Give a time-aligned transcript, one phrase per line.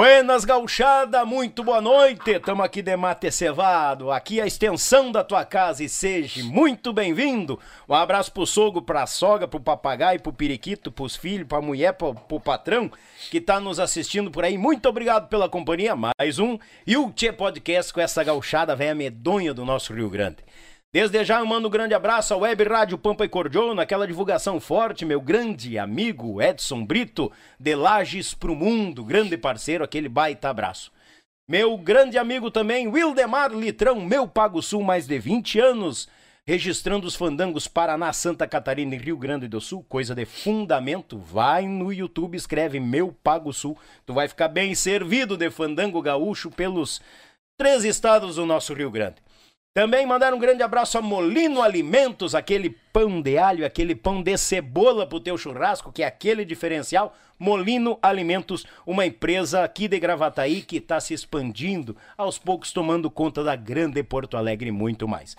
[0.00, 2.40] Buenas gauchada, muito boa noite.
[2.40, 7.60] Tamo aqui de mate cevado, aqui a extensão da tua casa e seja muito bem-vindo.
[7.86, 12.14] Um abraço pro sogro, pra sogra, pro papagaio, pro periquito, pros filhos, pra mulher, pro,
[12.14, 12.90] pro patrão
[13.30, 14.56] que tá nos assistindo por aí.
[14.56, 16.58] Muito obrigado pela companhia, mais um.
[16.86, 20.38] E o Tchê Podcast com essa gauchada velha medonha do nosso Rio Grande.
[20.92, 24.58] Desde já eu mando um grande abraço à Web Rádio Pampa e Cordiona, naquela divulgação
[24.58, 27.30] forte, meu grande amigo Edson Brito,
[27.60, 30.90] de Lages pro Mundo, grande parceiro, aquele baita abraço.
[31.48, 36.08] Meu grande amigo também, Wildemar Litrão, meu Pago Sul, mais de 20 anos,
[36.44, 41.16] registrando os fandangos Paraná, Santa Catarina e Rio Grande do Sul, coisa de fundamento.
[41.18, 46.50] Vai no YouTube, escreve Meu Pago Sul, tu vai ficar bem servido de fandango gaúcho
[46.50, 47.00] pelos
[47.56, 49.22] três estados do nosso Rio Grande.
[49.72, 54.36] Também mandar um grande abraço a Molino Alimentos, aquele pão de alho, aquele pão de
[54.36, 57.14] cebola pro teu churrasco, que é aquele diferencial.
[57.38, 63.44] Molino Alimentos, uma empresa aqui de Gravataí que está se expandindo, aos poucos tomando conta
[63.44, 65.36] da grande Porto Alegre e muito mais.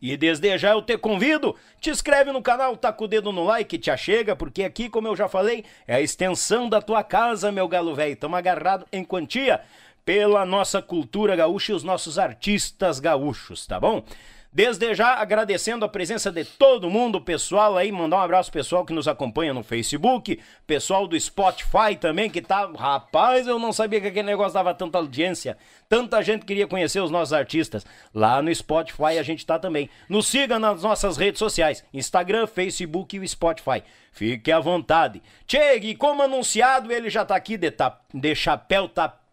[0.00, 3.76] E desde já eu te convido, te inscreve no canal, com o dedo no like,
[3.76, 7.66] te achega, porque aqui, como eu já falei, é a extensão da tua casa, meu
[7.66, 8.14] galo velho.
[8.14, 9.60] Tamo agarrado em quantia
[10.08, 14.02] pela nossa cultura gaúcha e os nossos artistas gaúchos, tá bom?
[14.50, 18.94] Desde já agradecendo a presença de todo mundo, pessoal aí, mandar um abraço pessoal que
[18.94, 24.06] nos acompanha no Facebook, pessoal do Spotify também que tá, rapaz, eu não sabia que
[24.06, 25.58] aquele negócio dava tanta audiência,
[25.90, 27.84] tanta gente queria conhecer os nossos artistas.
[28.14, 29.90] Lá no Spotify a gente tá também.
[30.08, 33.82] Nos siga nas nossas redes sociais, Instagram, Facebook e o Spotify.
[34.10, 35.22] Fique à vontade.
[35.46, 38.00] Chegue, como anunciado, ele já tá aqui de, ta...
[38.14, 38.88] de chapéu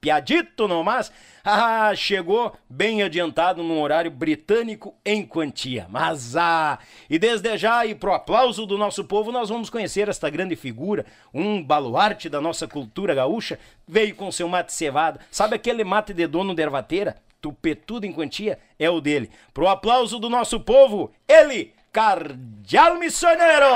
[0.05, 1.11] tapeadito no mas.
[1.47, 5.85] Ah, chegou bem adiantado num horário britânico em quantia.
[5.91, 10.27] Mas ah, e desde já e pro aplauso do nosso povo, nós vamos conhecer esta
[10.27, 15.19] grande figura, um baluarte da nossa cultura gaúcha, veio com seu mate cevado.
[15.29, 17.17] Sabe aquele mate de dono de ervateira?
[17.39, 19.29] Tupetudo em quantia é o dele.
[19.53, 23.67] Pro aplauso do nosso povo, ele, Cardial Missioneiro!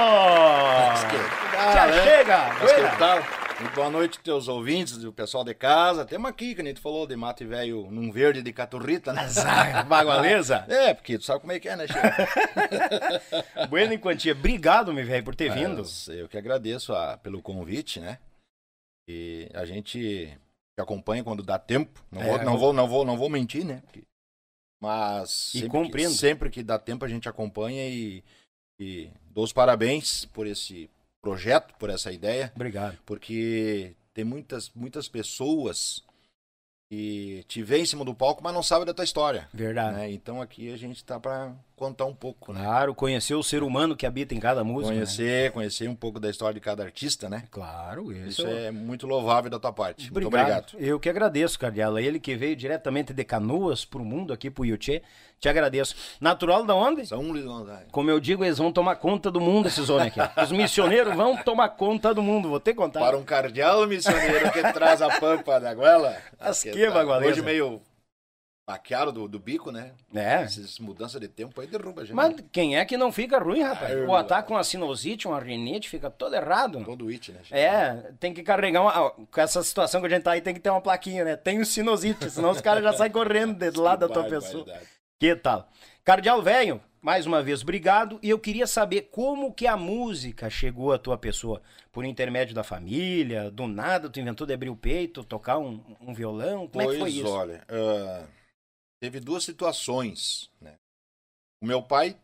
[1.72, 2.04] Já né?
[2.04, 2.50] chega!
[2.60, 3.49] Mas que tal?
[3.60, 6.06] Muito boa noite, teus ouvintes, o pessoal de casa.
[6.06, 9.24] Temos aqui, que nem tu falou, de mate velho num verde de caturrita, né?
[9.88, 10.66] Bagualeza?
[10.70, 12.00] É, porque tu sabe como é que é, né, Chico?
[13.70, 14.32] Bueno em quantia.
[14.32, 15.78] Obrigado, meu velho, por ter vindo.
[15.80, 18.18] Mas Eu que agradeço a- pelo convite, né?
[19.10, 20.00] E a gente
[20.30, 22.02] te acompanha quando dá tempo.
[22.10, 23.82] Não, É, vou, eu- não, vou, não, vou, não vou mentir, né?
[23.86, 24.04] Porque-
[24.82, 26.12] Mas E sempre, compreendo.
[26.14, 28.24] que, sempre que dá tempo a gente acompanha e,
[28.80, 30.90] e dou os parabéns por esse
[31.22, 32.52] projeto, por essa ideia.
[32.56, 32.98] Obrigado.
[33.06, 36.04] porque tem muitas, muitas pessoas
[36.90, 39.48] que te vê em cima do palco, mas não sabem da tua história.
[39.54, 39.96] Verdade.
[39.96, 40.12] né?
[40.12, 42.62] Então aqui a gente tá para contar um pouco, né?
[42.62, 44.92] Claro, conhecer o ser humano que habita em cada música.
[44.94, 44.98] né?
[44.98, 47.46] Conhecer, conhecer um pouco da história de cada artista, né?
[47.50, 50.10] Claro, isso, Isso é muito louvável da tua parte.
[50.10, 50.32] Obrigado.
[50.32, 50.74] Muito obrigado.
[50.78, 52.02] Eu que agradeço, Cardiala.
[52.02, 55.02] Ele que veio diretamente de Canoas pro mundo aqui pro Yuchê.
[55.40, 55.96] Te agradeço.
[56.20, 57.06] Natural da onde?
[57.06, 57.46] São Luís
[57.92, 60.42] Como eu digo, eles vão tomar conta do mundo, esses homens aqui.
[60.42, 62.50] Os missioneiros vão tomar conta do mundo.
[62.50, 63.00] Vou ter que contar.
[63.00, 66.18] Para um cardeal missioneiro que traz a pampa da goela.
[66.38, 67.20] As que que tá.
[67.20, 67.82] Hoje meio
[68.70, 69.94] baqueado do, do bico, né?
[70.14, 70.44] É.
[70.44, 72.14] Essas mudanças de tempo aí derruba a gente.
[72.14, 73.92] Mas quem é que não fica ruim, rapaz?
[73.98, 76.86] Ah, O ataque com uma sinusite, uma rinite, fica todo errado.
[76.86, 77.40] Todo it, né?
[77.50, 79.10] É, tem que carregar uma.
[79.10, 81.36] Com essa situação que a gente tá aí, tem que ter uma plaquinha, né?
[81.36, 84.66] Tem o sinusite, senão os caras já saem correndo do lado da tua pessoa.
[85.20, 85.68] Que tal?
[86.06, 88.20] Cardeal Velho, mais uma vez, obrigado.
[88.22, 91.60] E eu queria saber como que a música chegou à tua pessoa.
[91.92, 96.14] Por intermédio da família, do nada tu inventou de abrir o peito, tocar um, um
[96.14, 96.68] violão?
[96.68, 97.28] Como é que foi Pois, isso?
[97.28, 98.22] olha, ah,
[99.02, 100.78] teve duas situações, né?
[101.62, 102.20] O meu pai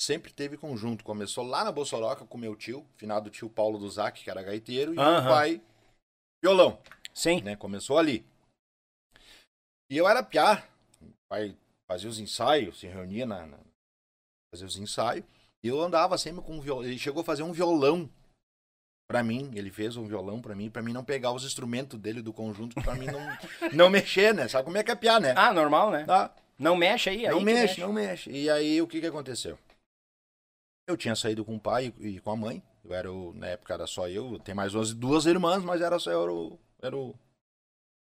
[0.00, 1.04] sempre teve conjunto.
[1.04, 4.94] Começou lá na Bossoroca com meu tio, finado tio Paulo do Zac, que era gaiteiro,
[4.94, 5.20] e Aham.
[5.20, 5.62] meu pai
[6.42, 6.80] violão,
[7.14, 7.40] Sim.
[7.42, 7.56] né?
[7.56, 8.24] Começou ali.
[9.90, 10.68] E eu era piá.
[11.00, 11.56] Meu pai
[11.88, 13.58] fazia os ensaios, se reunia na, na
[14.52, 15.24] fazia os ensaios,
[15.62, 16.84] e eu andava sempre com um violão.
[16.84, 18.10] Ele chegou a fazer um violão
[19.08, 22.20] Pra mim, ele fez um violão pra mim, pra mim não pegar os instrumentos dele
[22.20, 23.20] do conjunto, pra mim não,
[23.72, 24.48] não mexer, né?
[24.48, 25.32] Sabe como é que é piar, né?
[25.36, 26.04] Ah, normal, né?
[26.04, 26.34] Tá?
[26.58, 28.30] Não mexe aí, não que mexe, não mexe.
[28.30, 29.58] E aí, o que que aconteceu?
[30.88, 32.62] Eu tinha saído com o pai e com a mãe.
[32.84, 35.98] Eu era o, na época era só eu, tem mais duas, duas irmãs, mas era
[35.98, 37.14] só eu, era o, era o,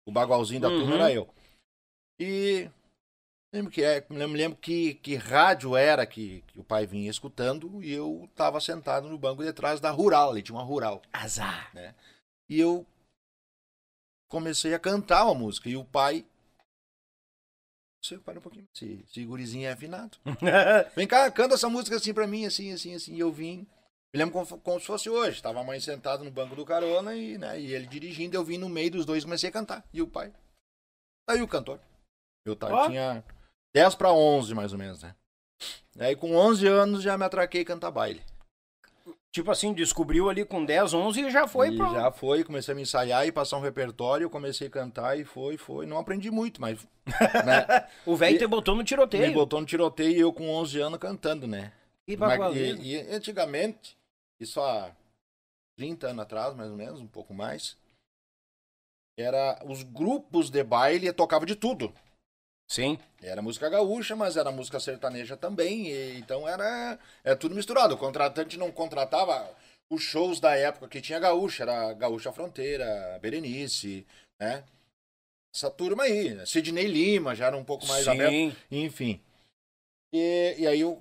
[0.06, 0.94] o bagualzinho da turma, Uhum.
[0.96, 1.30] era eu.
[2.20, 2.70] E
[3.54, 7.84] lembro que é, me lembro, que, que rádio era que, que o pai vinha escutando
[7.84, 11.02] e eu tava sentado no banco de trás da rural, ali tinha uma rural.
[11.14, 11.72] Azar.
[12.50, 12.86] E eu
[14.28, 15.70] comecei a cantar uma música.
[15.70, 16.26] E o pai.
[18.04, 18.68] Você para um pouquinho.
[18.76, 20.18] Esse, esse gurizinho é afinado.
[20.96, 23.14] Vem cá, canta essa música assim pra mim, assim, assim, assim.
[23.14, 23.68] E eu vim.
[24.12, 25.42] Me lembro como, como se fosse hoje.
[25.42, 28.58] Tava a mãe sentada no banco do carona e, né, e ele dirigindo, eu vim
[28.58, 29.88] no meio dos dois e comecei a cantar.
[29.94, 30.34] E o pai.
[31.30, 31.80] Aí o cantor.
[32.46, 32.88] Eu tava, Ó.
[32.88, 33.24] tinha
[33.74, 35.16] 10 para 11, mais ou menos, né?
[36.00, 38.22] Aí com 11 anos já me atraquei cantar baile.
[39.32, 41.92] Tipo assim, descobriu ali com 10, 11 e já foi e pro...
[41.92, 45.58] já foi, comecei a me ensaiar e passar um repertório, comecei a cantar e foi,
[45.58, 45.88] foi.
[45.88, 46.80] Não aprendi muito, mas
[47.44, 49.34] né, O velho E- te botou no me tiroteio.
[49.34, 51.74] botou no tiroteio e eu com 11 anos cantando, né?
[52.06, 53.98] Que Mas- e, e antigamente,
[54.40, 54.92] isso há
[55.78, 57.76] 30 anos atrás, mais ou menos, um pouco mais,
[59.18, 61.92] era os grupos de baile tocavam de tudo.
[62.70, 62.98] Sim.
[63.22, 67.96] Era música gaúcha, mas era música sertaneja também, e, então era, era tudo misturado.
[67.96, 69.56] O contratante não contratava
[69.90, 74.06] os shows da época que tinha gaúcha, era Gaúcha Fronteira, Berenice,
[74.40, 74.64] né?
[75.56, 76.46] Essa turma aí, né?
[76.46, 78.32] Sidney Lima já era um pouco mais aberto.
[78.32, 78.56] Sim.
[78.72, 79.22] Enfim.
[80.12, 81.00] E, e aí eu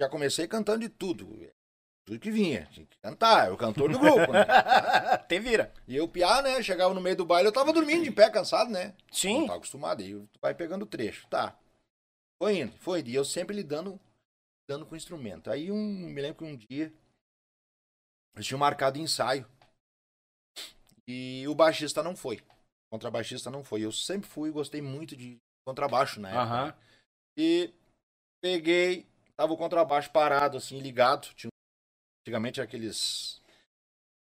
[0.00, 1.50] já comecei cantando de tudo.
[2.06, 2.66] Tudo que vinha.
[2.70, 4.46] Tinha que cantar, eu o cantor do grupo, né?
[5.28, 5.74] Te vira.
[5.88, 6.62] E eu piar, né?
[6.62, 8.94] Chegava no meio do baile, eu tava dormindo de pé, cansado, né?
[9.08, 9.46] Não Sim.
[9.46, 10.02] tava acostumado.
[10.02, 11.26] Aí tu vai pegando o trecho.
[11.26, 11.58] Tá.
[12.40, 13.10] Foi indo, foi indo.
[13.10, 14.00] E eu sempre lidando
[14.68, 15.50] dando com o instrumento.
[15.50, 16.92] Aí um, me lembro que um dia
[18.34, 19.48] eles tinham marcado ensaio.
[21.08, 22.36] E o baixista não foi.
[22.36, 23.82] O contrabaixista não foi.
[23.84, 26.66] Eu sempre fui, gostei muito de contrabaixo na época.
[26.66, 26.74] Né?
[27.36, 27.74] E
[28.42, 29.06] peguei,
[29.36, 31.28] tava o contrabaixo parado, assim, ligado.
[31.34, 31.50] Tinha,
[32.26, 33.40] antigamente aqueles.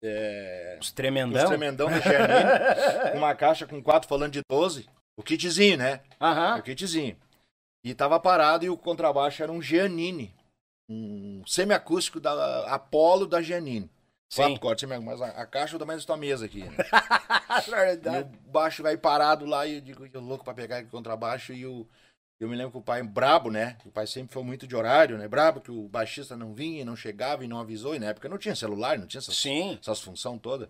[0.04, 1.48] É, Os os tremendão.
[1.48, 4.86] tremendão do Giannini, uma caixa com quatro falando de 12.
[5.16, 6.02] O kitzinho, né?
[6.20, 6.58] Aham.
[6.58, 7.18] O kitzinho.
[7.86, 10.36] E tava parado e o contrabaixo era um Giannini.
[10.90, 13.90] Um semiacústico da Apollo da Giannini.
[14.30, 14.42] Sim.
[14.42, 16.64] Quatro cortes, mas a, a caixa é da tua mesa aqui.
[16.64, 16.76] Né?
[17.64, 21.54] E o baixo vai parado lá e eu digo, eu louco pra pegar aquele contrabaixo
[21.54, 21.72] e o.
[21.72, 21.88] Eu
[22.50, 23.78] me lembro que o pai, brabo, né?
[23.86, 25.28] O pai sempre foi muito de horário, né?
[25.28, 27.96] Brabo que o baixista não vinha, não chegava e não avisou.
[27.96, 29.78] E na época não tinha celular, não tinha essas, Sim.
[29.82, 30.70] essas funções todas.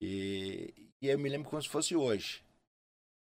[0.00, 2.42] E, e eu me lembro como se fosse hoje.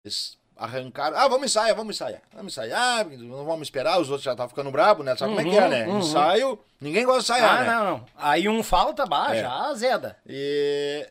[0.04, 1.16] Eles arrancaram.
[1.16, 2.22] Ah, vamos ensaiar, vamos ensaiar.
[2.32, 5.16] Vamos ensaiar, não vamos esperar, os outros já estavam ficando bravos, né?
[5.16, 5.86] Sabe como é que é, Uhum, né?
[5.88, 5.98] uhum.
[6.00, 7.70] Ensaio, ninguém gosta de ensaiar, Ah, né?
[7.74, 8.06] não, não.
[8.16, 9.44] Aí um falta, baixa, É.
[9.44, 10.18] azeda.
[10.26, 11.08] E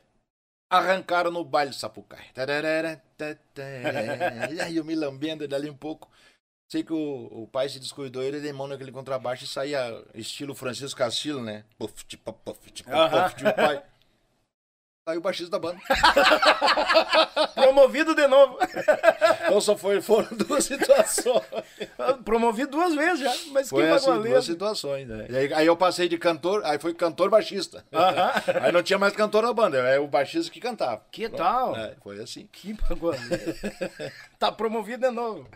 [0.69, 1.71] arrancaram no baile.
[2.33, 4.49] Tararara, tatará.
[4.53, 6.09] E aí eu me lambendo dali um pouco.
[6.69, 10.53] Sei que o, o pai se descuidou, ele deu mão naquele contrabaixo e saía estilo
[10.53, 11.63] Francisco Castilho, né?
[11.77, 13.81] Puff, tipo, puff, tipo, puff, tipo, pai.
[15.07, 15.79] Saiu o baixista da banda.
[17.55, 18.57] Promovido de novo.
[19.47, 21.41] Então só foi, foram duas situações.
[22.25, 23.33] Promovido duas vezes já.
[23.53, 25.25] Mas Foi que assim, duas situações, né?
[25.29, 27.85] Aí, aí eu passei de cantor, aí foi cantor baixista.
[27.93, 28.31] Aham.
[28.61, 31.01] Aí não tinha mais cantor na banda, é o baixista que cantava.
[31.09, 31.77] Que tal?
[31.77, 32.49] É, foi assim.
[32.51, 33.55] Que bagualeiro.
[34.37, 35.47] tá promovido de novo.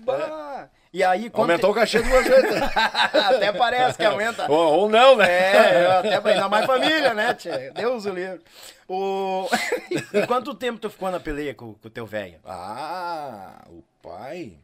[0.00, 0.68] Bah.
[0.92, 1.50] E aí, quando...
[1.50, 2.60] Aumentou o cachê duas vezes.
[3.14, 4.50] até parece que aumenta.
[4.50, 5.28] ou, não, né?
[5.28, 7.72] É, até ainda mais família, né, tia?
[7.72, 8.42] Deus o livre.
[8.88, 9.48] O...
[10.12, 12.40] e quanto tempo tu ficou na peleia com o teu velho?
[12.44, 14.58] Ah, o pai.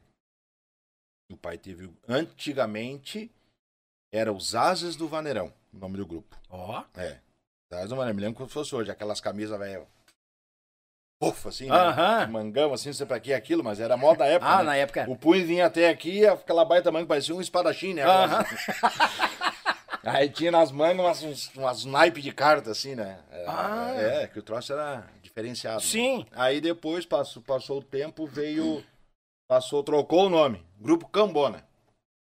[1.31, 1.89] O pai teve.
[2.09, 3.31] Antigamente
[4.13, 6.37] era os Asas do Vaneirão, o nome do grupo.
[6.51, 6.83] Ó.
[6.97, 7.19] É.
[7.71, 8.17] Asas do Vaneirão.
[8.17, 9.87] Me lembro como se fosse hoje, aquelas camisas, velho.
[11.21, 11.75] Ufa, assim, né?
[11.75, 12.27] Aham.
[12.29, 14.51] Mangão, assim, não sei pra que aquilo, mas era moda da época.
[14.51, 14.65] Ah, né?
[14.65, 15.11] na época era.
[15.11, 18.03] O punho vinha até aqui, aquela baita manga parecia um espadachim, né?
[18.05, 18.45] Aham.
[20.05, 23.19] Aí tinha nas mangas umas, umas naipes de carta, assim, né?
[23.33, 23.93] É, Ah.
[23.97, 25.79] é, que o troço era diferenciado.
[25.79, 25.83] né?
[25.89, 26.27] Sim.
[26.33, 28.85] Aí depois passou, passou o tempo, veio.
[29.49, 30.65] Passou, trocou o nome.
[30.79, 31.65] Grupo Cambona.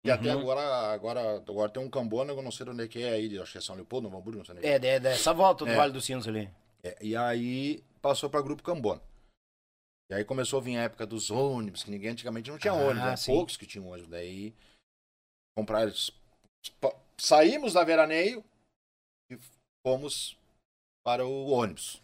[0.03, 0.41] E até Uhum.
[0.41, 0.61] agora,
[0.93, 3.51] agora, agora tem um Cambona, eu não sei de onde é que é aí, acho
[3.51, 4.71] que é São Leopoldo, Novo Hamburgo, não sei onde é.
[4.71, 5.75] É, de- dessa volta do É.
[5.75, 6.49] Vale dos Sinos ali.
[6.83, 9.01] É, E aí passou para Grupo Cambona.
[10.09, 12.77] E aí começou a vir a época dos ônibus, que ninguém antigamente não tinha Ah,
[12.77, 13.33] ônibus, né?
[13.33, 14.09] poucos que tinham ônibus.
[14.09, 14.53] Daí
[15.57, 15.91] compraram.
[17.19, 18.43] Saímos da veraneio
[19.29, 19.37] e
[19.85, 20.37] fomos
[21.03, 22.01] para o ônibus.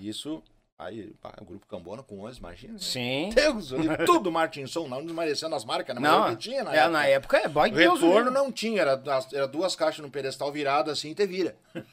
[0.00, 0.42] Isso,
[0.78, 2.74] aí, pá, o Grupo Cambona com ônibus, imagina.
[2.74, 2.78] né?
[2.78, 3.30] Sim.
[3.34, 6.00] Deus, ali, tudo Martinson, não desmerecendo as marcas, né?
[6.00, 6.90] Mas Não, tinha na É, época.
[6.90, 10.52] na época é boy Deus o retorno não tinha, era, era duas caixas no pedestal
[10.52, 11.56] virado assim e te vira.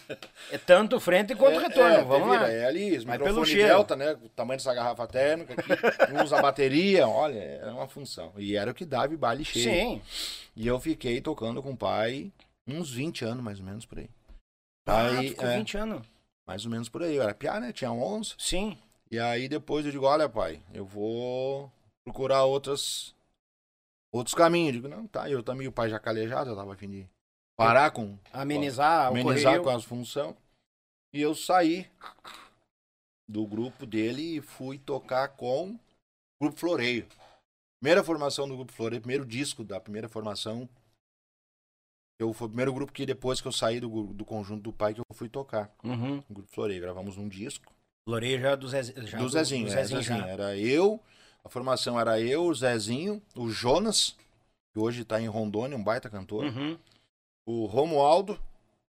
[0.51, 1.95] É tanto frente quanto É, retorno.
[1.95, 2.49] é, Vamos vira, lá.
[2.51, 3.67] É ali, os Vai pelo cheiro.
[3.67, 4.13] delta, né?
[4.23, 8.31] O tamanho dessa garrafa térmica aqui, usa a bateria, olha, era uma função.
[8.37, 9.63] E era o que dava e baile cheio.
[9.65, 10.01] Sim.
[10.55, 12.31] E eu fiquei tocando com o pai
[12.67, 14.09] uns 20 anos, mais ou menos, por aí.
[14.87, 16.07] Ah, Aí, ficou é, 20 anos.
[16.45, 17.15] Mais ou menos por aí.
[17.15, 17.71] Eu era piá, né?
[17.71, 18.35] Tinha 11.
[18.37, 18.77] Sim.
[19.09, 21.71] E aí depois eu digo, olha, pai, eu vou
[22.03, 23.15] procurar outras,
[24.11, 24.75] outros caminhos.
[24.75, 25.29] Eu digo, não, tá.
[25.29, 27.09] Eu também, o pai já calejado, eu tava a fim de
[27.55, 30.35] parar com, Amenizar, o amenizar com as funções.
[31.13, 31.89] E eu saí
[33.27, 35.79] do grupo dele e fui tocar com o
[36.41, 37.07] Grupo Floreio.
[37.79, 40.67] Primeira formação do Grupo Floreio, primeiro disco da primeira formação
[42.19, 44.93] Eu, foi o primeiro grupo que depois que eu saí do, do conjunto do pai
[44.93, 45.69] que eu fui tocar.
[45.83, 46.23] Uhum.
[46.29, 46.79] O grupo Florei.
[46.79, 47.73] Gravamos um disco.
[48.07, 49.07] Loreja do Zezinho.
[49.07, 50.19] já do Zezinho, do é, Zezinho Zezinho.
[50.19, 50.27] já.
[50.27, 51.01] Era eu,
[51.43, 54.15] a formação era eu, o Zezinho, o Jonas,
[54.71, 56.45] que hoje tá em Rondônia, um baita cantor.
[56.45, 56.77] Uhum.
[57.45, 58.39] O Romualdo,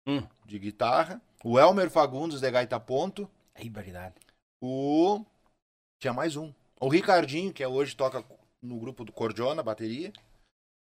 [0.06, 0.24] Hum.
[0.46, 1.22] de guitarra.
[1.44, 3.30] O Elmer Fagundes, de gaita ponto.
[3.56, 4.16] Aí, baridade.
[4.62, 5.24] O.
[6.00, 6.54] Tinha mais um.
[6.80, 8.24] O Ricardinho, que é hoje toca
[8.62, 10.12] no grupo do Cordiona, bateria.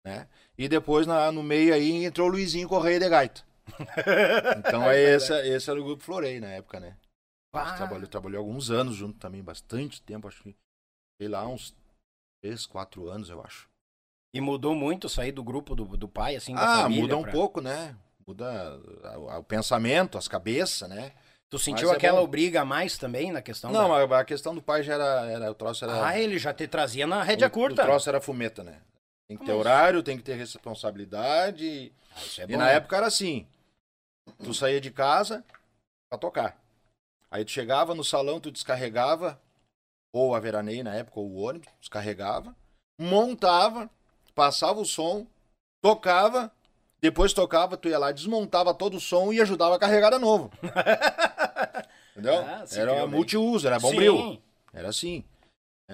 [0.05, 0.27] Né?
[0.57, 3.41] E depois na- no meio aí entrou o Luizinho Correia de Gaita.
[4.57, 6.98] Então é esse, esse era o grupo Florei na época, né?
[7.53, 10.55] Ah, trabalhou, trabalhou alguns anos junto também, bastante tempo, acho que.
[11.22, 11.74] Sei lá, uns
[12.43, 13.69] 3, 4 anos, eu acho.
[14.33, 17.01] E mudou muito sair do grupo do, do pai, assim, da Ah, família.
[17.03, 17.95] muda um pra- pouco, né?
[18.27, 21.12] Muda a- a- o pensamento, as cabeças, né?
[21.50, 22.24] Tu sentiu Mas é aquela bom.
[22.24, 24.17] obriga a mais também na questão Não, da...
[24.17, 25.29] a, a questão do pai já era.
[25.31, 26.07] era o troço era.
[26.07, 27.83] Ah, ele já te trazia na rédea o, curta.
[27.83, 28.81] O troço era fumeta, né?
[29.27, 31.93] Tem que ter Mas- horário, tem que ter responsabilidade.
[32.15, 33.47] Ah, é e na época era assim:
[34.43, 35.43] tu saía de casa
[36.09, 36.61] pra tocar.
[37.31, 39.41] Aí tu chegava no salão, tu descarregava,
[40.13, 42.55] ou a veraneia na época, ou o ônibus, descarregava,
[42.99, 43.89] montava,
[44.35, 45.25] passava o som,
[45.81, 46.51] tocava,
[47.01, 50.51] depois tocava, tu ia lá, desmontava todo o som e ajudava a carregar de novo.
[52.11, 52.41] Entendeu?
[52.45, 54.15] Ah, era multiuso, era bombril.
[54.15, 54.41] Sim.
[54.71, 55.23] Era assim.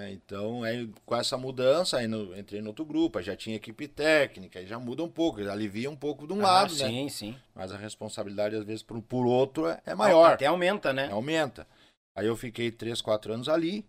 [0.00, 3.56] É, então, aí, com essa mudança, aí no- entrei no outro grupo, aí já tinha
[3.56, 6.86] equipe técnica, aí já muda um pouco, alivia um pouco de um Ah, lado, né?
[6.86, 7.38] sim, sim.
[7.54, 11.10] Mas a responsabilidade, às vezes, por, por outro é, é maior, Até aumenta, né?
[11.10, 11.66] aumenta.
[12.16, 13.84] Aí eu fiquei 3, 4 anos ali.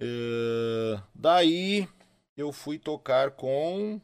[0.00, 1.88] Eh, daí
[2.36, 4.00] eu fui tocar com.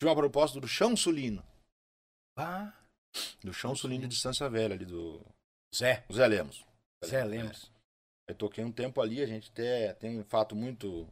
[0.00, 1.42] Tive uma proposta do Chão Sulino.
[2.36, 2.72] Ah,
[3.42, 5.24] Do Chão Sulino de Distância Velha, ali do
[5.74, 6.04] Zé.
[6.12, 6.64] Zé Lemos.
[7.04, 7.70] Zé Lemos.
[8.28, 11.08] Aí toquei um tempo ali, a gente até tem um fato muito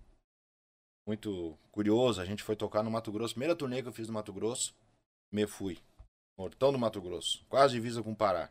[1.09, 4.15] muito curioso, a gente foi tocar no Mato Grosso, primeira turnê que eu fiz no
[4.15, 4.75] Mato Grosso,
[5.33, 5.79] me fui.
[6.37, 8.51] Mortão do Mato Grosso, quase divisa com o Pará.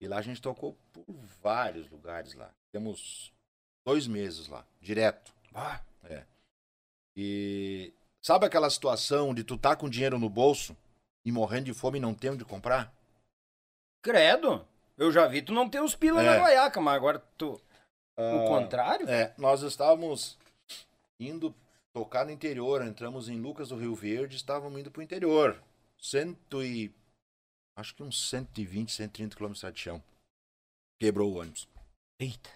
[0.00, 1.04] E lá a gente tocou por
[1.42, 2.52] vários lugares lá.
[2.72, 3.32] Temos
[3.86, 5.32] dois meses lá, direto.
[5.54, 5.80] Ah,
[7.16, 10.76] E sabe aquela situação de tu tá com dinheiro no bolso
[11.24, 12.92] e morrendo de fome e não ter onde comprar?
[14.02, 14.66] credo.
[14.96, 16.24] Eu já vi tu não ter os pila É.
[16.24, 17.60] na guaiaca, mas agora tu...
[18.16, 19.08] O Ah, contrário?
[19.08, 20.38] É, nós estávamos
[21.18, 21.52] indo
[21.92, 25.60] tocar no interior, entramos em Lucas do Rio Verde, estávamos indo pro interior.
[25.98, 26.94] Cento e.
[27.76, 30.00] Acho que uns 120, 130 quilômetros de chão.
[31.00, 31.66] Quebrou o ônibus.
[32.20, 32.50] Eita.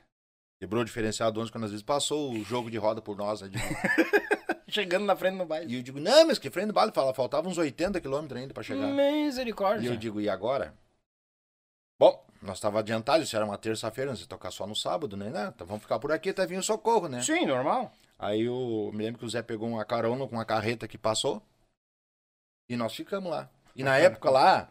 [0.61, 3.40] Quebrou o diferencial do ônibus quando às vezes passou o jogo de roda por nós.
[3.40, 3.50] Né?
[4.68, 5.73] Chegando na frente do baile.
[5.73, 6.92] E eu digo, não, mas que frente do baile?
[6.92, 8.87] Fala, faltava uns 80 quilômetros ainda para chegar.
[8.87, 9.88] Misericórdia.
[9.88, 10.73] E eu digo, e agora?
[11.99, 15.28] Bom, nós estava adiantado, isso era uma terça-feira, nós ia tocar só no sábado, né?
[15.54, 17.23] Então vamos ficar por aqui até vir o socorro, né?
[17.23, 17.92] Sim, normal.
[18.18, 21.42] Aí eu me lembro que o Zé pegou uma carona com uma carreta que passou
[22.68, 23.49] e nós ficamos lá.
[23.75, 24.68] E na época lá,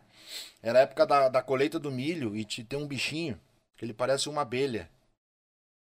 [0.62, 3.40] era a época da, da colheita do milho e te, tem um bichinho
[3.78, 4.90] que ele parece uma abelha.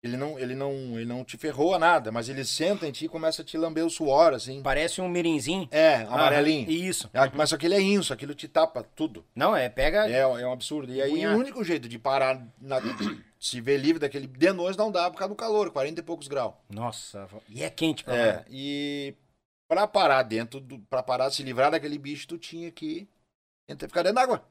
[0.03, 3.05] Ele não, ele não, ele não te ferrou a nada, mas ele senta em ti
[3.05, 4.61] e começa a te lamber o suor, assim.
[4.63, 5.67] Parece um mirinzinho.
[5.69, 6.63] É, amarelinho.
[6.67, 7.09] Aham, Isso.
[7.13, 9.23] Ah, Mas só que ele é inso, aquilo te tapa tudo.
[9.35, 10.09] Não, é, pega...
[10.09, 10.91] É, é um absurdo.
[10.91, 12.79] E aí o único jeito de parar, na-
[13.39, 14.25] se ver livre daquele.
[14.25, 16.53] De noite não dá por causa do calor, 40 e poucos graus.
[16.67, 19.13] Nossa, e é quente pra É, e
[19.67, 20.79] pra parar dentro do.
[20.79, 23.07] Pra parar, se livrar daquele bicho, tu tinha que
[23.69, 24.43] entrar, ficar dentro d'água.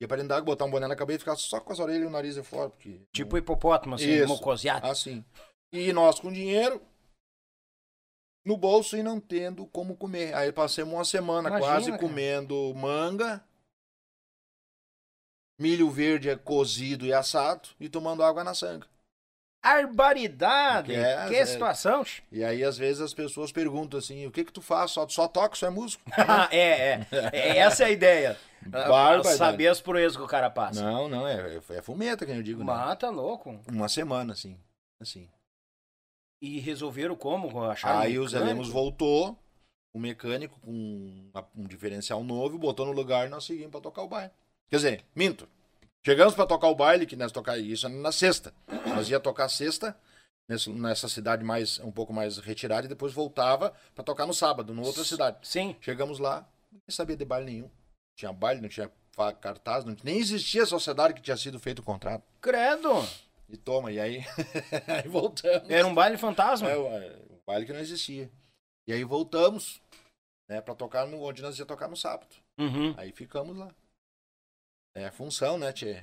[0.00, 2.02] Ia pra dentro d'água, botar um boné na cabeça e ficar só com as orelhas
[2.02, 2.68] e o nariz fora.
[2.68, 4.28] Porque, Tipo hipopótamo, assim, Isso.
[4.28, 4.86] mocosiato.
[4.86, 5.24] assim.
[5.72, 6.82] E nós com dinheiro
[8.44, 10.34] no bolso e não tendo como comer.
[10.34, 11.98] Aí passamos uma semana Imagina, quase cara.
[12.02, 13.42] comendo manga,
[15.58, 18.86] milho verde é cozido e assado e tomando água na sanga.
[19.66, 20.92] Barbaridade!
[20.92, 21.44] Que é, que é.
[21.44, 22.04] situação!
[22.30, 24.92] E aí às vezes as pessoas perguntam assim: o que que tu faz?
[24.92, 26.04] Só, só toca, só é músico?
[26.52, 27.58] é, é, é.
[27.58, 28.38] Essa é a ideia.
[28.62, 29.36] Barbaridade.
[29.36, 30.82] Saber as proezas que o cara passa.
[30.82, 32.66] Não, não, é, é fumeta que eu digo, né?
[32.66, 33.60] Mata louco.
[33.68, 34.56] Uma semana, assim.
[35.00, 35.28] assim.
[36.40, 37.64] E resolveram como?
[37.64, 38.38] Acharam Aí o Zé?
[38.38, 39.36] Lemos voltou,
[39.92, 44.08] o mecânico com um diferencial novo, botou no lugar e nós seguimos pra tocar o
[44.08, 44.30] baile.
[44.68, 45.48] Quer dizer, minto.
[46.06, 48.54] Chegamos pra tocar o baile, que nós tocar isso na sexta.
[48.86, 49.98] Nós ia tocar sexta,
[50.48, 54.86] nessa cidade mais um pouco mais retirada, e depois voltava pra tocar no sábado, numa
[54.86, 55.38] outra cidade.
[55.42, 55.74] Sim.
[55.80, 57.70] Chegamos lá, ninguém sabia de baile nenhum.
[58.16, 58.88] Tinha baile, não tinha
[59.40, 62.22] cartaz, não, nem existia a sociedade que tinha sido feito o contrato.
[62.40, 63.04] Credo!
[63.48, 64.24] E toma, e aí,
[64.86, 65.68] aí voltamos.
[65.68, 66.70] Era um baile fantasma.
[66.70, 68.30] É, é, o baile que não existia.
[68.86, 69.82] E aí voltamos,
[70.48, 72.32] né, pra tocar no, onde nós ia tocar no sábado.
[72.56, 72.94] Uhum.
[72.96, 73.74] Aí ficamos lá.
[74.96, 76.02] É função, né, Tchê?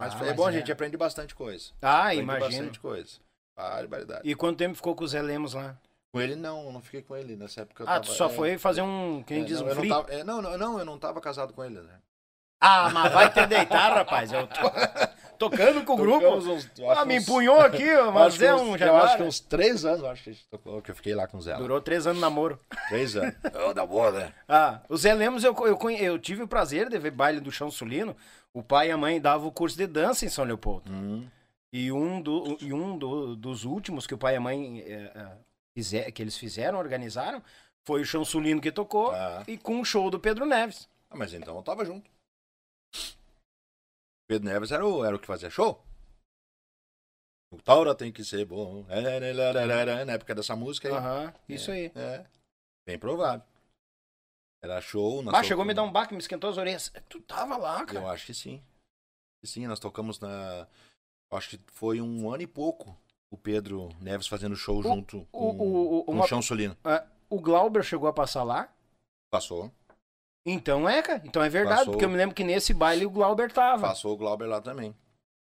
[0.00, 0.48] Mas Ah, é mas bom, é.
[0.48, 1.72] a gente aprende bastante coisa.
[1.82, 2.48] Ah, aprende imagino.
[2.50, 3.18] bastante coisa.
[3.56, 4.20] Barbaridade.
[4.28, 5.76] E quanto tempo ficou com o Zé Lemos lá?
[6.14, 7.82] Com ele não, não fiquei com ele nessa época.
[7.82, 9.88] eu Ah, tava- tu só é, foi fazer um, quem é, diz, não, um não,
[9.88, 11.98] tava, é, não, não, eu não tava casado com ele, né?
[12.60, 14.32] Ah, mas vai te deitar, rapaz.
[14.32, 14.60] Eu tô
[15.38, 16.26] tocando com o grupo.
[16.26, 19.04] Uns- eu Ah, me uns- empunhou aqui, eu mas é um Eu jaguar.
[19.04, 21.26] acho que uns três anos, eu acho que, a gente tocou, que eu fiquei lá
[21.26, 21.56] com o Zé.
[21.56, 22.58] Durou três anos de namoro.
[22.88, 23.34] Três anos.
[23.68, 24.32] Ô, da boa, né?
[24.48, 27.70] Ah, o Zé Lemos, eu, eu, eu tive o prazer de ver baile do Chão
[27.70, 28.16] Sulino.
[28.52, 30.90] O pai e a mãe davam o curso de dança em São Leopoldo.
[30.90, 31.26] Hum,
[31.72, 35.12] E um, do, e um do- dos últimos que o pai e a mãe eh,
[35.14, 35.26] eh,
[35.74, 37.42] fizer- que eles fizeram, organizaram,
[37.84, 39.42] foi o Chão Sulino que tocou Ah.
[39.46, 40.88] e com o show do Pedro Neves.
[41.10, 42.10] Ah, mas então eu tava junto.
[44.28, 45.82] Pedro Neves era o, era o que fazia show.
[47.50, 48.84] O Taura tem que ser bom.
[48.90, 50.94] É, Na época dessa música aí.
[50.94, 51.90] Aham, isso aí.
[51.94, 52.26] É.
[52.86, 53.44] Bem provável.
[54.62, 55.22] Era show.
[55.32, 56.92] Ah, chegou a me dar um baque, me esquentou as orelhas.
[57.08, 58.00] Tu tava lá, cara.
[58.00, 58.62] Eu acho que sim.
[59.44, 60.66] Sim, nós tocamos na.
[61.32, 62.98] Acho que foi um ano e pouco
[63.30, 66.76] o Pedro Neves fazendo show junto o- com, o- o- com uma- o Chão Solino.
[66.84, 68.70] Ah, o Glauber chegou a passar lá.
[69.30, 69.72] Passou.
[70.50, 71.22] Então é, cara.
[71.24, 71.92] Então é verdade, Passou.
[71.92, 73.88] porque eu me lembro que nesse baile o Glauber tava.
[73.88, 74.94] Passou o Glauber lá também.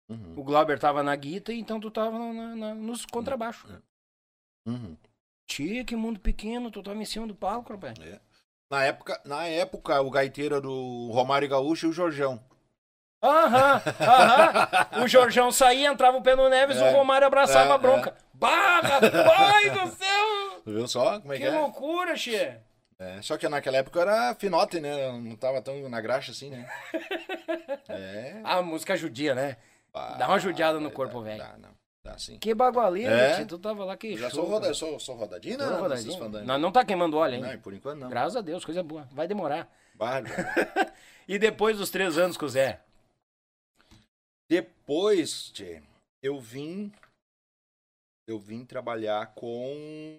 [0.10, 0.34] Uhum.
[0.38, 3.72] O Glauber tava na guita, então tu tava na- na- nos contrabaixos.
[4.68, 4.96] Uhum.
[5.48, 7.94] Tia, que mundo pequeno, tu tava em cima do palco, rapaz.
[8.70, 12.42] Na época, na época, o gaiteiro era o Romário Gaúcho e o Jorjão.
[13.24, 15.04] Aham, aham.
[15.04, 18.16] O Jorjão saía, entrava o Pedro Neves, É, o Romário abraçava é, a bronca.
[18.34, 20.62] Bah, rapaz do céu!
[20.64, 21.60] Tu viu só como é que, Que é?
[21.60, 22.58] loucura, Xê.
[23.04, 25.08] É, Só que naquela época eu era finote, né?
[25.08, 26.70] Eu Não tava tão na graxa assim, né?
[27.90, 28.40] É.
[28.44, 29.58] A música judia, né?
[29.92, 31.40] pá, Dá uma judiada no dá- corpo, velho.
[31.40, 31.70] Dá, não.
[32.04, 32.38] Dá sim.
[32.38, 33.36] Que bagualeira, É.
[33.38, 33.48] tio.
[33.48, 35.66] Tu tava lá, que Eu já show, sou, roda, eu sou, sou rodadinho, né?
[35.66, 36.18] rodadinho.
[36.18, 36.48] Fandangos.
[36.48, 37.54] Não, não tá queimando óleo ainda.
[37.54, 38.10] Não, por enquanto não.
[38.10, 39.08] Graças a Deus, coisa boa.
[39.12, 39.68] Vai demorar.
[39.96, 40.34] Bárbaro.
[41.28, 42.82] E depois dos três anos com o Zé?
[44.50, 45.82] Depois, tchê,
[46.22, 46.92] eu vim.
[48.28, 50.18] Eu vim trabalhar com.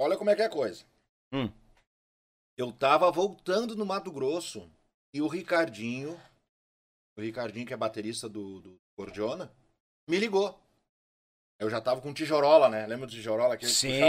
[0.00, 0.82] Olha como é que é a coisa.
[1.30, 1.50] Hum.
[2.56, 4.66] Eu tava voltando no Mato Grosso
[5.12, 6.18] e o Ricardinho,
[7.18, 9.52] o Ricardinho que é baterista do, do Cordiona,
[10.08, 10.58] me ligou.
[11.58, 12.86] Eu já tava com tijorola, né?
[12.86, 13.58] Lembra do tijorola?
[13.58, 14.00] Que Sim.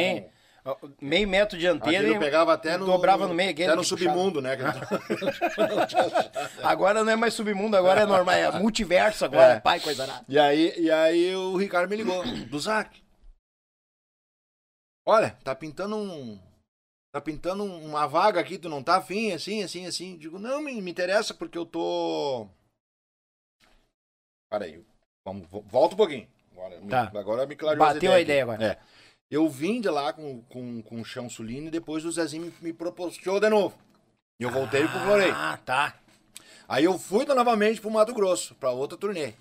[0.64, 2.86] puxavam- Meio metro eu e pegava até no.
[2.86, 4.02] dobrava no meio, aquele Até no puxava.
[4.02, 4.56] submundo, né?
[6.64, 9.60] Agora não é mais submundo, agora é normal, é multiverso agora, É.
[9.60, 10.24] pai, coisa nada.
[10.30, 13.02] E aí, e aí o Ricardo me ligou, do Zac.
[15.12, 16.40] Olha, tá pintando um.
[17.14, 20.18] Tá pintando uma vaga aqui, tu não tá afim, assim, assim, assim.
[20.18, 22.48] Digo, não, me, me interessa porque eu tô.
[24.50, 24.84] Para aí,
[25.26, 26.28] vamos, vo- volta um pouquinho.
[26.54, 27.12] Agora, me- Tá.
[27.16, 28.52] agora me clareou Bateu a ideia aqui.
[28.54, 28.72] agora.
[28.74, 28.80] É.
[29.30, 32.72] Eu vim de lá com, com, com o Chão Sulino e depois o Zezinho me,
[32.74, 32.78] me
[33.22, 33.78] show de novo.
[34.40, 35.34] E eu voltei pro Floreio.
[35.36, 35.98] Ah, tá.
[36.68, 39.34] Aí eu fui novamente pro Mato Grosso, pra outra turnê.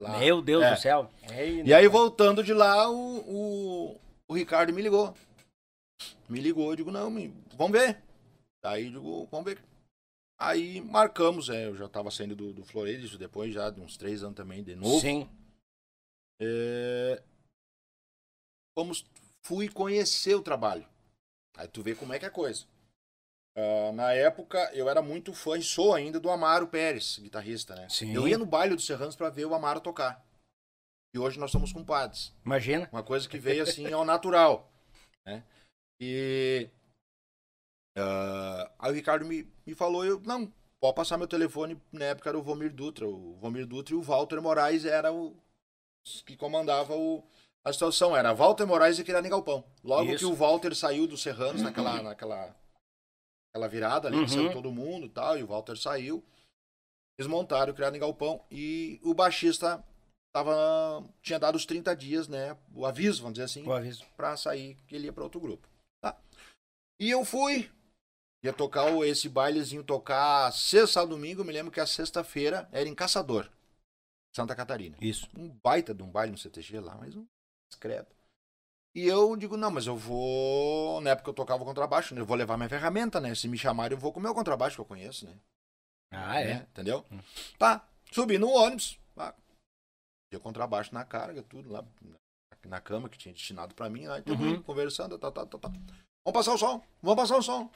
[0.00, 0.18] Lá.
[0.18, 0.74] Meu Deus É.
[0.74, 1.10] do céu.
[1.32, 5.14] Ei, E aí, voltando de lá, o, o, o Ricardo me ligou.
[6.28, 8.02] Me ligou, eu digo, não, me- vamos ver.
[8.62, 9.62] Aí, eu digo, vamos ver.
[10.38, 13.96] Aí, marcamos, é, eu já tava saindo do, do Floreiro, isso depois já de uns
[13.96, 15.00] três anos também, de novo.
[15.00, 15.28] Sim.
[16.40, 17.22] É,
[18.76, 19.04] Fomos,
[19.42, 20.86] fui conhecer o trabalho.
[21.56, 22.64] Aí tu vê como é que é a coisa.
[23.56, 27.88] Ah, na época, eu era muito fã, e sou ainda, do Amaro Pérez, guitarrista, né?
[27.88, 28.12] Sim.
[28.12, 30.24] Eu ia no baile dos Serranos pra ver o Amaro tocar.
[31.14, 32.32] E hoje nós somos compadres.
[32.44, 32.88] Imagina.
[32.92, 34.68] Uma coisa que veio assim ao natural.
[35.24, 35.44] Né?
[36.00, 36.68] E.
[37.96, 42.28] ah, aí o Ricardo me, me falou, eu, não, pode passar meu telefone, na época
[42.30, 43.06] era o Vomir Dutra.
[43.06, 45.36] O Vomir Dutra e o Walter Moraes era o
[46.06, 47.24] os que comandava o,
[47.64, 48.16] a situação.
[48.16, 49.64] Era Walter Moraes e Quirani Galpão.
[49.82, 50.18] Logo Isso.
[50.18, 52.54] que o Walter saiu dos Serranos naquela, naquela,
[53.54, 54.28] naquela virada ali, que Uhum.
[54.28, 56.22] saiu todo mundo e tal, e o Walter saiu.
[57.16, 59.82] Eles montaram o Criado em Galpão e o baixista
[60.34, 62.56] tava, tinha dado os 30 dias, né?
[62.74, 64.04] O aviso, vamos dizer assim, O aviso.
[64.16, 65.68] pra sair, que ele ia pra outro grupo.
[66.02, 66.18] Tá?
[67.00, 67.70] E eu fui.
[68.42, 71.40] Ia tocar esse bailezinho, tocar sexta, sábado, domingo.
[71.40, 73.48] Eu me lembro que a sexta-feira era em Caçador,
[74.36, 74.98] Santa Catarina.
[75.00, 75.26] Isso.
[75.34, 77.24] Um baita de um baile no CTG lá, mas um
[77.70, 78.14] discreto.
[78.94, 81.00] E eu digo, não, mas eu vou.
[81.00, 82.20] Na época eu tocava contrabaixo, né?
[82.20, 83.34] Eu vou levar minha ferramenta, né?
[83.34, 85.34] Se me chamarem, eu vou com o meu contrabaixo que eu conheço, né?
[86.10, 86.54] Ah, é.
[86.54, 86.66] Né?
[86.70, 87.04] Entendeu?
[87.10, 87.18] Hum.
[87.58, 88.98] Tá, subi no ônibus.
[89.14, 89.34] Tá.
[90.34, 91.84] Tinha contrabaixo na carga, tudo lá
[92.66, 94.06] na- cama que tinha destinado pra mim.
[94.08, 94.62] Aí tamo Uhum.
[94.62, 95.68] conversando, tá, tá, tá, tá.
[95.68, 97.70] Vamos passar o som, vamos passar o som.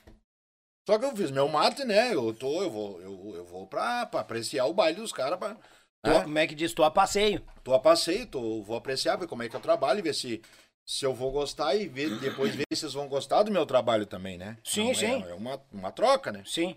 [0.89, 2.13] Só que eu fiz meu mate, né?
[2.15, 5.39] Eu tô, eu vou, eu, eu vou pra, pra apreciar o baile dos caras.
[5.39, 5.57] pra-
[6.05, 6.23] né?
[6.25, 6.73] Como é que diz?
[6.73, 7.45] Tô a passeio.
[7.63, 10.43] Tô a passeio, tô, vou apreciar, ver como é que eu trabalho, ver se,
[10.87, 14.07] se eu vou gostar e ver, depois ver se vocês vão gostar do meu trabalho
[14.07, 14.57] também, né?
[14.65, 15.23] Sim, Não é- sim.
[15.25, 16.43] É uma, uma troca, né?
[16.47, 16.77] Sim.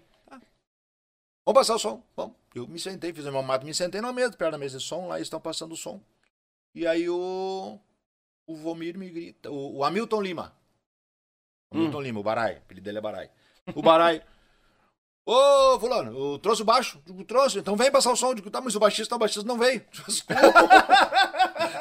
[1.46, 2.04] Vamos passar o som.
[2.16, 2.36] Vamos.
[2.54, 4.84] Eu me sentei, fiz o meu mato, me sentei na mesa, perto da mesa de
[4.84, 6.02] som, lá eles estão passando o som.
[6.76, 7.80] E aí o.
[8.46, 9.50] o Vomir me grita.
[9.50, 10.56] O, o Hamilton Lima.
[11.72, 12.02] O Hamilton Hum.
[12.02, 12.56] Lima, o Barai.
[12.56, 13.30] O apelido dele é Barai.
[13.76, 14.24] O Barai.
[15.24, 17.00] Ô, fulano, eu trouxe o baixo?
[17.06, 18.34] Digo, trouxe, então vem passar o som.
[18.34, 19.86] Digo, tá, mas o baixista, o baixista não veio.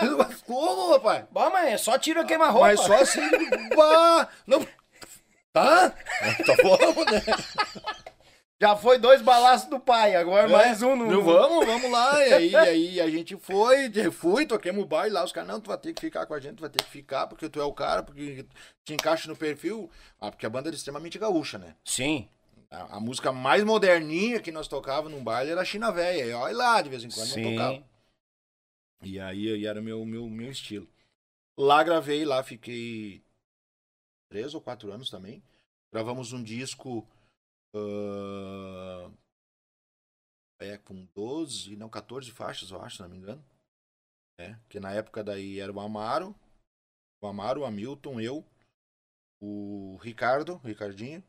[0.00, 0.18] Como?
[0.18, 1.24] Mas Como, rapaz?
[1.30, 2.66] Bom, mas é só tira queima-roupa.
[2.66, 3.20] Mas só assim,
[3.74, 4.66] bah, não...
[5.52, 5.90] Tá?
[6.46, 7.22] Tá bom, né?
[8.62, 11.07] Já foi dois balaços do pai, agora mais um no.
[11.07, 12.27] Não, vamos, vamos lá.
[12.27, 15.25] E aí, aí a gente foi, fui, toquemos o baile lá.
[15.25, 16.90] Os caras, não, tu vai ter que ficar com a gente, tu vai ter que
[16.90, 18.44] ficar, porque tu é o cara, porque
[18.85, 19.90] te encaixa no perfil.
[20.20, 21.75] Ah, porque a banda era extremamente gaúcha, né?
[21.83, 22.29] Sim.
[22.70, 26.27] A, a música mais moderninha que nós tocávamos num baile era China Véia.
[26.27, 27.57] E olha lá, de vez em quando não Sim.
[27.57, 27.83] tocava.
[29.03, 30.87] E aí, aí era o meu, meu, meu estilo.
[31.57, 33.23] Lá gravei, lá fiquei
[34.29, 35.42] três ou quatro anos também.
[35.90, 37.09] Gravamos um disco
[37.74, 39.11] ah,
[40.61, 43.42] é, com 12, não, 14 faixas, eu acho, se não me engano.
[44.38, 46.35] É, que na época daí era o Amaro,
[47.22, 48.44] o Amaro, o Hamilton, eu,
[49.40, 51.22] o Ricardo, o Ricardinho,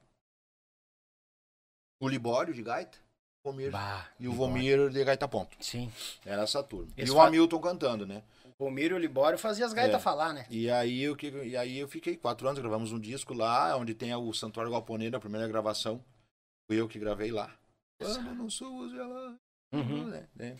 [1.99, 2.97] o Libório de gaita,
[3.43, 4.34] o Vomir, Bah, e o.
[4.34, 5.56] Vomir de gaita ponto.
[5.63, 5.91] Sim.
[6.25, 6.91] Era essa turma.
[6.97, 8.23] E o Hamilton cantando, né?
[8.58, 10.04] O Romiro e o Libório faziam as gaitas É.
[10.04, 10.45] falar, né?
[10.49, 14.13] E aí, eu, e aí eu fiquei quatro anos, gravamos um disco lá, onde tem
[14.13, 16.04] o Santuário Galponeiro, a primeira gravação.
[16.67, 17.56] Fui eu que gravei lá.
[18.00, 19.38] Quando no sul, ela...
[19.74, 20.08] Uhum.
[20.08, 20.60] né, né.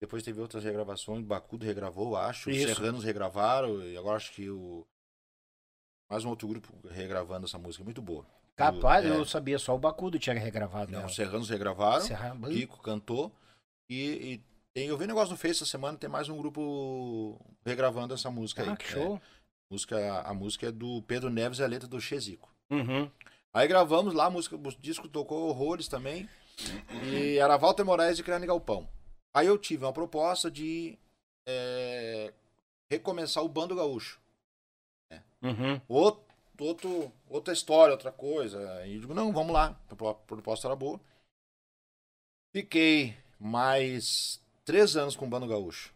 [0.00, 2.74] Depois teve outras regravações, Bacudo regravou, acho, os Isso.
[2.74, 4.86] Serranos regravaram, e agora acho que o...
[6.10, 8.24] Mais um outro grupo regravando essa música, muito boa.
[8.54, 9.08] Capaz, É.
[9.10, 10.92] eu sabia, só o Bacudo tinha regravado.
[10.92, 11.06] Não, né?
[11.06, 13.32] os Serranos regravaram, Serra- Kiko cantou,
[13.90, 14.02] e,
[14.34, 14.42] e
[14.74, 18.30] tem, eu vi um negócio no Face essa semana, tem mais um grupo regravando essa
[18.30, 18.68] música aí.
[18.68, 19.16] Ah, que show.
[19.16, 19.20] É,
[19.72, 22.48] música, a música é do Pedro Neves e a letra do Chezico.
[22.70, 23.10] Uhum.
[23.54, 26.28] Aí gravamos lá, a música, o disco tocou horrores também.
[27.04, 28.88] E era Walter Moraes de Criane Galpão.
[29.34, 30.98] Aí eu tive uma proposta de
[31.46, 32.32] é,
[32.90, 34.20] recomeçar o Bando Gaúcho.
[35.42, 35.80] Uhum.
[35.86, 36.24] Outro,
[36.58, 38.84] outro, outra história, outra coisa.
[38.86, 39.78] E eu digo, não, vamos lá.
[39.90, 40.98] A pro- a proposta era boa.
[42.54, 45.94] Fiquei mais três anos com o Bando Gaúcho.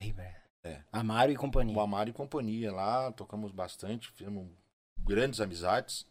[0.00, 0.14] Ei.
[0.62, 0.82] É.
[0.92, 1.76] Amaro e companhia.
[1.76, 4.46] O Amaro e companhia lá, tocamos bastante, fizemos
[4.98, 6.06] grandes amizades.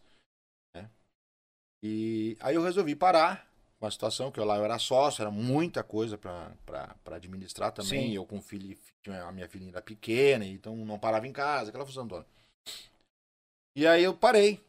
[1.82, 5.30] E aí eu resolvi parar com a situação, que eu lá eu era sócio, era
[5.30, 8.08] muita coisa para administrar também.
[8.08, 8.14] Sim.
[8.14, 8.76] Eu com filho,
[9.26, 12.26] a minha filhinha era pequena, então não parava em casa, aquela função toda.
[13.74, 14.62] E aí eu parei.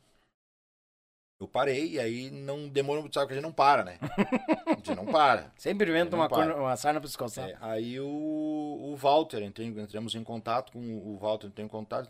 [1.41, 3.97] Eu parei, e aí não demorou muito, sabe que a gente não para, né?
[4.67, 5.51] A gente não para.
[5.57, 6.53] Sempre inventa uma, para.
[6.53, 7.49] cor- uma sarna pra se coçar.
[7.49, 12.09] É, aí o, o Walter, entrei, entramos em contato com o Walter, entrei em contato,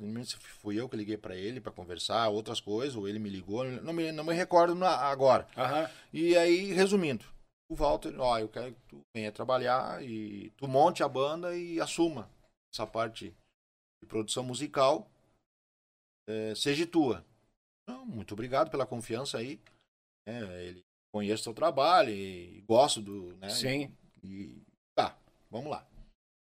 [0.62, 3.94] fui eu que liguei pra ele pra conversar, outras coisas, ou ele me ligou, não
[3.94, 5.48] me, não me recordo na- agora.
[5.56, 5.90] Aham.
[6.12, 7.24] E aí, resumindo,
[7.72, 11.80] o Walter, ó, eu quero que tu venha trabalhar e tu monte a banda e
[11.80, 12.30] assuma
[12.74, 13.34] essa parte
[14.04, 15.08] de produção musical,
[16.28, 17.24] é, seja tua.
[17.88, 19.60] Não, muito obrigado pela confiança aí.
[20.28, 23.50] É, ele conhece o teu trabalho e gosto do, né?
[23.50, 23.92] Sim.
[24.24, 24.62] E
[24.96, 25.18] tá,
[25.50, 25.88] vamos lá.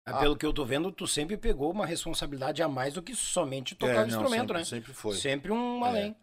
[0.06, 0.18] Ah.
[0.18, 3.74] Pelo que eu tô vendo, tu sempre pegou uma responsabilidade a mais do que somente
[3.74, 4.64] tocar É, o não, instrumento, sempre, né?
[4.64, 5.16] Sempre foi.
[5.16, 5.88] Sempre um É.
[5.88, 6.16] além.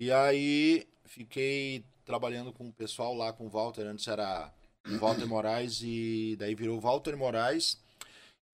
[0.00, 3.86] E aí fiquei trabalhando com o pessoal lá com o Walter.
[3.86, 4.52] Antes era
[5.00, 7.82] Walter Moraes e daí virou Walter Moraes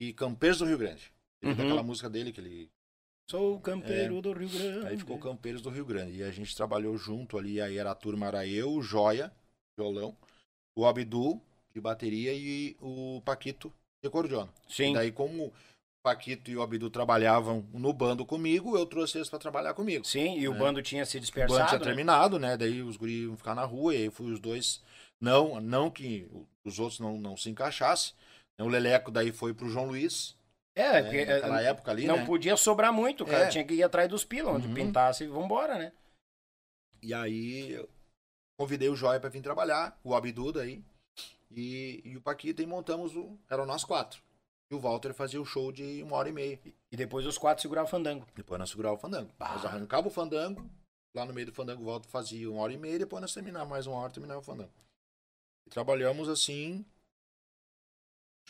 [0.01, 1.13] e Campeiros do Rio Grande.
[1.43, 1.55] Uhum.
[1.55, 2.71] daquela música dele que ele.
[3.31, 4.87] Sou o campeiro do Rio Grande.
[4.87, 4.89] É.
[4.89, 6.19] Aí ficou Campeiros do Rio Grande.
[6.19, 7.61] E a gente trabalhou junto ali.
[7.61, 9.31] Aí era a turma, era eu, o Joia,
[9.79, 10.17] violão,
[10.77, 11.41] o Abdu
[11.73, 14.53] de bateria e o Paquito de acordeona.
[14.69, 14.91] Sim.
[14.91, 15.53] E daí, como o
[16.03, 20.05] Paquito e o Abdu trabalhavam no bando comigo, eu trouxe eles para trabalhar comigo.
[20.05, 20.59] Sim, e o É.
[20.59, 21.69] bando tinha se O bando dispersado.
[21.69, 21.85] tinha né?
[21.85, 22.57] terminado, né?
[22.57, 24.83] Daí os guris iam ficar na rua, e aí fui os dois.
[25.21, 26.27] Não, não que
[26.65, 28.13] os outros não, não se encaixassem.
[28.59, 30.35] O Leleco daí foi pro João Luiz.
[30.81, 31.03] É, né?
[31.03, 32.27] porque Naquela é, época ali, não né?
[32.27, 33.45] podia sobrar muito, cara.
[33.45, 33.49] É.
[33.49, 34.75] Tinha que ir atrás dos pila, onde Uhum.
[34.75, 35.93] pintasse e vambora, né?
[37.03, 37.89] E aí eu
[38.59, 40.85] convidei o Joia para vir trabalhar, o Abdu daí,
[41.51, 43.39] e, e o Paquito, e montamos o.
[43.49, 44.23] Eram nós quatro.
[44.71, 46.61] E o Walter fazia o show de uma hora e meia.
[46.93, 48.27] E depois os quatro seguravam o fandango.
[48.35, 49.33] Depois nós segurava o fandango.
[49.37, 49.55] Bah.
[49.55, 50.71] Nós arrancava o fandango,
[51.15, 53.69] lá no meio do fandango o Walter fazia uma hora e meia, depois nós terminava
[53.69, 54.73] mais uma hora, terminava o fandango.
[55.67, 56.85] E trabalhamos assim,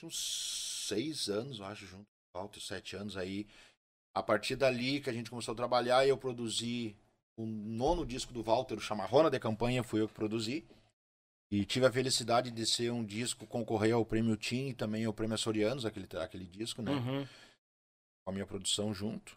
[0.03, 3.47] uns seis anos, eu acho, junto Walter, sete anos aí.
[4.15, 6.97] A partir dali que a gente começou a trabalhar, eu produzi
[7.37, 10.65] o nono disco do Walter, o Chamarrona de Campanha, fui eu que produzi.
[11.51, 15.13] E tive a felicidade de ser um disco concorrer ao Prêmio Tim e também ao
[15.13, 16.93] Prêmio Açorianos, aquele, aquele disco, né?
[16.93, 17.27] Uhum.
[18.25, 19.37] com a minha produção junto.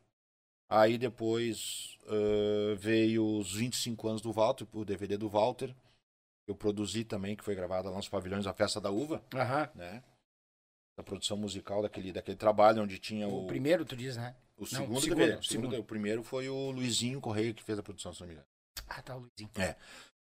[0.70, 5.76] Aí depois ãh, veio os 25 anos do Walter, o DVD do Walter.
[6.48, 9.70] Eu produzi também, que foi gravado lá nos pavilhões da Festa da Uva, Aham.
[9.74, 10.04] né?
[10.96, 14.36] Da produção musical daquele, daquele trabalho onde tinha O o, primeiro, tu diz, né?
[14.56, 15.40] O segundo, segundo, DVD.
[15.40, 15.66] O, segundo.
[15.72, 18.48] segundo- o primeiro foi o Luizinho Correia que fez a produção, se não me engano.
[18.88, 19.50] Ah, tá, Luizinho.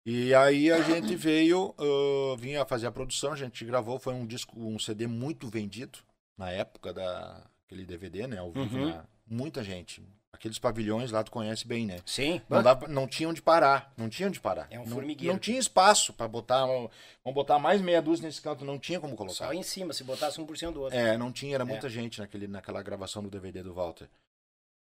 [0.06, 4.24] E aí a gente veio, ah, vinha fazer a produção, a gente gravou, foi um
[4.26, 5.98] disco, um CD muito vendido
[6.38, 8.38] na época da aquele DVD, né?
[8.38, 8.86] Ao vivo, Uhum.
[8.90, 9.04] né?
[9.26, 10.02] Muita gente.
[10.34, 12.00] Aqueles pavilhões lá tu conhece bem, né?
[12.04, 12.42] Sim.
[12.50, 14.66] Não, dava, não tinha onde parar, não tinha onde parar.
[14.68, 15.32] É um não, formigueiro.
[15.32, 16.90] não tinha espaço pra botar, vamos
[17.32, 19.46] botar mais meia dúzia nesse canto, não tinha como colocar.
[19.46, 20.98] Só em cima, se botasse um por cento do outro.
[20.98, 24.08] É, não tinha, era muita gente naquele, naquela gravação do DVD do Walter.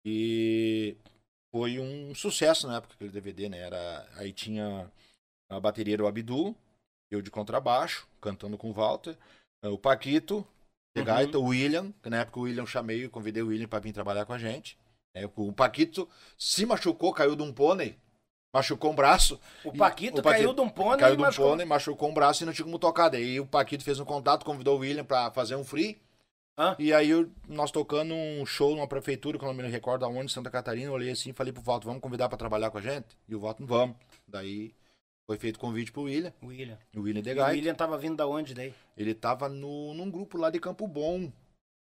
[0.05, 0.97] E
[1.51, 3.59] foi um sucesso na época aquele DVD, né?
[3.59, 4.91] Era, aí tinha
[5.49, 6.55] a bateria do Abdu,
[7.11, 9.15] eu de contrabaixo, cantando com o Walter,
[9.63, 10.45] eh, o Paquito,
[10.95, 11.03] Uhum.
[11.03, 13.91] gaita, o William, que na época o William chamei, eu convidei o William para vir
[13.93, 14.77] trabalhar com a gente.
[15.13, 17.97] É, o Paquito se machucou, caiu de um pônei,
[18.53, 19.39] machucou um braço.
[19.63, 21.49] O E Paquito, o Paquito caiu de um pônei Caiu de um machucou.
[21.51, 23.09] pônei, machucou um braço e não tinha como tocar.
[23.09, 26.01] Daí o Paquito fez um contato, convidou o William pra fazer um free.
[26.57, 26.75] Hã?
[26.77, 27.09] E aí
[27.47, 30.93] nós tocando um show numa prefeitura, que eu não me recordo aonde, Santa Catarina, eu
[30.93, 33.07] olhei assim e falei pro Walter, vamos convidar pra trabalhar com a gente?
[33.27, 33.95] E o Walter, vamos.
[34.27, 34.73] Daí
[35.25, 36.77] foi feito convite pro William, William.
[36.95, 37.53] o William E o Degai.
[37.55, 38.73] William tava vindo da onde daí?
[38.95, 41.31] Ele tava no, num grupo lá de Campo Bom.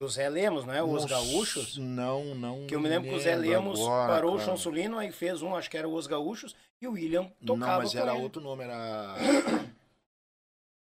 [0.02, 0.82] O Zé Lemos, não é?
[0.82, 1.78] Os Não Gaúchos?
[1.78, 2.66] Não, não.
[2.66, 4.50] Que eu me lembro que o Zé Lemos agora, parou o cara.
[4.50, 7.94] Chansolino, aí fez um, acho que era Os Gaúchos, e o William tocava Não, mas
[7.94, 8.24] era ele.
[8.24, 9.16] outro nome, era.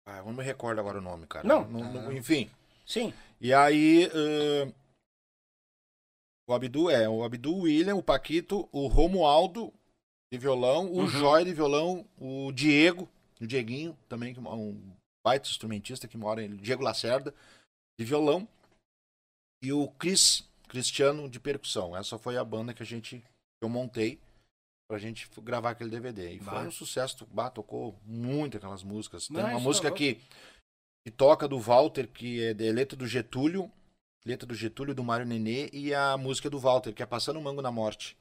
[0.04, 1.46] Ah, eu não me recordo agora o nome, cara.
[1.46, 1.64] Não.
[1.68, 2.50] não- enfim.
[2.84, 3.14] Sim.
[3.40, 4.10] E aí.
[4.12, 4.72] ãh,
[6.48, 9.72] o Abdu é, o Abdu, o William, o Paquito, o Romualdo
[10.32, 11.06] de violão, o Uhum.
[11.06, 13.08] Joy de violão, o Diego,
[13.40, 14.76] o Dieguinho, também, que é um
[15.24, 17.32] baita instrumentista que mora em Diego Lacerda,
[17.96, 18.46] de violão,
[19.62, 21.96] e o Cris, Cristiano, de percussão.
[21.96, 23.22] Essa foi a banda que a gente,
[23.62, 24.20] eu montei
[24.90, 26.32] pra gente gravar aquele DVD.
[26.34, 26.62] E foi Bah.
[26.62, 29.28] um sucesso, bah, tocou muito aquelas músicas.
[29.28, 29.98] Tem Mas uma tá música louco.
[29.98, 30.14] que,
[31.06, 33.70] que toca do Walter, que é de letra do Getúlio,
[34.24, 37.42] letra do Getúlio, do Mário Nenê, e a música do Walter, que é Passando o
[37.42, 38.16] Mango na Morte.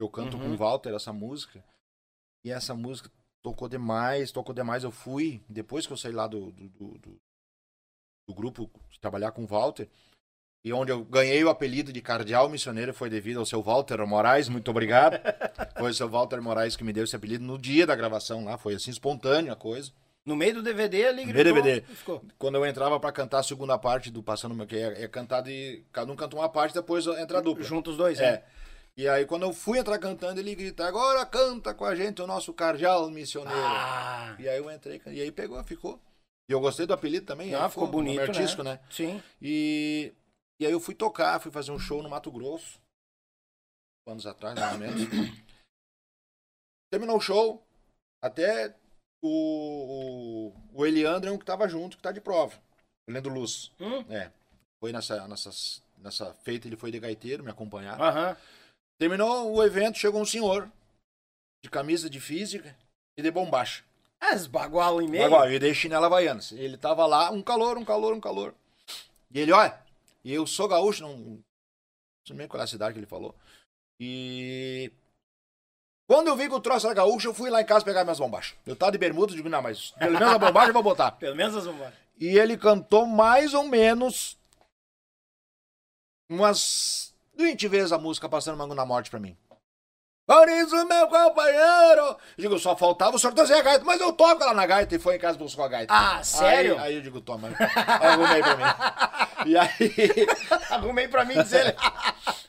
[0.00, 0.44] Eu canto Uhum.
[0.44, 1.62] com o Walter essa música,
[2.44, 3.10] e essa música
[3.42, 4.84] tocou demais, tocou demais.
[4.84, 7.20] Eu fui, depois que eu saí lá do, do, do, do-
[8.28, 9.88] do grupo de trabalhar com o Walter,
[10.68, 14.48] e onde eu ganhei o apelido de cardeal missioneiro foi devido ao seu Walter Moraes,
[14.48, 15.18] muito obrigado.
[15.78, 18.56] foi o seu Walter Moraes que me deu esse apelido no dia da gravação lá,
[18.58, 19.90] foi assim espontâneo a coisa.
[20.26, 21.42] No meio do DVD ali gritou.
[21.54, 21.78] DVD.
[21.90, 22.22] e Ficou.
[22.38, 25.40] Quando eu entrava pra cantar a segunda parte do Passando Meu, que é, é cantar
[25.40, 25.82] de.
[25.90, 27.64] Cada um canta uma parte, depois entra a dupla.
[27.64, 28.24] Juntos os dois, É.
[28.26, 28.44] é.
[28.94, 32.26] E aí, quando eu fui entrar cantando, ele grita: Agora canta com a gente o
[32.26, 33.58] nosso cardeal missioneiro.
[33.58, 35.98] Ah, E aí eu entrei, e aí pegou, ficou.
[36.46, 37.54] E eu gostei do apelido também.
[37.54, 38.80] Ah, aí ficou bonito, artístico, né?
[38.90, 39.22] sim.
[39.40, 40.12] E,
[40.58, 42.80] e aí eu fui tocar, fui fazer um show no Mato Grosso.
[44.06, 45.02] Anos atrás, mais ou menos.
[46.90, 47.62] Terminou o show,
[48.22, 48.74] até
[49.22, 52.56] o, o, o Eliandro é um que tava junto, que tá de prova.
[53.06, 53.70] O Leandro Luz.
[53.78, 54.00] Hum?
[54.10, 54.30] É.
[54.80, 58.00] Foi nessa, nessas, nessa feita, ele foi de gaiteiro me acompanhar.
[58.00, 58.36] Aham.
[58.98, 60.70] Terminou o evento, chegou um senhor
[61.62, 62.76] de camisa de física
[63.16, 63.84] e de bombacha.
[64.20, 65.26] As bagual em meio.
[65.26, 66.50] Agora, eu dei chinela havaianas.
[66.52, 68.54] Ele tava lá, um calor, um calor, um calor.
[69.30, 69.78] E ele, olha,
[70.24, 71.44] e eu sou gaúcho, não, não
[72.26, 73.34] sei nem qual é a cidade que ele falou.
[74.00, 74.92] E
[76.08, 78.18] quando eu vi que o troço era gaúcho, eu fui lá em casa pegar minhas
[78.18, 78.56] bombachas.
[78.64, 81.12] Eu tava de bermuda, digo, não, mas pelo menos a bombacha eu vou botar.
[81.18, 84.38] Pelo menos as vamos E ele cantou mais ou menos
[86.30, 89.36] umas 20 vezes a música Passando Mango na Morte pra mim.
[90.28, 92.18] Por isso, meu companheiro!
[92.36, 94.98] Digo, só faltava o senhor trazer a gaita, mas eu toco lá na gaita e
[94.98, 95.94] foi em casa buscar a gaita.
[95.94, 96.74] Ah, sério?
[96.74, 99.50] Aí, aí eu digo, toma, arrumei pra mim.
[99.50, 100.26] E aí,
[100.68, 101.74] Arrumei pra mim dizer.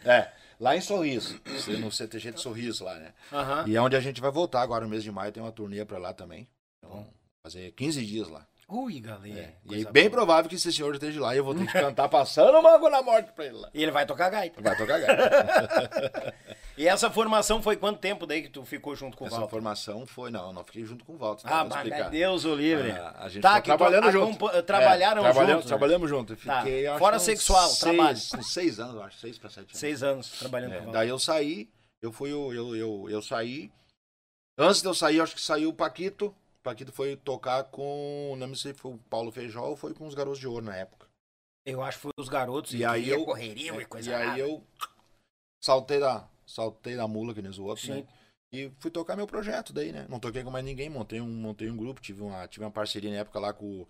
[0.04, 0.28] é,
[0.60, 1.40] lá em Sorriso,
[1.80, 3.14] no CTG de Sorriso lá, né?
[3.32, 3.64] Aham.
[3.66, 5.86] E é onde a gente vai voltar agora no mês de maio, tem uma turnê
[5.86, 6.50] pra lá também.
[6.84, 7.08] Então,
[7.42, 8.46] fazer 15 dias lá.
[8.72, 9.40] Ui, galera.
[9.40, 10.18] É, E bem boa.
[10.20, 12.88] provável que esse senhor esteja lá e eu vou ter que cantar passando o mango
[12.90, 13.70] na morte pra ele lá.
[13.74, 14.62] E ele vai tocar gaita.
[14.62, 16.34] Vai tocar gaita.
[16.80, 19.52] E essa formação foi quanto tempo daí que tu ficou junto com o Essa Walter?
[19.52, 21.44] formação foi, não, não fiquei junto com o Walter.
[21.46, 22.92] Ah, mas Deus o livre.
[22.92, 24.46] Ah, a gente Tá, tá que tu trabalhando junto.
[24.46, 25.68] acompa- trabalharam É, trabalhamos, juntos, né?
[25.78, 26.34] Trabalhamos junto.
[26.34, 26.62] Eu Tá.
[26.62, 28.18] Fiquei, acho Fora sexual, seis, trabalho.
[28.46, 29.18] Seis anos, eu acho.
[29.18, 29.78] Seis pra sete anos.
[29.78, 31.00] Seis anos trabalhando É, com o Walter.
[31.00, 31.70] daí eu saí,
[32.02, 33.70] eu fui, o- eu, eu, eu saí.
[34.58, 36.34] Antes de eu sair, acho que saiu o Paquito.
[36.64, 40.14] Paquito foi tocar com, não sei se foi o Paulo Feijó ou foi com os
[40.14, 41.08] Garotos de Ouro na época.
[41.66, 44.40] Eu acho que foi os garotos E aí eu- correria e coisa e aí nada.
[44.40, 44.64] eu
[45.62, 48.08] saltei da, saltei da mula que nem os outros, né?
[48.52, 50.08] E fui tocar meu projeto daí, né?
[50.10, 53.12] Não toquei com mais ninguém, montei um, montei um grupo, tive uma, tive uma parceria
[53.12, 53.86] na época lá com,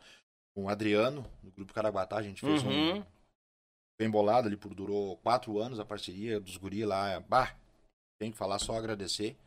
[0.53, 3.05] com o Adriano, do grupo Caraguatá, a gente fez um Uhum.
[3.97, 7.55] bem bolado ali, por, durou quatro anos a parceria dos guri lá, bah,
[8.19, 9.37] tem que falar, só agradecer.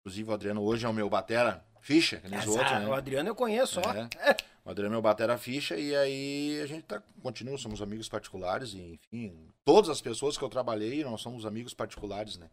[0.00, 2.86] Inclusive o Adriano hoje é o meu batera ficha, que nem os outros, né?
[2.88, 3.92] O Adriano eu conheço, ó.
[3.92, 4.36] É.
[4.64, 8.98] O Adriano meu batera ficha e aí a gente tá, continua, somos amigos particulares e
[9.12, 12.50] enfim, todas as pessoas que eu trabalhei, nós somos amigos particulares, né?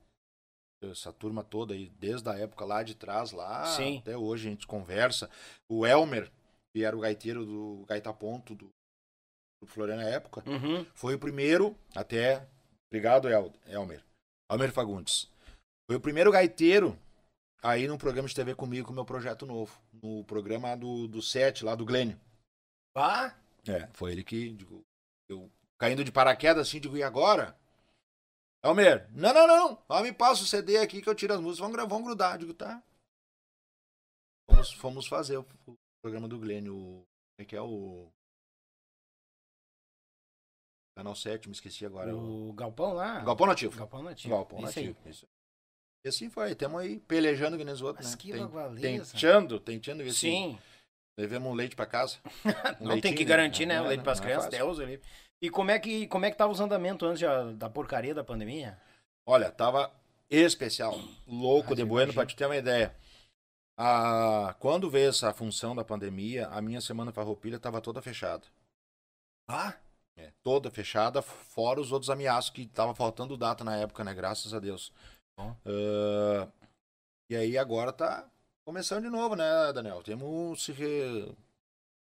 [0.84, 3.98] Essa turma toda aí, desde a época lá de trás, lá Sim.
[4.00, 5.30] até hoje a gente conversa.
[5.68, 6.30] O Elmer,
[6.76, 8.70] que era o gaiteiro do Gaita Ponto do,
[9.62, 10.86] do Floriana na época, Uhum.
[10.94, 12.46] foi o primeiro, até.
[12.92, 14.04] Obrigado, El, Elmer.
[14.52, 15.28] Elmer Fagundes.
[15.90, 16.96] Foi o primeiro gaiteiro
[17.64, 19.82] aí no programa de TV comigo com meu projeto novo.
[19.92, 22.20] No programa do, do set lá do Glênio.
[22.96, 23.34] Ah,
[23.68, 24.86] É, foi ele que, digo,
[25.30, 25.50] eu
[25.80, 27.58] caindo de paraquedas assim, digo, e agora?
[28.64, 29.84] Elmer, não, não, não.
[29.90, 32.38] Ó, me passa o CD aqui que eu tiro as músicas, vamos, vamos grudar.
[32.38, 32.82] Digo, tá.
[34.50, 36.76] Fomos, fomos fazer o, o programa do Glênio.
[36.76, 37.04] o-
[37.36, 38.10] Como é que é o.
[40.96, 42.16] Canal 7, me esqueci agora.
[42.16, 42.54] O...
[42.54, 43.20] Galpão lá.
[43.22, 43.76] Galpão Nativo.
[43.78, 44.34] Galpão Nativo.
[44.36, 44.88] Galpão Isso aí.
[44.90, 45.10] Nativo.
[45.10, 45.28] Isso.
[46.06, 48.22] E assim foi, temos aí pelejando que nem os outros, Mas né?
[48.22, 49.14] que bagualeza.
[49.14, 50.60] Tentando, tentando ver se Sim.
[51.18, 52.18] levemos um leite pra casa.
[52.82, 53.76] Um Não tem que garantir, né?
[53.76, 54.50] É, O leite para as é crianças.
[54.50, 55.02] Deus ali.
[55.42, 58.78] E como é que como é que tava os andamentos antes da porcaria da pandemia?
[59.26, 59.92] Olha, tava
[60.30, 62.94] especial, louco Ah, de bueno, pra te ter uma ideia.
[63.78, 68.44] Ah, quando veio essa função da pandemia, a minha semana farroupilha tava toda fechada.
[69.48, 69.74] Ah,
[70.16, 74.14] É, toda fechada, fora os outros ameaços que tava faltando data na época, né?
[74.14, 74.92] Graças a Deus.
[75.38, 76.48] Ah,
[77.30, 78.26] e aí agora tá
[78.66, 80.02] começando de novo, né, Daniel?
[80.04, 81.34] Temos se re-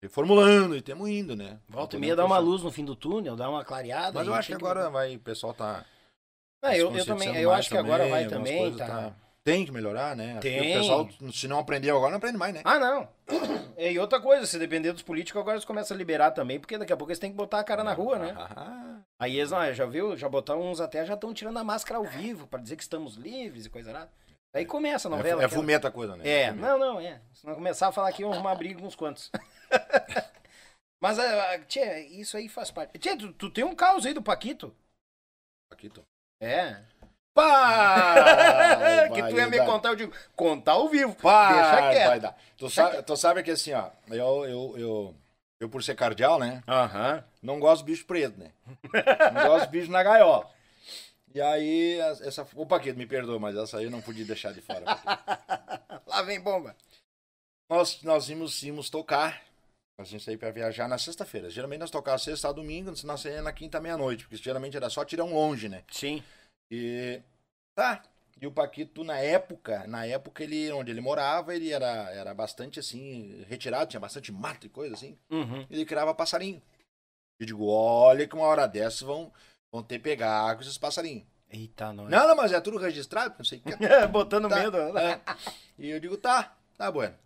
[0.01, 1.59] reformulando e temos indo, né?
[1.67, 4.17] volta e Não meia dá uma luz no fim do túnel, dá uma clareada.
[4.19, 5.85] Mas eu acho que agora vai, o pessoal tá
[6.61, 9.15] Ah, se eu, eu também, eu acho que agora vai também, coisas tá.
[9.45, 10.39] Tem que melhorar, né?
[10.39, 10.60] Tem.
[10.60, 12.62] O pessoal, se não aprendeu agora, não aprende mais, né?
[12.65, 13.08] Ah, não.
[13.77, 16.91] E outra coisa, se depender dos políticos, agora eles começam a liberar também, porque daqui
[16.91, 18.34] a pouco eles têm que botar a cara na rua, né?
[18.36, 21.99] Ah, Aí eles, não, já viu, já botaram uns até, já estão tirando a máscara
[21.99, 24.10] ao vivo, pra dizer que estamos livres e coisa lá.
[24.51, 25.43] Aí começa a é, novela.
[25.43, 26.27] é aquela- fumeta a coisa, né?
[26.27, 26.67] É, fumeta.
[26.67, 27.21] não, não, é.
[27.34, 29.29] Se não começar a falar aqui, vamos arrumar briga com uns quantos.
[30.99, 32.97] Mas, ah, tia, isso aí faz parte.
[32.97, 34.73] Tia, tu, tu tem um caos aí do Paquito?
[35.69, 36.01] Paquito.
[36.41, 36.81] É.
[37.36, 39.10] Pá!
[39.13, 41.13] que tu ia me contar, eu digo, contar ao vivo.
[41.15, 42.08] Pá, Deixa quieto.
[42.08, 42.38] vai dar.
[42.58, 45.15] Tu, sabe, tu sabe que assim, ó, eu, eu, eu,
[45.60, 46.63] eu por ser cardeal, né?
[46.65, 47.21] Aham.
[47.43, 48.52] Não gosto de bicho preto, né?
[49.34, 50.50] Não gosto de bicho na gaiola.
[51.34, 52.48] E aí, essa.
[52.56, 54.86] Ô, Paquito, me perdoa, mas essa aí eu não podia deixar de fora.
[56.08, 56.74] Lá vem bomba.
[57.69, 59.41] nós, nós íamos, íamos tocar.
[60.00, 61.50] Nós íamos sair pra viajar na sexta-feira.
[61.50, 65.26] Geralmente nós tocávamos sexta, domingo, nós saíamos na quinta meia-noite, porque geralmente era só tirar
[65.26, 65.84] um longe, né?
[65.91, 66.24] Sim.
[66.71, 67.21] E
[67.75, 68.04] tá.
[68.41, 72.80] E o Paquito, na época, na época ele, onde ele morava, ele era, era bastante
[72.80, 75.17] assim, retirado, tinha bastante mato e coisa assim.
[75.30, 75.65] Uhum.
[75.69, 76.62] Ele criava passarinho.
[77.39, 79.32] Eu digo, olha que uma hora dessas vão,
[79.71, 81.25] vão ter pegar com esses passarinhos.
[81.49, 82.10] Eita, nós.
[82.10, 83.71] Não, não, mas é tudo registrado, não sei o que.
[84.12, 84.91] Botando Tá, medo.
[84.93, 85.13] né?
[85.13, 85.21] é.
[85.78, 87.17] E eu digo, tá, tá bueno.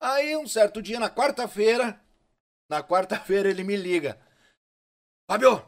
[0.00, 1.98] Aí um certo dia, na quarta-feira,
[2.70, 4.18] na quarta-feira ele me liga.
[5.28, 5.66] Fábio,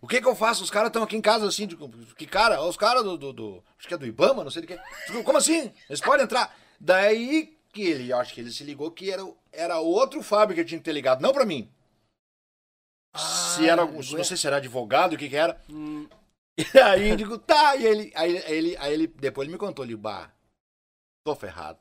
[0.00, 0.62] o que que eu faço?
[0.64, 2.62] Os caras estão aqui em casa assim, digo, que cara?
[2.62, 4.78] Os caras do, do, do- Acho que é do Ibama, não sei do que.
[5.24, 5.72] Como assim?
[5.88, 6.56] Eles podem entrar.
[6.80, 10.64] Daí que ele, eu acho que ele se ligou que era, era outro Fábio que
[10.64, 11.70] tinha que ter ligado, não pra mim.
[13.16, 15.60] se era, algum- não sei se era advogado, o que que era.
[15.68, 16.08] Hum,
[16.74, 19.58] E aí eu digo, tá, e ele, aí, aí ele, aí ele, depois ele me
[19.58, 20.30] contou, ele, bah,
[21.24, 21.78] tô ferrado.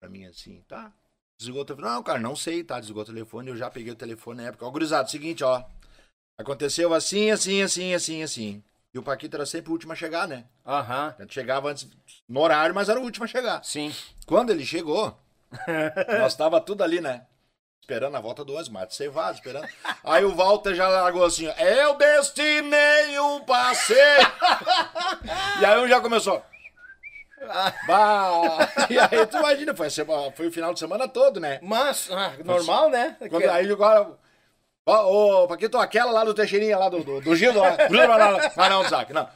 [0.00, 0.92] Pra mim assim, tá.
[1.38, 1.88] Desligou o telefone.
[1.94, 2.78] Não, cara, não sei, tá?
[2.78, 4.64] Desligou o telefone, eu já peguei o telefone na época.
[4.66, 5.62] Ó, gurizado, seguinte, ó.
[6.38, 8.62] Aconteceu assim, assim, assim, assim, assim.
[8.92, 10.44] E o Paquito era sempre o último a chegar, né?
[10.64, 11.14] Aham.
[11.18, 11.88] A gente chegava antes,
[12.28, 13.62] no horário, mas era o último a chegar.
[13.64, 13.94] Sim.
[14.26, 15.18] Quando ele chegou,
[16.18, 17.26] nós tava tudo ali, né?
[17.80, 19.68] Esperando a volta do mate cevado, esperando.
[20.02, 24.26] Aí o Walter já largou assim, ó, eu destinei um passeio.
[25.60, 26.42] e aí um já começou.
[27.86, 28.58] Bah!
[28.90, 31.60] E aí tu imagina, foi, a sema- foi o final de semana todo, né?
[31.62, 33.16] Mas, ah, normal, né?
[33.30, 34.18] Quando, aí agora.
[34.86, 37.76] Ó, ô, Paquito, aquela lá do Teixeirinha, lá do, do, do Gildo, lá.
[38.56, 39.28] Ah, não, Zac, não.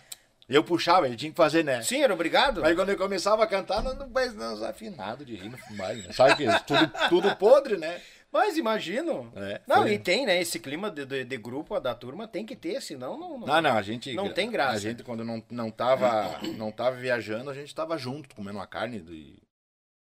[0.48, 1.82] Eu puxava, ele tinha que fazer, né?
[1.82, 2.64] Sim, era obrigado.
[2.64, 6.12] Aí quando ele começava a cantar, não, não não, afinado de rir no né?
[6.12, 8.00] Sabe que tudo, tudo podre, né?
[8.32, 9.32] Mas imagino.
[9.34, 10.40] É, não, foi- e tem, né?
[10.40, 13.38] Esse clima de, de, de grupo da turma tem que ter, senão não.
[13.38, 13.46] não...
[13.46, 14.12] Não, não, a gente.
[14.14, 14.76] Não tem graça.
[14.76, 18.68] A gente, quando não, não, tava, não tava viajando, a gente tava junto, comendo uma
[18.68, 18.98] carne.
[19.08, 19.42] E...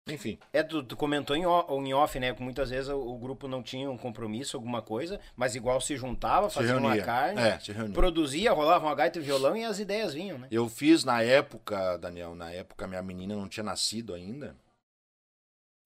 [0.07, 0.39] Enfim.
[0.51, 2.33] É, tu, tu comentou em, em off, né?
[2.33, 5.95] Que muitas vezes o, o grupo não tinha um compromisso, alguma coisa, mas igual se
[5.95, 7.05] juntava, Se fazia uma reunia.
[7.05, 7.59] carne, É,
[7.93, 10.47] produzia, rolava uma gaita e violão e as ideias vinham, né?
[10.51, 14.55] Eu fiz na época, Daniel, na época minha menina não tinha nascido ainda.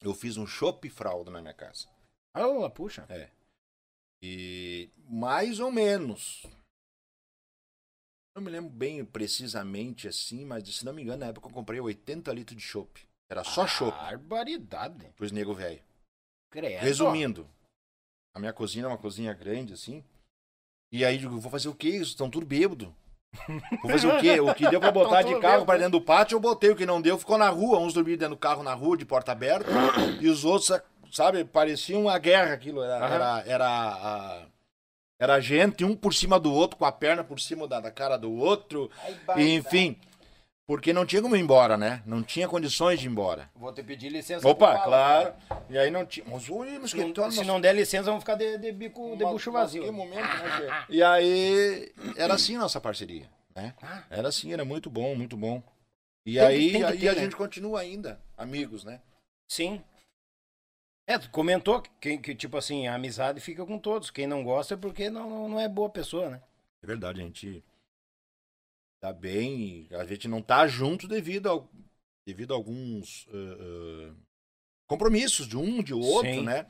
[0.01, 1.88] Eu fiz um chopp fralda na minha casa.
[2.34, 3.05] Ah, puxa.
[4.24, 6.45] E mais ou menos.
[8.36, 11.80] Não me lembro bem precisamente assim, mas se não me engano, na época eu comprei
[11.80, 13.07] 80 litros de chopp.
[13.30, 15.07] Era só chopp Barbaridade.
[15.15, 15.82] pros nego velho.
[16.51, 16.80] Credo.
[16.82, 17.47] Resumindo,
[18.36, 20.03] a minha cozinha é uma cozinha grande, assim.
[20.91, 21.88] E aí, digo, vou fazer o quê?
[21.89, 22.95] Eles estão tudo bêbado.
[23.82, 24.39] Vou fazer o quê?
[24.39, 26.69] O que deu pra botar de carro pra dentro do pátio, eu botei.
[26.69, 27.80] O que não deu, ficou na rua.
[27.80, 29.69] Uns dormiam dentro do carro na rua, de porta aberta.
[30.21, 30.71] e os outros,
[31.11, 32.82] sabe, parecia uma guerra aquilo.
[32.82, 33.13] Era, Aham.
[33.13, 34.45] era, era, a-
[35.19, 38.15] era gente, um por cima do outro, com a perna por cima da, da cara
[38.15, 38.89] do outro.
[39.36, 39.99] E, enfim,
[40.68, 42.01] porque não tinha como ir embora, né?
[42.05, 43.49] Não tinha condições de ir embora.
[43.55, 44.47] Vou te pedir licença.
[44.47, 44.84] Opa, falar.
[44.84, 45.66] claro.
[45.70, 46.26] E aí não tinha.
[46.30, 49.16] Mas, oi, mas Se que não, se não der licença, vamos ficar de, de bico,
[49.16, 49.84] de Mas- bucho vazio.
[49.84, 50.86] que momento, né?
[50.89, 53.76] E aí, era assim nossa parceria, né?
[53.82, 54.03] Ah.
[54.09, 55.61] Era assim, era muito bom, muito bom.
[56.26, 57.22] E Tem que- aí, que aí ter, a né?
[57.22, 58.99] gente continua ainda, amigos, né?
[59.47, 59.84] Sim.
[61.07, 64.09] É, tu comentou que, que, que, tipo assim, a amizade fica com todos.
[64.09, 66.41] Quem não gosta é porque não, não é boa pessoa, né?
[66.84, 67.63] É verdade, a gente
[69.06, 71.70] tá bem, a gente não tá junto devido, ao,
[72.28, 74.12] devido a alguns eh,
[74.89, 76.41] compromissos de um, de outro, Sim.
[76.43, 76.66] né?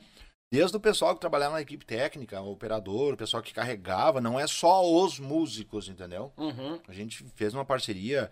[0.52, 4.38] Desde o pessoal que trabalhava na equipe técnica, o operador, o pessoal que carregava, não
[4.38, 6.30] é só os músicos, entendeu?
[6.36, 6.78] Uhum.
[6.86, 8.30] A gente fez uma parceria,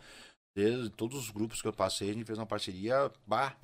[0.55, 3.57] desde todos os grupos que eu passei, a gente fez uma parceria, bah,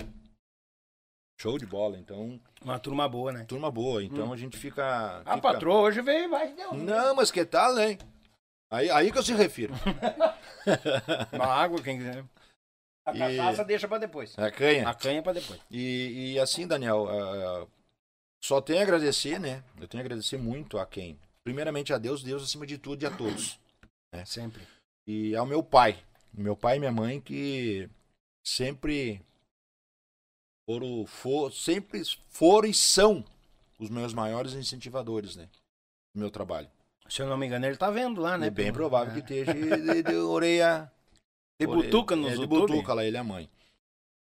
[1.39, 1.97] show de bola.
[1.97, 3.45] Então, Uma turma boa, né?
[3.45, 4.03] turma boa.
[4.03, 5.17] Então a gente fica.
[5.23, 6.73] A fica- patroa hoje veio vai deu.
[6.73, 7.97] Não, mas que tal, hein?
[8.71, 9.73] Aí, aí que eu se refiro.
[11.33, 12.23] Uma água, quem quiser.
[13.05, 14.37] A E- cachaça deixa pra depois.
[14.37, 14.87] A canha.
[14.87, 15.59] A canha pra depois.
[15.69, 17.67] E, e assim, Daniel, ah,
[18.43, 19.63] só tenho a agradecer, né?
[19.79, 21.19] Eu tenho a agradecer muito a quem?
[21.43, 23.59] Primeiramente a Deus, Deus acima de tudo e a todos.
[24.25, 24.65] Sempre.
[25.07, 26.01] E ao meu pai.
[26.33, 27.89] Meu pai e minha mãe que
[28.45, 29.21] sempre
[30.69, 33.25] foram, for, sempre foram e são
[33.79, 35.49] os meus maiores incentivadores, né?
[36.15, 36.69] No meu trabalho.
[37.11, 38.47] Se eu não me engano, ele tá vendo lá, né?
[38.47, 40.89] é bem Pelo- provável que esteja de, de orelha.
[41.59, 43.49] De butuca nos é, de butuca lá, ele e a mãe.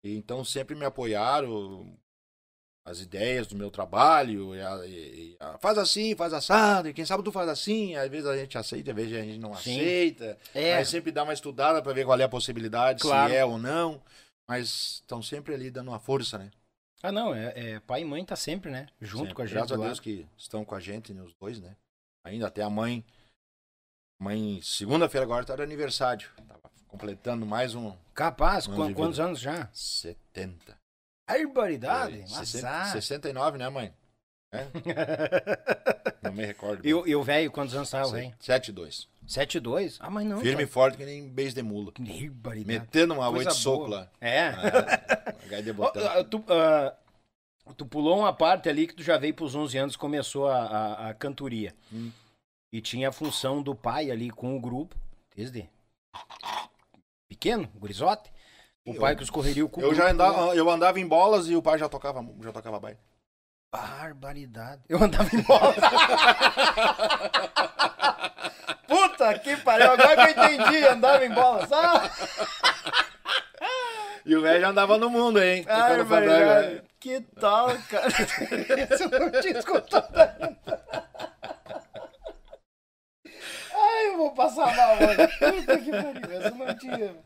[0.03, 1.95] E então sempre me apoiaram
[2.87, 4.55] as ideias do meu trabalho.
[4.55, 7.95] e a- e- a- faz assim, faz assado, e quem sabe tu faz assim.
[7.97, 9.79] Às vezes a gente aceita, às vezes a gente não Sim.
[9.79, 10.39] aceita.
[10.55, 13.31] É, Mas sempre dá uma estudada pra ver qual é a possibilidade, Claro.
[13.31, 14.03] se é ou não.
[14.49, 16.51] Mas estão sempre ali dando uma força, né?
[17.03, 18.87] Ah, não, é, é pai e mãe tá sempre, né?
[19.01, 19.35] Junto Sempre.
[19.35, 19.85] com a gente Graças a.
[19.85, 21.77] Deus que estão com a gente, né, os dois, né?
[22.25, 23.05] Ainda até a mãe.
[24.19, 26.31] Mãe, segunda-feira agora tá de aniversário.
[26.47, 29.69] Tava completando mais um Capaz, de quantos anos já?
[29.73, 30.79] 70.
[31.27, 32.21] Barbaridade.
[32.21, 32.47] É, Azar.
[32.47, 33.95] 60, 69, né, mãe?
[34.53, 34.67] É?
[36.23, 36.87] Não me recordo.
[36.87, 38.35] E o e o velho, quantos anos tá o velho?
[38.41, 39.07] 7-2.
[39.27, 39.97] 7-2?
[40.01, 40.41] Ah, mas não.
[40.41, 40.73] Firme e tá.
[40.73, 41.93] forte que nem beijo de mula.
[41.97, 42.67] Barbaridade.
[42.67, 44.11] Metendo uma oito soco lá.
[44.21, 44.49] É.
[44.49, 46.03] Ah, de botão.
[46.29, 46.97] tu, ah,
[47.77, 51.09] tu pulou uma parte ali que tu já veio pros 11 anos começou a, a,
[51.11, 51.75] a cantoria.
[51.93, 52.11] Hum.
[52.73, 54.97] E tinha a função do pai ali com o grupo,
[55.35, 55.69] desde
[57.29, 58.31] pequeno, gurizote.
[58.87, 59.81] O Eu- pai que escorreria o cu.
[59.81, 62.99] Eu já andava, eu andava em bolas e o pai já tocava, já tocava baile.
[63.73, 64.83] Barbaridade.
[64.89, 65.75] Eu andava em bola.
[68.87, 71.69] Puta que pariu, agora que eu entendi, andava em bola.
[71.71, 72.11] Ah,
[74.25, 75.65] E o velho já andava no mundo, hein?
[75.69, 76.75] ai, barbaridade.
[76.77, 76.83] né?
[77.01, 78.09] Que tal, cara?
[78.95, 80.85] Isso eu não tinha escutado ainda.
[83.75, 85.29] Ai, eu vou passar mal, mano.
[85.39, 87.17] Puta que pariu, essa não tinha.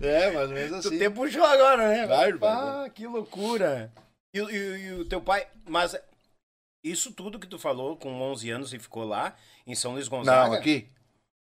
[0.00, 0.98] É, mais ou menos Tu assim.
[0.98, 2.06] te puxou agora, né?
[2.06, 3.92] Claro, ah, que loucura.
[4.32, 4.56] E, o- e
[4.86, 5.96] e o teu pai, mas
[6.84, 10.48] isso tudo que tu falou com 11 anos e ficou lá em São Luís Gonzaga?
[10.48, 10.88] Não, aqui.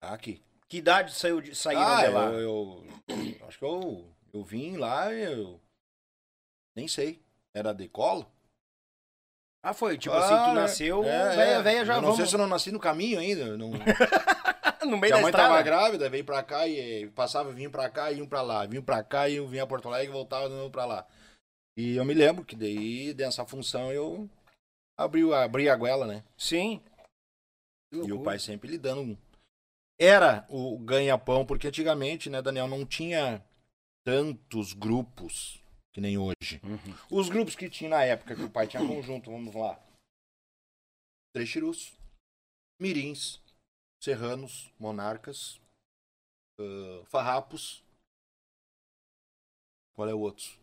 [0.01, 0.41] Aqui.
[0.75, 2.25] Que idade saiu de, saíram Ah, de lá?
[2.33, 5.61] eu, eu- acho que eu, eu vim lá e eu
[6.77, 7.22] nem sei.
[7.55, 8.27] Era de colo?
[9.64, 10.55] Ah, foi, tipo Ah, assim, tu é.
[10.62, 11.62] nasceu, É, velha, é.
[11.62, 12.16] velha já Eu não vamos.
[12.16, 13.57] sei se eu não nasci no caminho ainda.
[13.57, 13.70] Não...
[14.83, 15.49] no meio Minha da mãe estrada.
[15.49, 18.66] tava grávida, veio pra cá e passava, vinha pra cá e iam pra lá.
[18.66, 21.07] Vinha pra cá e vinha a Porto Alegre e voltava de novo pra lá.
[21.79, 24.29] E eu me lembro que daí, dessa função, eu
[24.99, 26.25] abri, abri a goela, né?
[26.37, 26.83] Sim.
[27.93, 29.16] E o pai sempre lhe dando um.
[29.99, 33.45] Era o ganha-pão, porque antigamente, né, Daniel, não tinha
[34.05, 36.61] tantos grupos que nem hoje.
[36.64, 37.18] Uhum.
[37.18, 39.80] Os grupos que tinha na época que o pai tinha conjunto, vamos lá.
[41.32, 41.97] Trechirus,
[42.80, 43.40] Mirins,
[44.03, 45.61] Serranos, Monarcas,
[46.59, 47.82] ah, Farrapos.
[49.95, 50.59] Qual é o outro?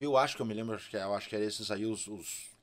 [0.00, 2.06] Eu acho que eu me lembro, acho que, eu acho que eram esses aí os.
[2.06, 2.55] os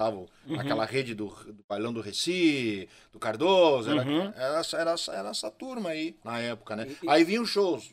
[0.00, 0.58] estavam Uhum.
[0.58, 4.32] aquela rede do, do Bailão do Reci, do Cardoso, era, Uhum.
[4.34, 6.86] era, essa- era, era essa turma aí na época, né?
[6.88, 7.92] E- e- Aí vinham shows.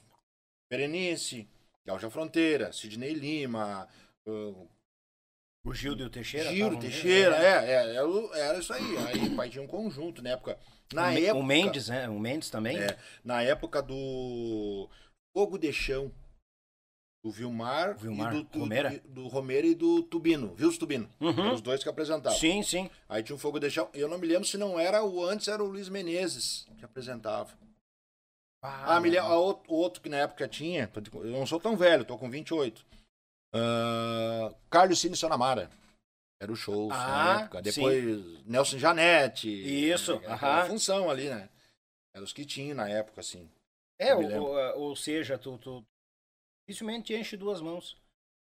[0.69, 1.47] Berenice,
[1.85, 3.87] Gaúcha Fronteira, Sidney Lima,
[4.27, 4.67] ah,
[5.65, 6.49] O Gildo e o Teixeira.
[6.49, 8.97] Tavam- Teixeira, é, é, era, o- era isso aí.
[9.07, 10.57] Aí o pai tinha um conjunto na época.
[10.93, 11.33] Na o, época.
[11.35, 12.07] o Mendes, né?
[12.07, 12.77] O Mendes também.
[12.77, 14.89] É, na época do
[15.33, 16.09] Fogo de Chão.
[17.24, 18.93] Do Vilmar, Vilmar e do, do, Romera?
[18.93, 21.09] e- do Romero e do Tubino, Vils Tubino.
[21.20, 21.53] Uhum.
[21.53, 22.38] Os dois que apresentavam.
[22.38, 22.89] Sim, sim.
[23.09, 23.89] Aí tinha um Fogo de Chão.
[23.93, 27.51] Eu não me lembro se não era o antes, era o Luiz Menezes que apresentava.
[28.61, 31.76] Ah, me lembro, a outro, o outro que na época tinha, eu não sou tão
[31.78, 32.86] velho, tô com 28.
[33.53, 35.70] Ah, Carlos Cine Sonamara.
[36.39, 37.61] Era o show Ah, na época.
[37.61, 39.49] Depois Nelson Janete.
[39.49, 40.68] Isso, Era aquela aham.
[40.70, 41.49] função ali, né?
[42.13, 43.49] Eram os que tinham na época, assim.
[43.99, 45.84] É, ou- ou seja, tu, tu
[46.68, 47.95] dificilmente enche duas mãos.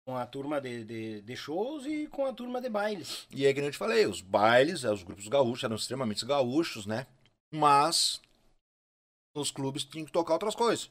[0.07, 3.27] Com a turma de, de, de shows e com a turma de bailes.
[3.31, 6.87] E é que eu te falei, os bailes, eh, os grupos gaúchos eram extremamente gaúchos,
[6.87, 7.05] né?
[7.53, 8.19] Mas
[9.35, 10.89] os clubes tinham que tocar outras coisas.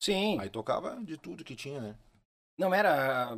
[0.00, 0.38] Sim.
[0.38, 1.96] Aí tocava de tudo que tinha, né?
[2.56, 3.36] Não era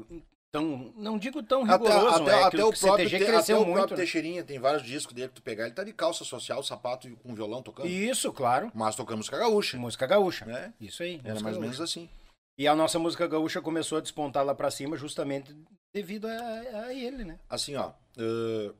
[0.52, 0.92] tão.
[0.96, 3.64] Não digo tão Até, rigoroso, até, é que até o próprio, CTG Te- cresceu até
[3.64, 3.76] o muito.
[3.78, 7.08] próprio Teixeirinha tem vários discos dele que tu pegar, ele tá de calça social, sapato
[7.08, 7.88] e com violão tocando.
[7.88, 8.70] Isso, claro.
[8.74, 10.44] Mas tocando música gaúcha, Música gaúcha.
[10.44, 10.74] né?
[10.78, 11.20] Isso aí.
[11.24, 12.10] Era mais ou menos assim.
[12.56, 15.56] E a nossa música gaúcha começou a despontar lá pra cima justamente
[15.92, 16.38] devido a,
[16.86, 17.38] a ele, né?
[17.48, 18.72] Assim, ó, eh,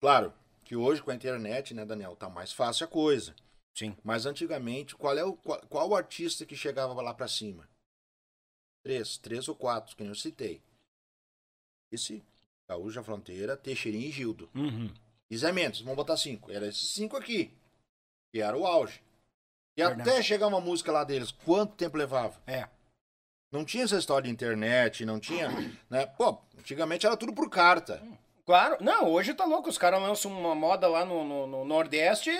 [0.00, 0.32] claro
[0.64, 3.34] que hoje com a internet, né, Daniel, tá mais fácil a coisa.
[3.74, 3.96] Sim.
[4.02, 7.68] Mas antigamente, qual é o qual, qual o artista que chegava lá pra cima?
[8.82, 10.62] Três, três ou quatro, que nem eu citei.
[11.92, 12.24] Esse,
[12.68, 14.48] Gaúcha Fronteira, Teixeirinha e Gildo.
[14.54, 14.92] Uhum.
[15.30, 16.50] E Zé Mendes, vamos botar cinco.
[16.50, 17.52] Era esses cinco aqui.
[18.32, 19.02] Que era o auge.
[19.76, 20.08] E Verdade.
[20.08, 22.40] até chegar uma música lá deles, quanto tempo levava?
[22.46, 22.68] É.
[23.52, 25.48] Não tinha essa história de internet, não tinha.
[25.88, 26.06] Né?
[26.06, 28.00] Pô, antigamente era tudo por carta.
[28.46, 28.76] Claro.
[28.80, 29.68] Não, hoje tá louco.
[29.68, 32.30] Os caras lançam uma moda lá no, no- no Nordeste,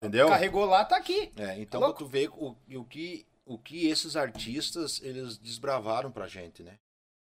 [0.00, 0.28] Entendeu?
[0.28, 1.32] carregou lá, tá aqui.
[1.36, 1.96] É, então Louco.
[1.98, 6.78] pra tu ver o, o, que, o que esses artistas eles desbravaram pra gente, né?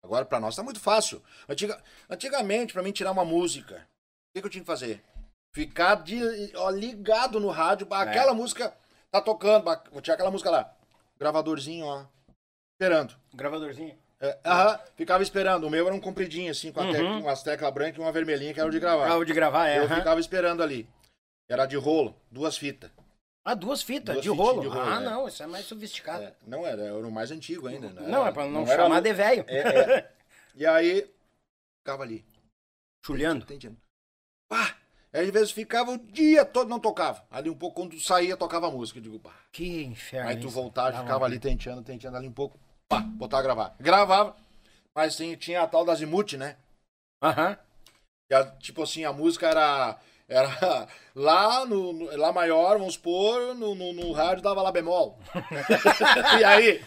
[0.03, 1.21] Agora pra nós tá muito fácil.
[1.47, 5.01] Antiga, antigamente, pra mim tirar uma música, o que, que eu tinha que fazer?
[5.53, 6.21] Ficar de,
[6.55, 7.95] ó, ligado no rádio, É.
[7.95, 8.73] aquela música
[9.11, 10.73] tá tocando, vou tirar aquela música lá.
[11.17, 12.05] Gravadorzinho, ó.
[12.79, 13.13] Esperando.
[13.33, 13.97] Gravadorzinho.
[14.21, 15.65] É, aham, ficava esperando.
[15.65, 16.91] O meu era um compridinho, assim, com Uhum.
[16.93, 19.09] tec- umas teclas brancas e uma vermelhinha, que era o de gravar.
[19.09, 19.79] Ah, o de gravar, é.
[19.79, 19.95] eu aham.
[19.97, 20.87] ficava esperando ali.
[21.49, 22.89] Era de rolo, duas fitas.
[23.45, 24.61] Ah, duas fitas Duas de, rolo.
[24.61, 25.03] de rolo, Ah, é.
[25.05, 26.23] não, isso é mais sofisticado.
[26.23, 27.89] É, não era, era o mais antigo ainda.
[27.89, 28.01] Né?
[28.07, 29.45] Não, é pra não, era chamar lu- de velho.
[29.47, 29.57] É,
[29.97, 30.11] é.
[30.55, 31.09] E aí,
[31.81, 32.23] ficava ali.
[33.05, 33.43] Chulhando.
[33.43, 33.77] Entendido.
[34.49, 34.75] Pá!
[35.11, 37.25] Aí, às vezes ficava o dia todo, não tocava.
[37.31, 38.99] Ali um pouco, quando saía, tocava a música.
[38.99, 39.33] Eu digo, pá.
[39.51, 40.29] Que inferno.
[40.29, 42.59] Aí tu voltava, ficava ali tenteando, tenteando ali um pouco.
[42.89, 43.75] Pá, botar a gravar.
[43.79, 44.35] Gravava.
[44.95, 46.57] Mas tinha, tinha a tal da Zimuth, né?
[47.21, 47.55] Aham.
[48.33, 49.97] A- tipo assim, a música era.
[50.27, 55.17] Era lá no, no- Lá maior, vamos supor, no, no, no rádio dava lá bemol.
[56.39, 56.83] e aí?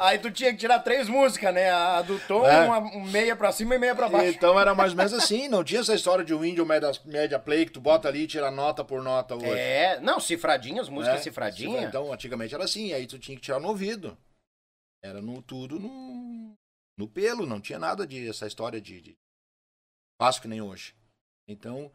[0.00, 1.70] Aí tu tinha que tirar três músicas, né?
[1.72, 2.64] A do tom, É.
[2.66, 4.30] uma um meia pra cima e meia pra baixo.
[4.30, 7.66] Então era mais ou menos assim, não tinha essa história de Windows Media, Media Play
[7.66, 9.50] que tu bota ali e tira nota por nota hoje.
[9.58, 11.20] É, não, cifradinhas, música né?
[11.20, 11.82] cifradinha.
[11.82, 14.16] Então, antigamente era assim, aí tu tinha que tirar no ouvido.
[15.04, 16.56] Era no tudo no,
[16.96, 19.18] no pelo, não tinha nada de essa história de, de
[20.18, 20.94] fácil que nem hoje.
[21.46, 21.92] Então,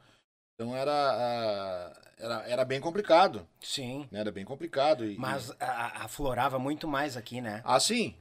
[0.54, 4.08] então era, ah, era, era bem complicado, Sim.
[4.12, 4.20] né?
[4.20, 5.04] Era bem complicado.
[5.04, 7.64] E, Mas a- aflorava muito mais aqui, né?
[7.66, 8.16] Assim,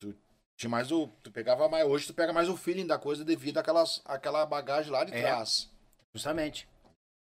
[0.00, 0.16] tu
[0.56, 1.08] tinha mais o.
[1.22, 1.86] Tu pegava mais.
[1.86, 5.20] Hoje tu pega mais o feeling da coisa devido àquelas, àquela bagagem lá de É.
[5.20, 5.70] trás.
[6.14, 6.66] Justamente.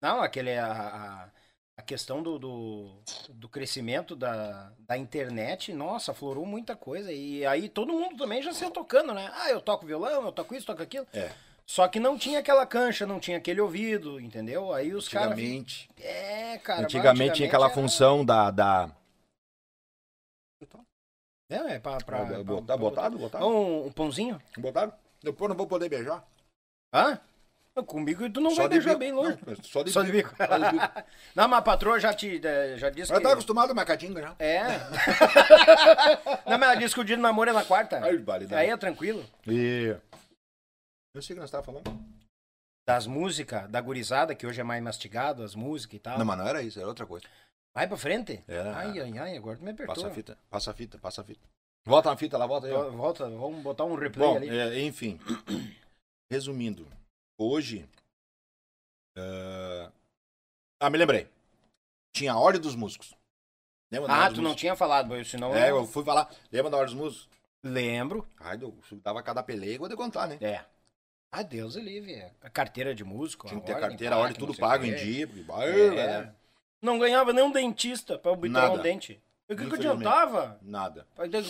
[0.01, 0.57] Não, aquele.
[0.57, 1.31] A, a,
[1.79, 2.91] a questão do, do,
[3.29, 7.11] do crescimento da, da internet, nossa, aflorou muita coisa.
[7.11, 9.31] E aí todo mundo também já saiu tocando, né?
[9.33, 11.07] Ah, eu toco violão, eu toco isso, toco aquilo.
[11.13, 11.31] É.
[11.65, 14.73] Só que não tinha aquela cancha, não tinha aquele ouvido, entendeu?
[14.73, 15.31] Aí os caras.
[15.31, 15.89] Antigamente.
[15.97, 16.83] É, cara.
[16.83, 18.51] antigamente tinha aquela era- função da.
[18.51, 18.91] da...
[21.49, 21.97] É, é pra.
[21.97, 23.45] pra, pra- botar, pra botado, botado?
[23.47, 24.41] Um, um pãozinho?
[24.57, 24.91] Botaram?
[25.23, 26.27] Depois não vou poder beijar.
[26.93, 27.19] Hã?
[27.83, 28.99] Comigo tu não vai de beijar bico.
[28.99, 29.37] bem longe.
[29.45, 30.33] Não, só de Só de bico.
[30.35, 31.03] Só de bico.
[31.35, 33.27] não, mas a patroa já te eh, já disse Ela que.
[33.27, 34.35] tá acostumada a macadinga já.
[34.39, 34.61] É.
[36.49, 37.99] não, mas ela disse que o dia do namoro é na quarta.
[38.03, 38.61] Ai, validade.
[38.61, 39.25] Aí é tranquilo.
[39.47, 39.95] E...
[41.15, 41.99] Eu sei o que nós estávamos falando.
[42.87, 46.17] Das músicas, da gurizada, que hoje é mais mastigado, as músicas e tal.
[46.17, 47.25] Não, mas não era isso, era outra coisa.
[47.75, 48.43] Vai pra frente?
[48.47, 49.93] Era- Ai, ai, ai, agora tu me apertou.
[49.95, 51.39] Passa a fita, passa a fita, passa a fita.
[51.85, 52.73] Volta na fita lá, volta aí.
[52.73, 54.49] Volta, vamos botar um replay Bom, ali.
[54.49, 55.19] é, enfim.
[56.31, 56.85] Resumindo,
[57.39, 57.89] hoje.
[59.17, 59.91] ah,
[60.81, 61.27] Ah, me lembrei.
[62.13, 63.13] Tinha a Ordem dos Músicos.
[63.91, 64.61] Lembra Ah, tu não Músicos?
[64.61, 65.53] tinha falado, mas senão.
[65.55, 66.29] É, eu eu fui falar.
[66.51, 67.29] Lembra da Ordem dos Músicos?
[67.63, 68.25] lembro.
[68.39, 68.73] Ai, eu
[69.03, 70.37] dava cada pelego, te contar, né?
[70.41, 70.63] É.
[71.31, 72.23] Ah, Deus é livre.
[72.41, 73.47] A carteira de músico.
[73.47, 75.27] Tinha que ter ordem, carteira, a ordem, tudo pago em dia.
[75.27, 76.21] porque, É.
[76.23, 76.35] né?
[76.81, 78.81] Não ganhava nem um dentista pra obter um Nada.
[79.55, 79.67] Dente.
[79.67, 80.59] O que, que adiantava?
[80.61, 81.05] Nada.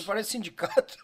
[0.06, 0.98] Parece sindicato.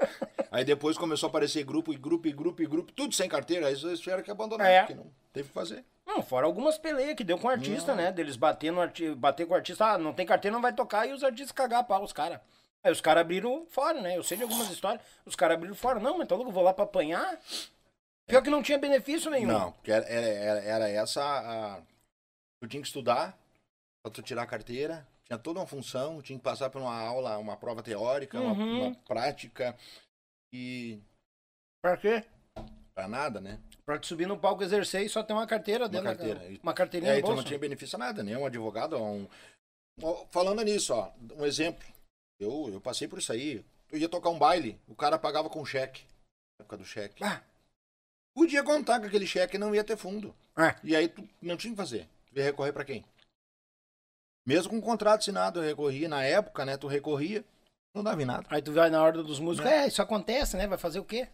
[0.50, 3.66] Aí depois começou a aparecer grupo, e grupo, e grupo, e grupo, tudo sem carteira.
[3.66, 4.80] Aí eles tiveram que abandonar, É.
[4.80, 5.84] porque não teve o que fazer.
[6.06, 8.02] Não, fora algumas peleias que deu com o artista, Não.
[8.04, 8.12] né?
[8.12, 9.14] Deles bater no arti...
[9.14, 11.80] bater com o artista, ah, não tem carteira, não vai tocar, e os artistas cagar
[11.80, 12.40] a pau, os caras.
[12.82, 14.16] Aí os caras abriram fora, né?
[14.16, 15.02] Eu sei de algumas histórias.
[15.24, 15.98] Os caras abriram fora.
[15.98, 17.36] Não, mas tá louco, eu vou lá pra apanhar.
[18.28, 19.48] Pior que não tinha benefício nenhum.
[19.48, 21.80] Não, porque era, era, era, era essa a...
[22.60, 23.36] Tu tinha que estudar
[24.02, 25.06] pra tu tirar a carteira.
[25.26, 28.86] Tinha toda uma função, tinha que passar por uma aula, uma prova teórica, uma- Uhum.
[28.88, 29.76] uma, prática.
[30.52, 31.00] E
[31.82, 32.24] Pra quê?
[32.94, 33.60] pra nada, né?
[33.84, 36.40] Pra te subir no palco exercer e só ter uma carteira dentro da- carteira.
[36.62, 37.48] Uma E carteirinha aí no tu não bolso.
[37.48, 39.28] tinha benefício a nada, nem um advogado, um...
[40.30, 41.84] Falando nisso, ó, um exemplo.
[42.40, 43.64] Eu, eu passei por isso aí.
[43.90, 46.04] Eu ia tocar um baile, o cara pagava com cheque.
[46.58, 47.22] Na época do cheque.
[47.24, 47.42] Ah.
[48.34, 50.34] Podia contar que aquele cheque não ia ter fundo.
[50.58, 50.74] É.
[50.84, 52.08] E aí tu não tinha o que fazer.
[52.30, 53.04] Tu ia recorrer pra quem?
[54.46, 56.08] Mesmo com o contrato assinado, eu recorria.
[56.08, 57.44] Na época, né, tu recorria,
[57.92, 58.46] não dava em nada.
[58.48, 59.84] Aí tu vai na ordem dos músicos, Né?
[59.84, 60.66] é, isso acontece, né?
[60.68, 61.28] Vai fazer o quê?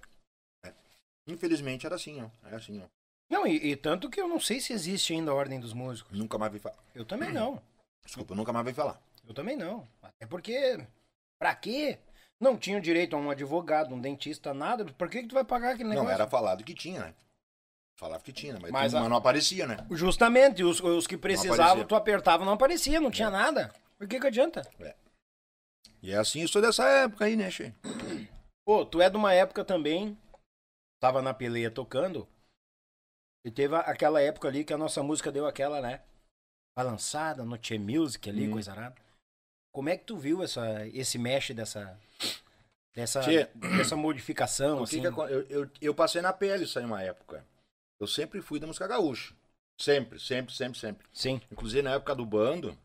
[1.27, 2.29] Infelizmente era assim, ó.
[2.47, 2.87] Era assim, ó.
[3.31, 6.19] Não, e, e tanto que eu não sei se existe ainda a ordem dos músicos.
[6.19, 6.77] Nunca mais vi falar.
[6.95, 7.63] Eu também não.
[8.05, 9.01] Desculpa, eu nunca mais vi falar.
[9.27, 9.87] Eu também não.
[10.03, 10.85] Até porque,
[11.39, 11.99] pra quê?
[12.41, 14.85] Não tinha direito a um advogado, um dentista, nada.
[14.85, 16.09] Por que, que tu vai pagar aquele negócio?
[16.09, 17.15] Não, era falado que tinha, né?
[17.97, 19.77] Falava que tinha, mas, Mas a- mas não aparecia, né?
[19.91, 23.73] Justamente, os, os que precisavam, tu apertava, não aparecia, não tinha nada.
[23.99, 24.63] Por que que adianta?
[26.03, 27.73] E é assim, eu sou dessa época aí, né, Che?
[28.65, 30.19] Pô, tu é de uma época também,
[31.01, 32.29] tava na peleia tocando,
[33.45, 36.03] e teve aquela época ali que a nossa música deu aquela, né?
[36.77, 38.53] Balançada, no Tchê Music ali, Hum.
[38.53, 38.97] coisa arada.
[39.73, 41.99] Como é que tu viu essa, esse mesh dessa,
[42.95, 45.01] dessa, Tchê, dessa modificação, O que assim?
[45.01, 47.45] que acon- eu, eu, eu passei na pele isso aí uma época.
[48.03, 49.33] Eu sempre fui da música gaúcha.
[49.81, 51.07] Sempre, sempre, sempre, sempre.
[51.13, 51.41] Sim.
[51.53, 52.77] Inclusive na época do bando,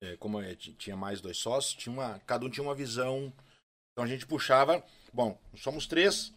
[0.00, 3.32] é, como é, ti- tinha mais dois sócios, tinha uma, cada um tinha uma visão.
[3.92, 4.84] Então a gente puxava.
[5.12, 6.32] Bom, somos três,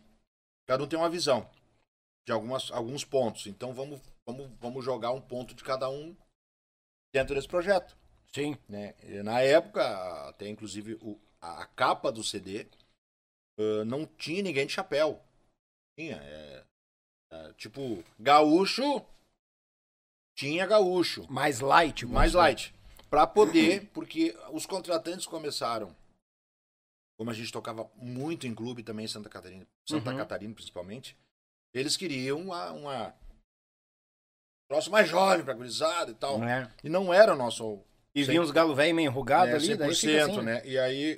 [0.67, 1.49] cada um tem uma visão
[2.25, 3.47] de algumas, alguns pontos.
[3.47, 6.15] Então vamos, vamos, vamos jogar um ponto de cada um
[7.13, 7.97] dentro desse projeto.
[8.33, 8.57] Sim.
[8.67, 8.95] né?
[9.23, 12.67] Na época, até inclusive o- a, a capa do CD,
[13.59, 15.21] ah, não tinha ninguém de chapéu.
[15.97, 16.65] Tinha, é,
[17.57, 19.05] tipo, gaúcho,
[20.37, 22.05] tinha gaúcho, Mais light.
[22.05, 22.73] mais light.
[23.09, 25.95] Pra poder, porque os contratantes começaram,
[27.17, 30.17] como a gente tocava muito em clube também em Santa Catarina, Santa Uhum.
[30.17, 31.15] Catarina principalmente,
[31.73, 33.15] eles queriam uma, uma
[34.69, 36.43] troço mais jovem pra gurizada e tal.
[36.43, 36.69] É.
[36.83, 37.79] E não era o nosso
[38.15, 40.41] E vinha uns galo velho meio enrugado é, ali, 100%, daí fica assim.
[40.41, 40.65] né?
[40.65, 41.17] E aí,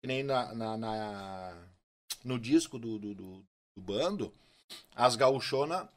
[0.00, 1.68] que nem na, na, na-
[2.24, 3.44] no disco do, do, do-
[3.76, 4.32] do bando,
[4.94, 5.88] as gaúchonas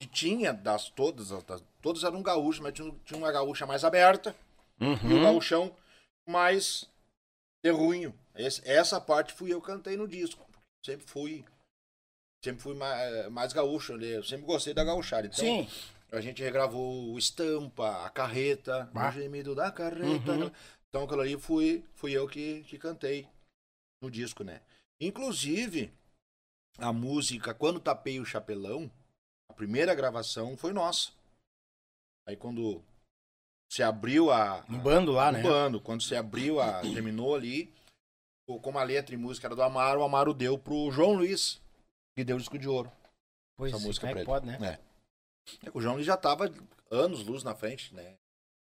[0.00, 3.84] que tinha das todas, as- das, todas eram gaúchos, mas tinha, tinha uma gaúcha mais
[3.84, 4.36] aberta
[4.80, 5.22] e o Uhum.
[5.22, 5.74] gaúchão
[6.28, 6.88] mais
[7.62, 8.14] terruinho.
[8.34, 10.44] Esse- essa parte fui eu que cantei no disco.
[10.84, 11.44] Sempre fui
[12.44, 15.26] sempre fui mais, mais gaúcho ali, eu sempre gostei da gauchada.
[15.26, 15.68] Então, Sim.
[16.12, 19.08] a gente regravou o Estampa, a Carreta, Bah.
[19.08, 20.32] o gemido da Carreta.
[20.32, 20.50] Uhum.
[20.88, 23.26] Então aquilo ali fui, fui eu que, que cantei
[24.00, 24.60] no disco, né?
[25.00, 25.90] Inclusive,
[26.78, 28.90] a música Quando Tapei o Chapelão,
[29.48, 31.12] a primeira gravação foi nossa.
[32.26, 32.82] Aí quando
[33.70, 34.64] se abriu a...
[34.68, 35.42] No bando lá, no né?
[35.42, 36.80] bando, quando se abriu a...
[36.80, 37.72] terminou ali,
[38.62, 41.60] como a letra e música era do Amaro, o Amaro deu pro João Luiz,
[42.16, 42.92] que deu o disco de ouro.
[43.56, 44.26] Pois essa música é pra ele.
[44.26, 44.58] pode, né?
[44.60, 44.86] É.
[45.66, 46.52] É que O João Luiz já tava
[46.90, 48.16] anos luz na frente, né?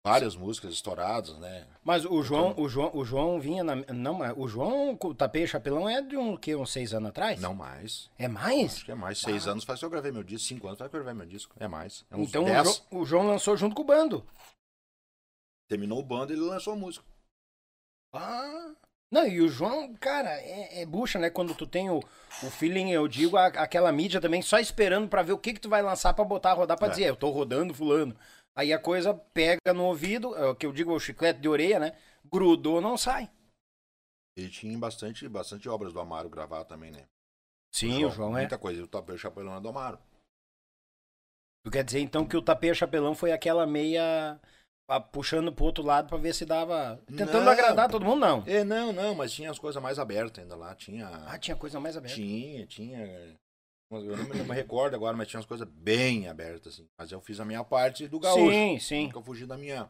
[0.05, 1.65] Várias músicas estouradas, né?
[1.81, 3.75] Mas o João, o João, o João vinha na.
[3.93, 7.39] Não, o João, o Tapei Chapelão é de um que uns seis anos atrás?
[7.39, 8.09] Não mais.
[8.17, 8.73] É mais?
[8.75, 9.19] Acho que é mais.
[9.19, 10.45] Seis anos faz que eu gravei meu disco.
[10.49, 11.55] Cinco anos faz que eu gravei meu disco.
[11.57, 12.05] É mais.
[12.11, 12.67] É Então o, dez.
[12.67, 14.27] Jo- o João lançou junto com o bando.
[15.69, 17.05] Terminou o bando e ele lançou a música.
[18.13, 18.73] Ah.
[19.09, 21.29] Não, e o João, cara, é, é bucha, né?
[21.29, 25.21] Quando tu tem o, o feeling, eu digo, a- aquela mídia também só esperando pra
[25.23, 26.89] ver o que que tu vai lançar pra botar a rodar pra É.
[26.91, 28.13] dizer, eu tô rodando fulano.
[28.55, 31.79] Aí a coisa pega no ouvido, é o que eu digo, o chiclete de orelha,
[31.79, 31.97] né?
[32.25, 33.31] Grudou, não sai.
[34.37, 37.05] E tinha bastante, bastante obras do Amaro gravar também, né?
[37.71, 38.41] Sim, o João é.
[38.41, 38.79] Muita coisa.
[38.79, 39.99] Eu topei o chapelão é do Amaro.
[41.65, 44.37] Tu quer dizer então que o Tapei Chapelão foi aquela meia
[45.11, 47.01] puxando pro outro lado pra ver se dava.
[47.07, 47.51] Tentando Não.
[47.51, 48.43] agradar todo mundo, não.
[48.45, 50.75] É, não, não, mas tinha as coisas mais abertas ainda lá.
[50.75, 51.07] Tinha.
[51.25, 52.15] Ah, tinha coisa mais aberta.
[52.15, 53.39] Tinha, tinha.
[53.97, 56.87] Eu não me, me recordo agora, mas tinha umas coisas bem abertas, assim.
[56.97, 58.51] Mas eu fiz a minha parte do gaúcho.
[58.51, 59.03] Sim, sim.
[59.07, 59.89] Nunca fugi da minha,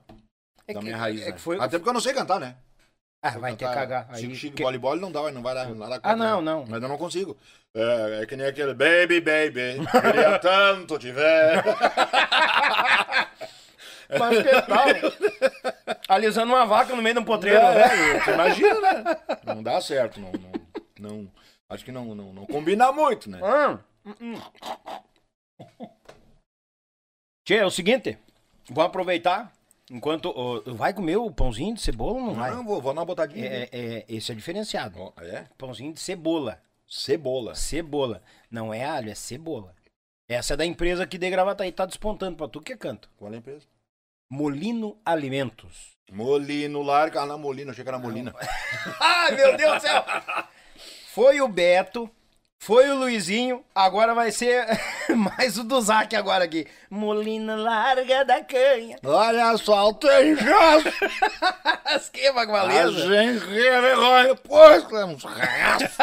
[0.68, 1.38] É da que- minha raiz, é né?
[1.38, 2.56] foi- Até porque eu não sei cantar, né?
[3.26, 4.06] Ah, eu vai ter que cagar.
[4.10, 4.64] Aí, Chico, Chico, que-
[5.00, 6.52] não dá, não vai dar, vai dar Ah, conta, não, né?
[6.52, 6.66] não.
[6.68, 7.38] Mas eu não consigo.
[7.74, 11.64] É, é que nem aquele baby, baby, queria tanto te ver.
[14.20, 14.88] Mas que tal?
[16.08, 17.82] Alisando uma vaca no meio de um potreiro, né?
[18.16, 19.04] É, tu imagina, né?
[19.46, 20.52] Não dá certo, não, não,
[21.00, 21.32] não-
[21.70, 23.40] acho que não, não, não combina muito, né?
[23.42, 23.80] Hum.
[27.46, 28.18] Tchê, é o seguinte,
[28.70, 29.54] vou aproveitar
[29.92, 30.34] Enquanto.
[30.76, 32.52] vai comer o pãozinho de cebola ou não vai?
[32.52, 33.46] Não, vou, vou dar uma botadinha.
[33.46, 35.00] É, é, esse é diferenciado.
[35.00, 35.46] Ó, É?
[35.58, 36.62] Pãozinho de cebola.
[36.88, 37.54] Cebola.
[37.54, 38.22] Cebola.
[38.50, 39.76] Não é alho, é cebola.
[40.28, 43.10] Essa é da empresa que de gravata aí tá despontando pra tu que é canto.
[43.18, 43.68] Qual é a empresa?
[44.30, 45.94] Molino Alimentos.
[46.12, 48.34] Molino, larga ah, na Molina, achei que era Molina.
[49.00, 50.06] Ai, meu Deus do céu!
[51.08, 52.10] Foi o Beto,
[52.66, 54.66] foi o Luizinho, agora vai ser
[55.14, 56.66] mais o do Zac agora aqui.
[56.90, 58.98] Molina larga da canha.
[59.04, 60.88] Olha só, tem chance!
[61.94, 63.00] Esquema, A valeza.
[63.02, 65.98] gente vergonha, pois, uns reais.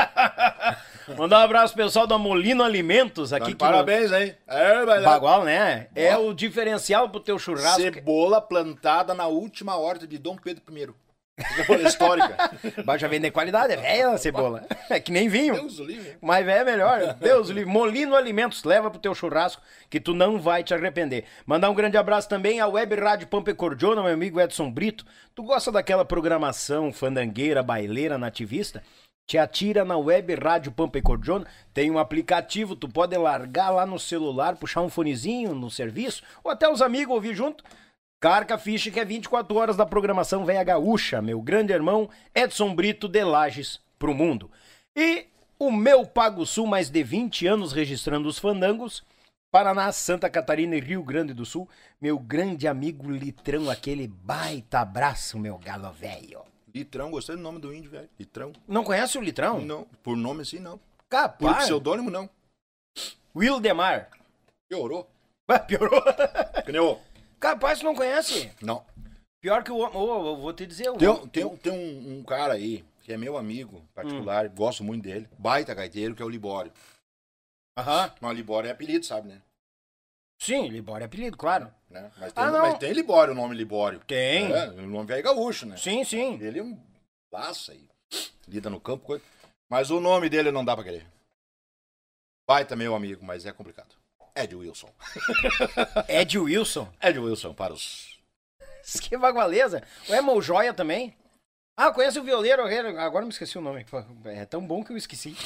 [1.16, 3.52] Mandar um abraço pessoal da Molino Alimentos aqui.
[3.52, 4.36] que Parabéns, hein?
[4.46, 4.84] É.
[5.02, 5.88] Bagual, né?
[5.94, 7.80] É o diferencial pro teu churrasco.
[7.80, 10.88] Cebola plantada na última horta de Dom Pedro I.
[11.56, 12.50] Cebola histórica.
[12.84, 14.66] Baixa vender qualidade, é velha a cebola.
[14.88, 15.54] É que nem vinho.
[15.54, 16.16] Deus livre.
[16.20, 17.14] Mas é melhor.
[17.14, 17.70] Deus o livre.
[17.70, 21.24] Molino Alimentos, leva pro teu churrasco que tu não vai te arrepender.
[21.46, 25.04] Mandar um grande abraço também à Web Rádio Pampa Cordiona, meu amigo Edson Brito.
[25.34, 28.82] Tu gosta daquela programação fandangueira, baileira, nativista?
[29.26, 31.46] Te atira na Web Rádio Pampa e Cordiona.
[31.72, 36.50] Tem um aplicativo, tu pode largar lá no celular, puxar um fonezinho no serviço, ou
[36.50, 37.62] até os amigos ouvir junto.
[38.20, 43.08] Carca ficha que é 24 horas da programação Véia Gaúcha, meu grande irmão Edson Brito
[43.08, 44.50] de Lages pro mundo.
[44.94, 45.26] E
[45.58, 49.02] o meu Pago Sul, mais de 20 anos registrando os fandangos,
[49.50, 51.66] Paraná, Santa Catarina e Rio Grande do Sul,
[51.98, 56.42] meu grande amigo Litrão, aquele baita abraço, meu galo velho.
[56.74, 58.08] Litrão, gostei do nome do índio, velho.
[58.18, 58.52] Litrão.
[58.68, 59.62] Não conhece o Litrão?
[59.62, 60.76] Não, por nome assim, não.
[60.76, 61.64] Por Capaz.
[61.64, 62.28] pseudônimo, não.
[63.34, 64.10] Wildemar.
[64.68, 65.10] Piorou.
[65.66, 66.02] Piorou.
[66.96, 67.09] O...
[67.40, 68.52] Capaz que não conhece.
[68.60, 68.84] Não.
[69.40, 69.96] Pior que o homem.
[69.96, 70.90] Ô, eu vou te dizer.
[70.90, 74.46] o Tem, um- tem, um, tem um, um cara aí, que é meu amigo particular,
[74.46, 74.54] Hum.
[74.54, 76.70] gosto muito dele, baita gaiteiro, que é o Libório.
[77.78, 78.12] Aham.
[78.20, 79.40] Mas o Libório é apelido, sabe, né?
[80.42, 81.72] Sim, Libório é apelido, claro.
[81.88, 82.10] Né?
[82.18, 82.60] Mas, tem, Ah, não.
[82.60, 84.00] mas tem Libório, o nome Libório.
[84.06, 84.52] Tem.
[84.52, 85.76] É, o nome é gaúcho, né?
[85.76, 86.38] Sim, sim.
[86.42, 86.78] Ele é um
[87.32, 87.88] laça aí.
[88.46, 89.24] Lida no campo, coisa.
[89.70, 91.06] Mas o nome dele não dá pra querer.
[92.48, 93.94] Baita meu amigo, mas é complicado.
[94.34, 94.90] Ed Wilson.
[96.08, 96.88] Ed Wilson.
[97.02, 98.18] Ed Wilson para os.
[99.02, 99.82] Que bagualeza.
[100.08, 101.14] O Emo Joia também.
[101.76, 102.62] Ah, conhece o violeiro?
[102.98, 103.86] Agora me esqueci o nome.
[104.26, 105.36] É tão bom que eu esqueci.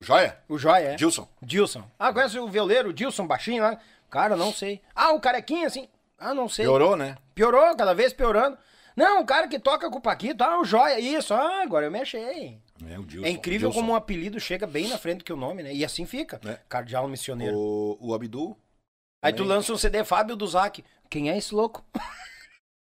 [0.00, 0.38] Joia?
[0.48, 0.94] O Joia, é?
[0.94, 1.28] Dilson.
[1.42, 1.84] Dilson.
[1.98, 3.78] Ah, conhece o violeiro Dilson baixinho lá?
[4.08, 4.80] Cara, não sei.
[4.94, 5.88] Ah, o carequinha assim?
[6.18, 6.64] Ah, não sei.
[6.64, 7.16] Piorou, né?
[7.34, 8.56] Piorou, cada vez piorando.
[8.96, 11.90] Não, o cara que toca com o Paquito, ah, o Joia, isso, ah, agora eu
[11.90, 12.60] me achei.
[12.86, 13.26] É Dilson.
[13.26, 15.74] É incrível como um apelido chega bem na frente que o nome, né?
[15.74, 16.40] E assim fica.
[16.44, 16.58] É.
[16.68, 17.56] Cardeal missioneiro.
[17.56, 18.56] O, o Abdul.
[19.22, 20.82] Aí tu lança um CD Fábio do Zac.
[21.08, 21.84] Quem é esse louco?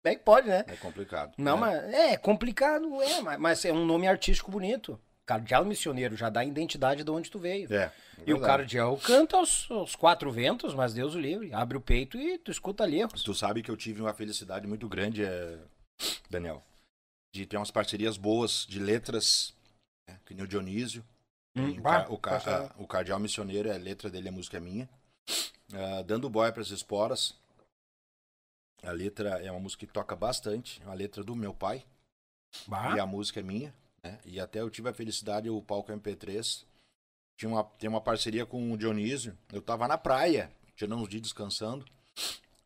[0.03, 0.65] Bem que pode, né?
[0.69, 1.35] É complicado.
[1.37, 1.61] Não, né?
[1.61, 5.01] mas é complicado, é, mas, mas é um nome artístico bonito.
[5.27, 7.73] Cardeal missioneiro já dá a identidade de onde tu veio.
[7.73, 7.77] É.
[7.77, 7.93] é
[8.25, 11.53] E o cardeal canta aos, aos quatro ventos, mas Deus o livre.
[11.53, 13.07] Abre o peito e tu escuta ali.
[13.09, 15.59] Tu sabe que eu tive uma felicidade muito grande, é,
[16.31, 16.65] Daniel,
[17.35, 19.56] de ter umas parcerias boas de letras,
[20.09, 21.05] né, que nem o Dionísio.
[21.55, 24.89] Hum, bah, o, ca- a- o Cardeal Missioneiro, a letra dele, a música é minha.
[25.73, 27.35] Ah, Dando boia para as esporas.
[28.83, 31.85] A letra é uma música que toca bastante, é uma letra do meu pai.
[32.67, 32.95] bah.
[32.95, 34.19] E a música é minha, né?
[34.25, 36.65] E até eu tive a felicidade, o palco MP3
[37.39, 39.37] tinha uma, tem uma parceria com o Dionísio.
[39.53, 41.85] Eu tava na praia, tirando uns dias descansando,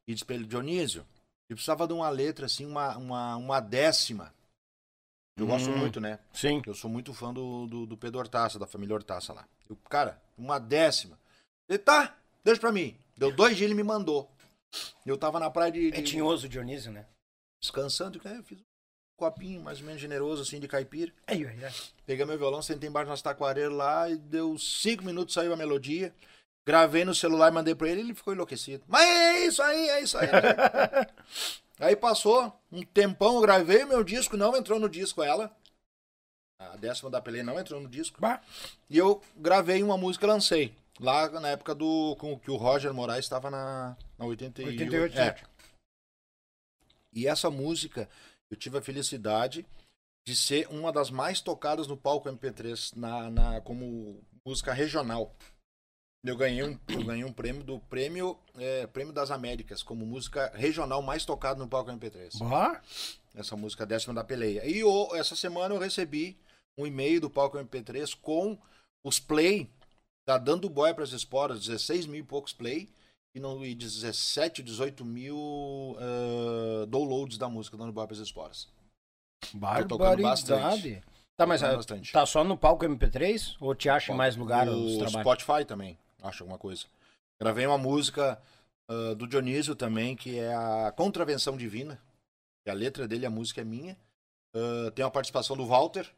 [0.07, 1.07] e disse pra ele, Dionísio,
[1.49, 4.35] eu precisava de uma letra, assim, uma, uma, uma décima.
[5.41, 5.77] Eu gosto Hum.
[5.79, 6.19] muito, né?
[6.33, 6.61] Sim.
[6.67, 9.45] Eu sou muito fã do, do, do Pedro Hortaça, da família Hortaça lá.
[9.69, 11.19] Eu, cara, uma décima.
[11.69, 12.97] Ele, tá, deixa pra mim.
[13.17, 14.31] Deu dois dias, ele me mandou.
[15.05, 17.07] Eu tava na praia de, É de- tinhoso o Dionísio, né?
[17.61, 18.63] descansando, e, eu fiz um
[19.19, 21.13] copinho mais ou menos generoso, assim, de caipira.
[21.27, 21.73] Ai, ai, ai.
[22.07, 26.15] Peguei meu violão, sentei embaixo nas taquareiras lá e deu cinco minutos, saiu a melodia.
[26.67, 28.83] Gravei no celular, mandei pra ele, ele ficou enlouquecido.
[28.89, 30.29] Mas é isso aí, é isso aí.
[31.81, 35.55] aí passou um tempão, eu gravei meu disco, não entrou no disco ela.
[36.59, 38.21] A décima da Pelé não entrou no disco.
[38.21, 38.43] Bah.
[38.89, 40.75] E eu gravei uma música e lancei.
[41.01, 44.71] Lá na época do com que o Roger Moraes estava na, na 88.
[44.71, 45.43] 88, é.
[47.13, 48.09] E essa música,
[48.51, 49.67] eu tive a felicidade
[50.27, 55.35] de ser uma das mais tocadas no palco MP3 na, na, como música regional.
[56.23, 60.53] Eu ganhei um, eu ganhei um prêmio do prêmio, é, prêmio das Américas como música
[60.55, 62.39] regional mais tocada no palco MP3.
[62.47, 62.83] Bah.
[63.35, 64.67] Essa música décima da peleia.
[64.69, 66.37] E o- essa semana eu recebi
[66.77, 68.59] um e-mail do palco MP3 com
[69.03, 69.71] os play,
[70.27, 72.89] tá dando boia para as esporas, 16 mil e poucos play
[73.35, 78.69] e, no, e 17, 18 mil ah, downloads da música dando boia para as esporas.
[79.89, 80.61] tocando bastante.
[80.61, 81.03] Barbaridade.
[81.35, 82.13] Tá, mas ah, bastante.
[82.13, 83.57] tá só no palco MP3?
[83.59, 85.23] Ou te acha em mais lugar os O trabalhos?
[85.43, 86.85] Spotify também, acho alguma coisa.
[87.41, 88.41] Gravei uma música
[88.89, 92.01] ah, do Dionísio também, que é a Contravenção Divina.
[92.63, 93.97] que a letra dele, a música é minha.
[94.55, 96.11] Ah, tem a participação do Walter.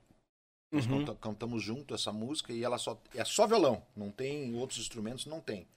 [0.72, 1.04] Nós Uhum.
[1.04, 5.26] canta- cantamos junto essa música e ela só é só violão, não tem outros instrumentos,
[5.26, 5.68] não tem.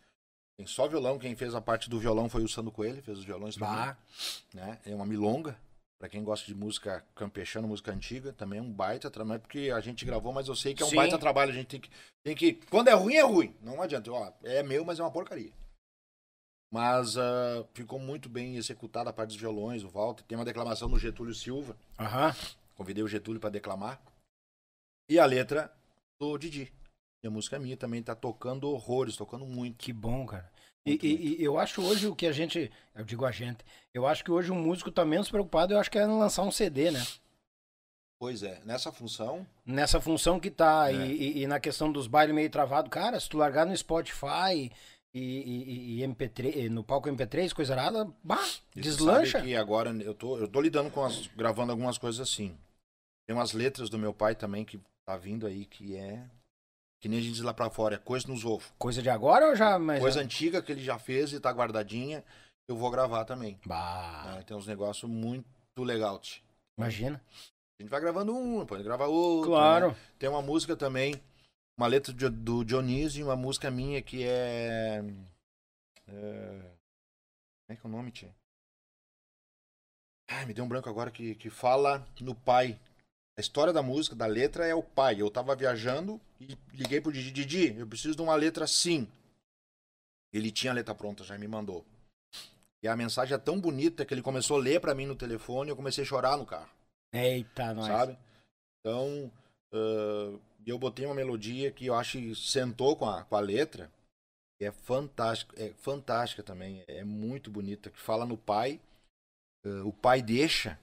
[0.57, 3.25] Tem só violão, quem fez a parte do violão foi o Sandro Coelho, fez os
[3.25, 3.93] violões também,
[4.53, 4.79] né?
[4.85, 5.59] É uma milonga,
[6.05, 9.79] Pra quem gosta de música campechana, música antiga, também é um baita trabalho, porque a
[9.79, 10.97] gente gravou, mas eu sei que é um Sim.
[10.97, 11.89] baita trabalho, a gente tem que,
[12.23, 15.09] tem que quando é ruim é ruim, não adianta, ó, é meu, mas é uma
[15.09, 15.51] porcaria.
[16.71, 20.87] Mas ah, ficou muito bem executada a parte dos violões, o Walter, tem uma declamação
[20.87, 22.35] do Getúlio Silva, Aham.
[22.75, 23.99] Convidei o Getúlio para declamar.
[25.09, 25.75] E a letra
[26.19, 26.71] do Didi.
[27.23, 29.77] E a música minha também tá tocando horrores, tocando muito.
[29.77, 30.51] Que bom, cara.
[30.85, 32.71] E, e- e eu acho hoje o que a gente.
[32.93, 33.57] Eu digo a gente.
[33.93, 36.43] Eu acho que hoje um músico tá menos preocupado, eu acho que é em lançar
[36.43, 37.03] um CD, né?
[38.19, 40.91] Pois é, nessa função, Nessa função que tá.
[40.91, 40.95] É.
[41.07, 44.71] E, e- e na questão dos bailes meio travado, cara, se tu largar no Spotify
[45.13, 48.43] e, e- e MP3, e no palco MP3, coisa arada, bah,
[48.75, 49.41] e deslancha.
[49.41, 51.27] que agora eu tô, eu tô lidando com as.
[51.35, 52.55] gravando algumas coisas assim.
[53.27, 56.23] Tem umas letras do meu pai também que tá vindo aí, que é.
[57.05, 58.73] Que nem a gente diz lá pra fora, é coisa nos ovos.
[58.79, 59.77] Coisa de agora ou já.
[59.77, 62.25] Mas Coisa antiga que ele já fez e tá guardadinha,
[62.67, 63.59] eu vou gravar também.
[63.63, 64.41] Bah, né?
[64.41, 65.45] Tem uns negócios muito
[65.77, 66.17] legal.
[66.17, 66.41] tch.
[66.75, 67.21] imagina.
[67.79, 69.51] A gente vai gravando um, pode gravar outro.
[69.51, 69.55] né?
[69.55, 69.95] Claro.
[70.17, 71.21] Tem uma música também,
[71.77, 75.03] uma letra do, do Dionísio e uma música minha que é.
[76.07, 76.61] é
[77.67, 78.35] como é que é o nome, tia?
[80.27, 82.79] Ai, me deu um branco agora que, que fala no pai.
[83.37, 85.21] A história da música, da letra, é o pai.
[85.21, 87.31] Eu tava viajando e liguei pro Didi.
[87.31, 89.07] Didi, eu preciso de uma letra assim.
[90.31, 91.85] Ele tinha a letra pronta, já me mandou.
[92.81, 95.69] E a mensagem é tão bonita que ele começou a ler pra mim no telefone
[95.69, 96.69] e eu comecei a chorar no carro
[97.11, 97.87] Eita, nós.
[97.87, 98.17] sabe?
[98.79, 99.31] Então,
[99.73, 103.91] ah, eu botei uma melodia que eu acho que sentou com a, com a letra.
[104.61, 108.79] É fantástica, é fantástica também, é muito bonita, que fala no pai.
[109.65, 110.79] ah, o pai deixa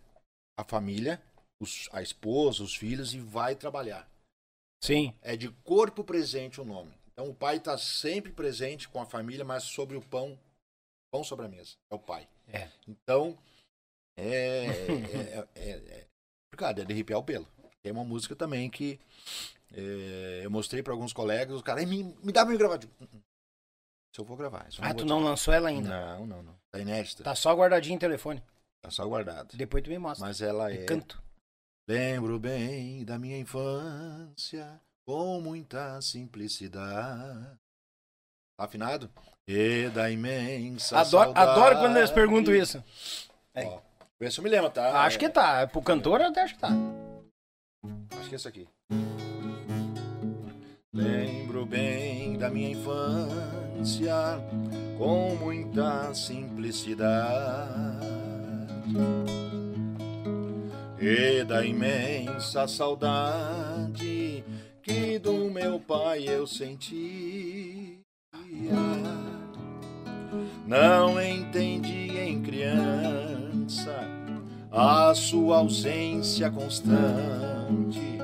[0.58, 1.22] a família,
[1.62, 4.08] os- a esposa, os filhos e vai trabalhar.
[4.82, 5.14] Sim.
[5.22, 6.92] É de corpo presente o nome.
[7.12, 10.38] Então o pai está sempre presente com a família, mas sobre o pão,
[11.12, 11.74] pão sobre a mesa.
[11.90, 12.28] É o pai.
[12.48, 12.68] É.
[12.88, 13.38] Então,
[14.16, 14.66] é.
[14.66, 16.06] é, é, é,
[16.56, 17.46] cara, é de arrepiar o pelo.
[17.82, 18.98] Tem uma música também que
[19.74, 22.78] é, eu mostrei para alguns colegas, os caras, "Ei, me, me dá pra me gravar.
[22.78, 23.22] Tipo, "Uh, uh,
[24.14, 24.66] se eu vou gravar.
[24.76, 25.88] Eu Ah, vou tu não gravar." lançou ela ainda.
[25.88, 26.56] Não, não, não.
[26.70, 27.22] Tá inédita.
[27.24, 28.42] Tá só guardadinho em telefone.
[28.82, 29.56] Tá só guardado.
[29.56, 30.26] Depois tu me mostra.
[30.26, 30.84] Mas ela E é.
[30.84, 31.22] canto.
[31.88, 37.58] Lembro bem da minha infância com muita simplicidade.
[38.56, 39.10] Tá afinado?
[39.48, 41.50] E da imensa Adoro, saudade.
[41.50, 42.82] adoro quando eles perguntam isso.
[43.52, 43.64] É.
[43.64, 43.80] Ó,
[44.20, 45.02] vê se eu me lembro, tá?
[45.02, 45.66] Acho que tá.
[45.66, 46.70] Pro cantor, eu até acho que tá.
[48.18, 48.68] Acho que é esse aqui.
[50.94, 54.14] Lembro bem da minha infância
[54.98, 58.06] com muita simplicidade
[61.04, 64.44] e da imensa saudade
[64.84, 67.98] que do meu pai eu sentia.
[70.64, 73.98] Não entendi em criança
[74.70, 78.18] a sua ausência constante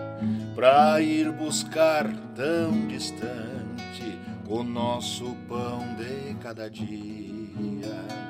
[0.54, 4.18] pra ir buscar tão distante
[4.48, 8.27] o nosso pão de cada dia.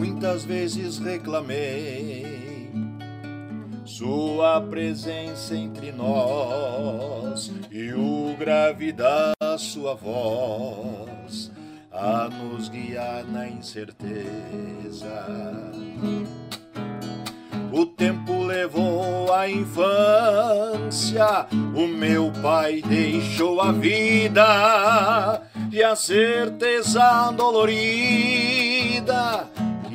[0.00, 2.70] Muitas vezes reclamei
[3.84, 11.52] sua presença entre nós e o grave da sua voz
[11.92, 15.26] a nos guiar na incerteza.
[17.70, 19.86] O tempo levou a infância,
[21.76, 28.80] o meu pai deixou a vida e a certeza dolorida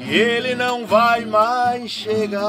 [0.10, 2.46] ele não vai mais chegar.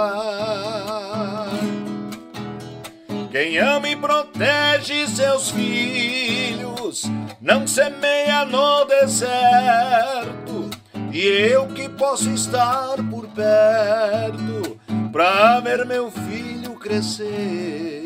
[3.31, 7.05] Quem ama e protege seus filhos
[7.41, 10.71] não semeia no deserto.
[11.13, 14.79] E eu que posso estar por perto
[15.13, 18.05] pra ver meu filho crescer,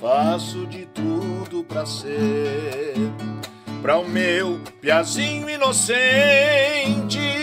[0.00, 2.94] faço de tudo pra ser
[3.82, 7.37] pra o meu piazinho inocente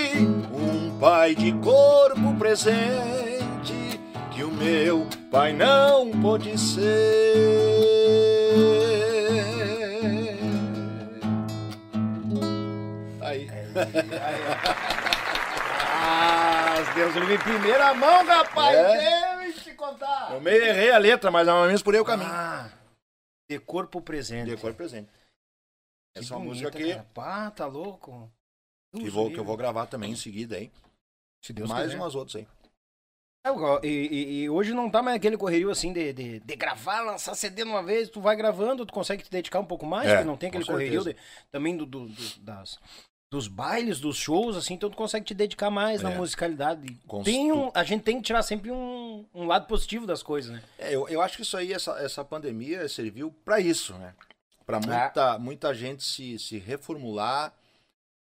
[1.00, 4.00] pai de corpo presente
[4.34, 6.86] que o meu pai não pôde ser.
[13.22, 13.50] Aí.
[16.08, 18.76] Ah, Deus livre em primeira mão, rapaz.
[18.76, 19.48] É.
[19.48, 20.34] Eu te contar.
[20.34, 22.30] Eu meio errei a letra, mas ao menos por aí o caminho.
[22.32, 22.70] Ah,
[23.50, 24.50] de corpo presente.
[24.50, 25.10] De corpo presente.
[26.14, 27.08] Que Essa é uma música que, cara.
[27.14, 28.32] Pá, tá louco.
[28.94, 30.72] que, Deus vou, que eu vou gravar também em seguida aí.
[31.46, 31.98] Se Deus mais quiser.
[31.98, 32.48] umas outras aí.
[33.46, 37.36] É, E, e- hoje não tá mais aquele correrio assim de, de, de gravar, lançar
[37.36, 40.24] CD uma vez, tu vai gravando, tu consegue te dedicar um pouco mais, É, porque
[40.28, 41.16] não tem aquele correrio de-
[41.52, 42.80] também do, do- do- das,
[43.32, 46.18] dos bailes, dos shows, assim, então tu consegue te dedicar mais na É.
[46.18, 46.98] musicalidade.
[47.08, 50.52] Com Tem um, a gente tem que tirar sempre um, um lado positivo das coisas,
[50.52, 50.64] né?
[50.80, 54.16] É, eu, eu acho que isso aí, essa, essa pandemia serviu para isso, né?
[54.66, 54.80] Para É.
[54.88, 57.54] muita, muita gente se, se reformular,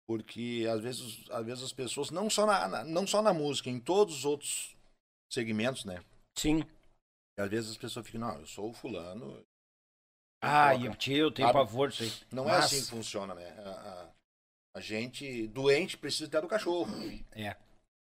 [0.08, 3.70] porque às vezes, às vezes as pessoas, não só na, na- não só na música,
[3.70, 4.76] em todos os outros
[5.32, 6.04] segmentos, né?
[6.38, 6.64] Sim.
[7.38, 9.44] E às vezes as pessoas ficam, não, eu sou o fulano.
[10.42, 12.12] Ah, eu, tio, eu tenho pavor disso aí.
[12.32, 13.50] Não é assim que funciona, né?
[13.60, 14.12] A, a-
[14.78, 16.88] a gente doente precisa até do cachorro.
[17.32, 17.58] É.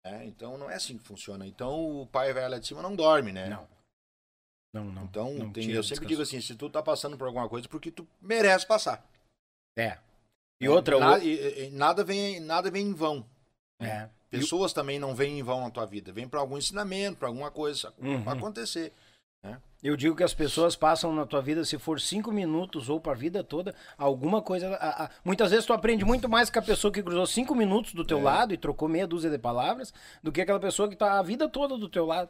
[0.03, 0.25] né?
[0.25, 1.45] Então não é assim que funciona.
[1.45, 3.47] Então o pai velho lá de cima não dorme, né?
[3.47, 3.67] Não.
[4.73, 5.03] Não, não.
[5.05, 6.07] Então, não tem- eu sempre descanso.
[6.07, 9.07] digo assim, se tu tá passando por alguma coisa, porque tu merece passar.
[9.77, 9.99] É.
[10.60, 13.26] E outra, Na- o- e- e- nada, vem, nada vem em vão.
[13.80, 14.08] É.
[14.30, 16.12] Pessoas também não vêm em vão na tua vida.
[16.12, 18.30] Vem para algum ensinamento, para alguma coisa Uhum.
[18.30, 18.91] acontecer.
[19.84, 23.14] Eu digo que as pessoas passam na tua vida, se for cinco minutos ou pra
[23.14, 24.76] vida toda, alguma coisa.
[24.78, 27.93] a- a- muitas vezes tu aprende muito mais com a pessoa que cruzou cinco minutos
[27.93, 28.24] do teu É.
[28.24, 29.93] lado e trocou meia dúzia de palavras,
[30.24, 32.30] do que aquela pessoa que tá a vida toda do teu lado.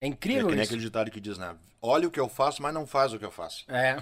[0.00, 0.72] É É incrível que nem isso.
[0.72, 1.54] aquele ditado que diz, né?
[1.80, 3.64] Olha o que eu faço, mas não faz o que eu faço.
[3.68, 3.96] É.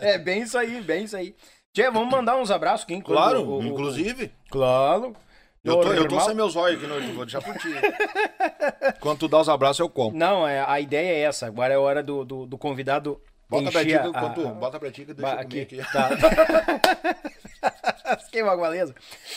[0.14, 1.34] é bem isso aí, bem isso aí.
[1.72, 3.00] Tchê, vamos mandar uns abraços aqui.
[3.00, 4.32] Claro, o- o- inclusive.
[4.50, 5.14] Claro.
[5.64, 7.68] Eu tô, eu tô sem meus olhos aqui, não, eu vou deixar por ti.
[9.00, 10.16] Quando tu dá os abraços, eu como.
[10.18, 11.46] Não, é, a ideia é essa.
[11.46, 13.20] Agora é hora do, do, do convidado.
[13.52, 14.08] Bota pra ti, a-
[14.54, 15.76] bota pra ti que deixa comer aqui.
[15.92, 16.08] Tá.
[18.24, 18.94] Fiquei bagualeza.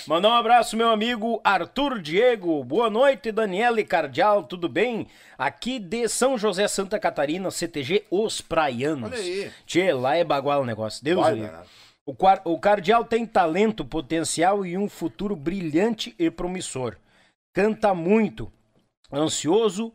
[0.07, 2.63] Mandar um abraço, meu amigo Arthur Diego.
[2.63, 5.07] Boa noite, Daniele Cardial, tudo bem?
[5.37, 9.11] Aqui de São José, Santa Catarina, CTG Os Praianos.
[9.11, 9.51] Olha aí.
[9.65, 11.03] Tchê, lá é bagual o negócio.
[11.03, 11.63] Deus Vai, o né?
[12.45, 16.95] O Cardial tem talento, potencial e um futuro brilhante e promissor.
[17.53, 18.49] Canta muito,
[19.11, 19.93] ansioso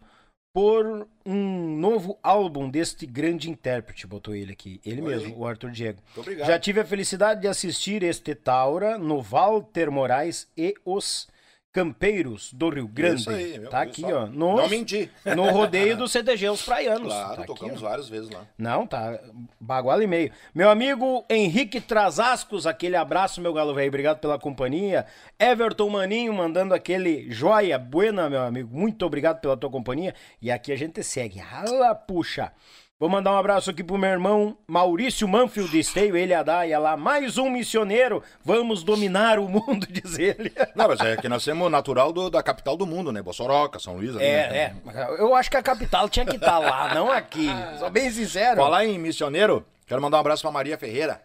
[0.53, 4.81] por um novo álbum deste grande intérprete, botou ele aqui.
[4.85, 6.01] Ele Olha mesmo, o Arthur Diego.
[6.07, 6.49] Muito obrigado.
[6.49, 11.29] Já tive a felicidade de assistir este Taura no Walter Moraes e os
[11.73, 13.21] Campeiros do Rio Grande.
[13.21, 14.25] Isso aí, meu, tá aqui, só?
[14.25, 14.27] ó.
[14.27, 15.09] No, Não menti.
[15.37, 17.13] no rodeio do CTG Os Praianos.
[17.13, 17.89] Claro, tá aqui, tocamos ó.
[17.89, 18.45] várias vezes lá.
[18.59, 19.21] Não, tá
[19.61, 20.33] baguala e meio.
[20.53, 23.89] Meu amigo Henrique Trasascos, aquele abraço, meu galo velho.
[23.89, 25.07] Obrigado pela companhia.
[25.39, 28.77] Everton Maninho mandando aquele joia buena, meu amigo.
[28.77, 30.15] Muito obrigado pela tua companhia.
[30.43, 31.39] E aqui a gente segue.
[31.39, 32.53] Rala, puxa.
[33.01, 36.99] Vou mandar um abraço aqui pro meu irmão Maurício Manfield Esteio, ele a Daia lá.
[36.99, 38.23] Mais um missioneiro.
[38.45, 40.53] Vamos dominar o mundo, diz ele.
[40.77, 43.23] Não, mas é que nós somos natural do- da capital do mundo, né?
[43.23, 44.15] Bossoroca, São Luís.
[44.15, 44.77] ali, É, né?
[44.95, 45.21] é.
[45.21, 47.47] Eu acho que a capital tinha que estar lá, não aqui.
[47.79, 48.57] Sou bem sincero.
[48.59, 51.23] Falar em missioneiro, quero mandar um abraço pra Maria Ferreira.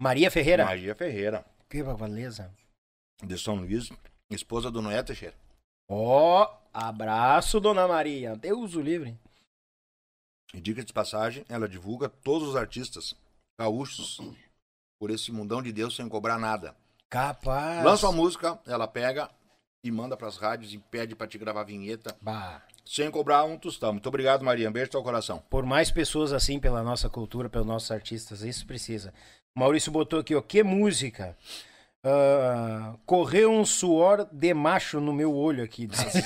[0.00, 0.64] Maria Ferreira.
[0.64, 2.50] Maria Ferreira, Que beleza.
[3.22, 3.90] de São Luís,
[4.30, 5.34] esposa do Noé Teixeira.
[5.90, 8.34] Ó, abraço, dona Maria.
[8.36, 9.14] Deus o livre.
[10.54, 13.14] E dica de passagem, ela divulga todos os artistas
[13.58, 14.20] gaúchos
[15.00, 16.76] por esse mundão de Deus sem cobrar nada.
[17.08, 17.84] Capaz.
[17.84, 19.30] Lança uma música, ela pega
[19.84, 23.92] e manda pras rádios e pede pra te gravar vinheta Bah, sem cobrar um tostão.
[23.92, 24.68] Muito obrigado, Maria.
[24.68, 25.42] Um beijo no teu coração.
[25.50, 29.12] por mais pessoas assim pela nossa cultura, pelos nossos artistas, isso precisa.
[29.56, 31.36] O Maurício botou aqui, ó, que música.
[32.04, 35.86] Ah, correu um suor de macho no meu olho aqui.
[35.86, 36.24] disse.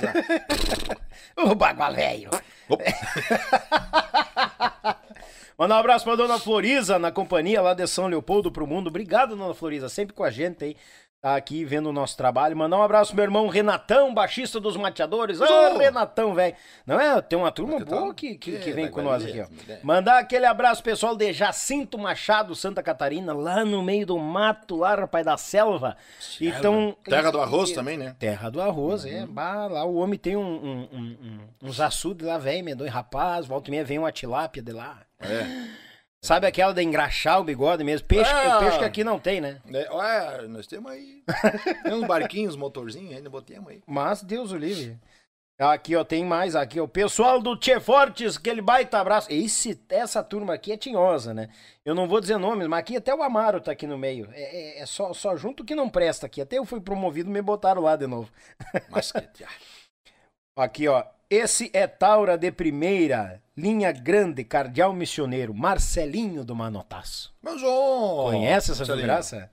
[1.37, 2.31] o bagulho velho.
[5.59, 8.89] Mandar um abraço pra dona Floriza, na companhia lá de São Leopoldo pro mundo.
[8.89, 10.77] Obrigado, dona Floriza, sempre com a gente aí.
[11.35, 12.57] Aqui vendo o nosso trabalho.
[12.57, 15.41] Mandar um abraço pro meu irmão Renatão, baixista dos mateadores.
[15.41, 15.79] Ô, Ô!
[15.79, 16.55] Renatão, velho.
[16.87, 17.21] Não é?
[17.21, 19.47] Tem uma turma boa que, que, que É, vem com nós aqui, ó.
[19.73, 19.81] é.
[19.83, 24.95] Mandar aquele abraço pessoal de Jacinto Machado, Santa Catarina, lá no meio do mato, lá,
[24.95, 25.97] rapaz, da selva.
[26.41, 26.97] Então.
[27.03, 28.15] Terra do arroz também, né?
[28.19, 29.27] Terra do arroz, é.
[29.27, 33.47] Bah, lá o homem tem um, um- um- um- uns açudes lá, velho, medonho, rapaz.
[33.47, 34.99] Volta e meia vem uma tilápia de lá.
[35.21, 35.86] É.
[36.27, 38.07] Sabe aquela de engraxar o bigode mesmo?
[38.09, 38.59] Peixe, Ah!
[38.59, 39.61] peixe que aqui não tem, né?
[39.73, 41.23] É, Ué, nós temos aí.
[41.85, 43.81] Tem uns barquinhos, motorzinho, ainda botemos aí.
[43.87, 44.99] Mas Deus o livre.
[45.59, 46.85] Aqui, ó, tem mais aqui, ó.
[46.85, 49.33] O pessoal do Tchê Fortes, aquele baita abraço.
[49.33, 51.49] Esse, essa turma aqui é tinhosa, né?
[51.85, 54.29] Eu não vou dizer nomes, mas aqui até o Amaro tá aqui no meio.
[54.33, 56.43] É, é- é só, só junto que não presta aqui.
[56.43, 58.29] Até eu fui promovido, me botaram lá de novo.
[58.91, 59.21] Mas que.
[60.59, 61.05] Aqui, ó.
[61.29, 67.35] Esse é Taura de primeira, linha grande, cardeal missioneiro, Marcelinho do Manotaço.
[67.43, 68.29] Mas, ô.
[68.31, 69.51] Conhece essa figuraça?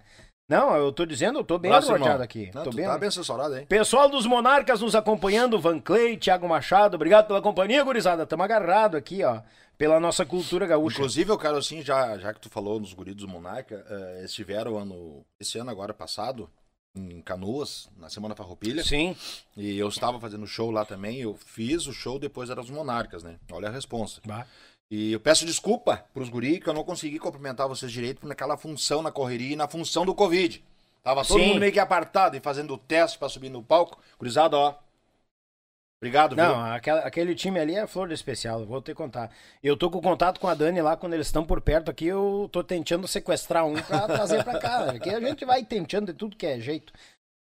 [0.48, 2.22] Não, eu tô dizendo, eu tô bem irmão.
[2.22, 2.52] aqui.
[2.54, 2.86] Não, tô bem...
[2.86, 3.66] tá bem assessorado, hein?
[3.66, 8.24] Pessoal dos Monarcas nos acompanhando, Van Clay, Thiago Machado, obrigado pela companhia, gurizada.
[8.24, 9.42] Tamo agarrado aqui, ó,
[9.76, 10.98] pela nossa cultura gaúcha.
[10.98, 14.34] Inclusive, eu quero assim, já, já que tu falou nos guris do Monarca, eh, eles
[14.34, 16.48] tiveram ano, esse ano agora passado,
[16.96, 18.84] em Canoas, na Semana Farroupilha.
[18.84, 19.16] Sim.
[19.58, 21.20] E eu estava fazendo show lá também.
[21.20, 23.38] Eu fiz o show, depois era os Monarcas, né?
[23.52, 24.22] Olha a responsa.
[24.26, 24.46] Bah.
[24.92, 29.02] E eu peço desculpa pros guri que eu não consegui cumprimentar vocês direito naquela função
[29.02, 30.64] na correria e na função do Covid.
[31.02, 31.48] Tava todo Sim.
[31.48, 34.00] mundo meio que apartado e fazendo o teste pra subir no palco.
[34.20, 34.76] Gurizada, ó.
[36.04, 36.44] Obrigado, viu?
[36.44, 39.32] Não, aquela- aquele time ali é flor de especial, vou te contar.
[39.64, 42.50] Eu tô com contato com a Dani lá, quando eles estão por perto aqui, eu
[42.52, 44.92] tô tentando sequestrar um pra trazer pra cá.
[44.92, 46.92] Aqui a gente vai tentando de tudo que é jeito.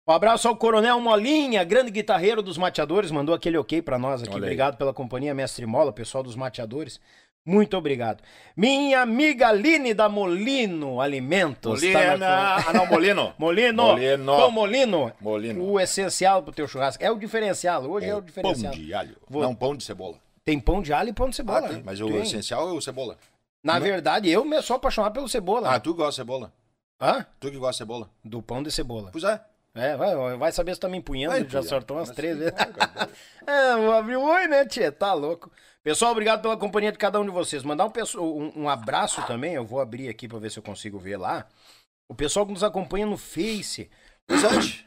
[0.10, 4.32] Um abraço ao Coronel Molinha, grande guitarreiro dos mateadores, mandou aquele ok pra nós aqui.
[4.36, 7.00] Obrigado pela companhia, Mestre Mola, pessoal dos mateadores.
[7.48, 8.22] Muito obrigado.
[8.58, 11.80] Minha amiga Aline da Molino Alimentos.
[11.82, 12.18] tá Molina.
[12.18, 13.34] na- Ah, não, Molino.
[13.40, 13.84] Molino.
[13.84, 14.36] Molino.
[14.36, 15.14] Pão Molino.
[15.22, 15.64] Molino.
[15.64, 17.02] O essencial pro teu churrasco.
[17.04, 17.84] É o diferencial.
[17.86, 18.74] Hoje é, o diferencial.
[18.74, 19.16] Pão de alho.
[19.30, 20.18] Vou- Não, pão de cebola.
[20.44, 21.60] Tem pão de alho e pão de cebola.
[21.66, 22.22] Ah, tem, mas o Tem.
[22.22, 23.18] essencial é o cebola.
[23.64, 25.74] Na verdade, eu me- sou apaixonado pelo cebola.
[25.74, 26.52] Ah, tu gosta de cebola?
[27.02, 27.26] Hã?
[27.40, 28.10] Tu que gosta de cebola?
[28.26, 29.10] Do pão de cebola.
[29.12, 29.40] Pois é.
[29.76, 32.54] É, vai, vai saber se tá me empunhando, Vai, já sortou umas Mas três vezes.
[33.46, 34.92] é, vou abrir o oi, né, tia?
[34.92, 35.52] Tá louco.
[35.88, 37.64] Pessoal, obrigado pela companhia de cada um de vocês.
[37.64, 41.00] Mandar um, um, um abraço também, eu vou abrir aqui pra ver se eu consigo
[41.00, 41.48] ver lá.
[42.10, 43.90] O pessoal que nos acompanha no Face.
[44.28, 44.84] Tch.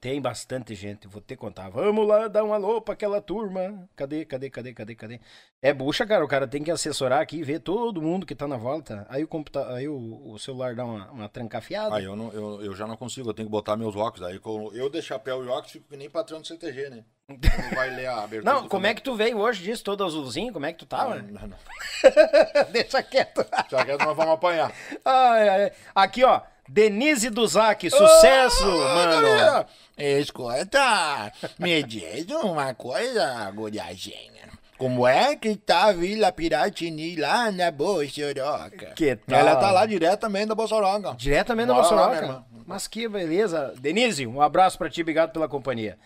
[0.00, 1.70] Tem bastante gente, vou te contar.
[1.70, 3.88] Vamos lá dar um alô pra aquela turma.
[3.96, 5.20] Cadê, cadê, cadê, cadê, cadê?
[5.60, 6.24] É bucha, cara.
[6.24, 9.04] O cara tem que assessorar aqui ver todo mundo que tá na volta.
[9.08, 9.74] Aí o, computa...
[9.74, 11.96] Aí o, o celular dá uma, uma trancafiada.
[11.96, 14.22] Ah, eu, não, eu, eu já não consigo, eu tenho que botar meus óculos.
[14.28, 14.40] Aí
[14.72, 17.04] eu de chapéu e óculos fico que nem patrão do CTG, né?
[17.28, 18.54] Não vai ler a abertura.
[18.54, 20.52] Não, como é que tu veio hoje disso, todo azulzinho?
[20.52, 21.16] Como é que tu tava?
[21.16, 21.58] Não, não, não.
[22.70, 23.44] Deixa quieto.
[23.68, 24.72] Já que nós vamos apanhar.
[25.04, 25.72] Ai, ai, ai.
[25.94, 26.40] Aqui, ó.
[26.68, 29.66] Denise Duzac, sucesso, mano.
[29.96, 34.48] Escuta, me diz uma coisa, guriazinha.
[34.76, 38.92] Como é que tá a Vila Piratini lá na Bossoroca?
[38.94, 39.40] Que tal?
[39.40, 41.14] Ela tá lá direto também da Bossoroca.
[41.16, 42.44] Diretamente da minha irmã.
[42.64, 43.74] Mas que beleza.
[43.80, 45.98] Denise, um abraço pra ti, obrigado pela companhia.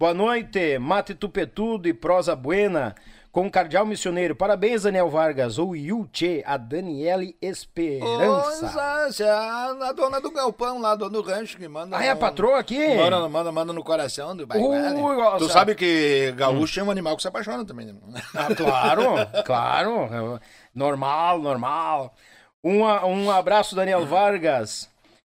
[0.00, 2.94] Boa noite, Mate Tupetudo e Prosa Buena,
[3.34, 4.36] com o Cardeal Missioneiro.
[4.36, 9.24] Parabéns, Daniel Vargas, ou Yulche, a Daniele Esperança.
[9.24, 11.98] É a, dona do galpão lá, dona do rancho que manda.
[11.98, 12.94] Ah, é a patroa aqui?
[12.94, 14.72] Manda, manda, manda no coração do bairro.
[15.16, 15.38] Nossa.
[15.38, 17.94] Tu sabe que gaúcho é um animal que se apaixona também, né?
[18.36, 19.04] Ah, claro,
[19.44, 20.40] claro.
[20.72, 22.14] Normal, normal.
[22.62, 24.88] Um, um abraço, Daniel Vargas.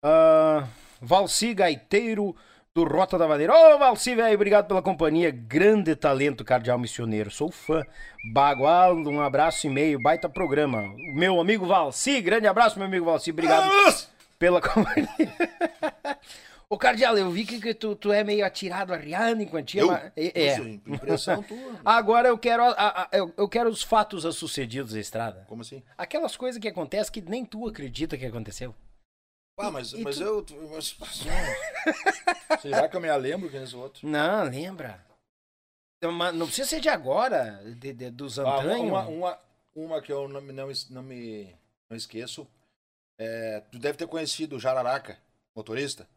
[0.03, 0.64] Ah,
[1.01, 2.34] Valci Gaiteiro
[2.76, 3.54] do Rota da Madeira.
[3.54, 5.30] Ô, Valci, velho, obrigado pela companhia.
[5.30, 7.30] Grande talento, cardeal missioneiro.
[7.30, 7.84] Sou fã.
[8.32, 10.02] Bagualdo, um abraço e meio.
[10.02, 10.82] Baita programa.
[11.14, 13.30] Meu amigo Valci, grande abraço, meu amigo Valci.
[13.30, 13.70] Obrigado
[14.40, 15.06] pela companhia.
[16.68, 19.82] Ô, cardeal, eu vi que, que tu, tu é meio atirado, arriado enquanto tinha.
[19.84, 19.86] Eu?
[19.92, 20.32] mas- É.
[20.46, 20.56] é.
[20.58, 21.74] Nossa, impressão tua.
[21.84, 25.44] Agora eu quero, a- a- eu, eu quero os fatos sucedidos da estrada.
[25.46, 25.80] Como assim?
[25.96, 28.74] Aquelas coisas que acontecem que nem tu acredita que aconteceu.
[29.57, 30.44] Ah, mas, E mas tu- eu.
[30.72, 30.96] Mas,
[32.61, 34.07] será que eu me lembro que nesse outro?
[34.07, 35.05] Não, lembra?
[35.98, 39.09] Então, Não precisa ser de agora, de, de- dos Ah, uma, antanhos.
[39.09, 39.40] uma,
[39.74, 41.55] uma, que eu não, me- não, não me
[41.88, 42.46] não esqueço.
[43.18, 45.18] É, tu deve ter conhecido o Jararaca,
[45.55, 46.09] motorista.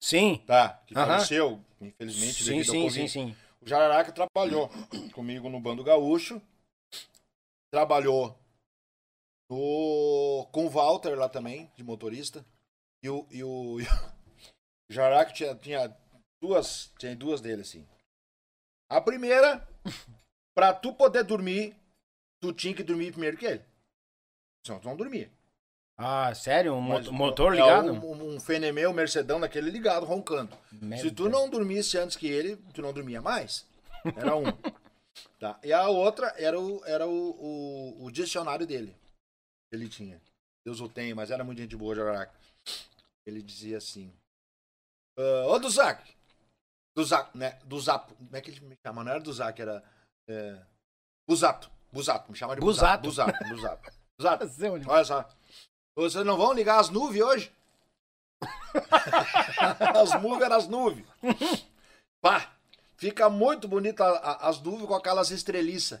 [0.00, 0.42] Sim.
[0.46, 1.06] Tá, que Aham.
[1.06, 3.08] faleceu, infelizmente, Sim, devido ao sim, Covid.
[3.08, 3.36] sim, sim.
[3.60, 4.68] O Jararaca trabalhou
[5.12, 6.42] comigo no Bando Gaúcho.
[7.70, 8.38] Trabalhou
[9.50, 12.44] no, com o Walter lá também, de motorista.
[13.02, 13.80] E o, e o,
[14.90, 15.96] e o tinha, tinha
[16.42, 17.86] duas, tinha duas dele, assim.
[18.90, 19.66] A primeira,
[20.54, 21.76] pra tu poder dormir,
[22.40, 23.64] tu tinha que dormir primeiro que ele.
[24.66, 25.30] Senão tu não dormia.
[25.96, 26.74] Ah, sério?
[26.74, 27.92] Um Mas motor é ligado?
[27.92, 30.56] Um, um, um Fenemeu, um Mercedão daquele ligado, roncando.
[31.00, 33.66] Se tu não dormisse antes que ele, tu não dormia mais.
[34.16, 34.44] Era um.
[35.40, 35.58] tá.
[35.64, 38.94] E a outra era o, era o, o, o dicionário dele.
[39.72, 40.20] Ele tinha.
[40.64, 42.34] Deus o tem, mas era muito gente boa, Jararaca.
[43.26, 44.12] Ele dizia assim:
[45.18, 46.16] "Ah, Ô do Zac!
[46.96, 47.58] Do Zac, né?
[47.64, 48.12] Do Zap.
[48.14, 49.04] Como é que ele me chama?
[49.04, 49.84] Não era do Zac, era.
[50.28, 50.60] É,
[51.28, 51.70] Buzato.
[51.92, 52.30] Buzato.
[52.30, 53.02] Me chama de Buzato.
[53.04, 53.32] Buzato.
[53.48, 53.92] Buzato.
[54.18, 54.46] Buzato.
[54.46, 54.90] Buzato.
[54.90, 55.28] Olha só.
[55.96, 57.52] Vocês não vão ligar as nuvens hoje?
[59.94, 61.06] as nuvens eram as nuvens.
[62.20, 62.52] Pá,
[62.96, 64.04] fica muito bonita
[64.40, 66.00] as nuvens com aquelas estreliças.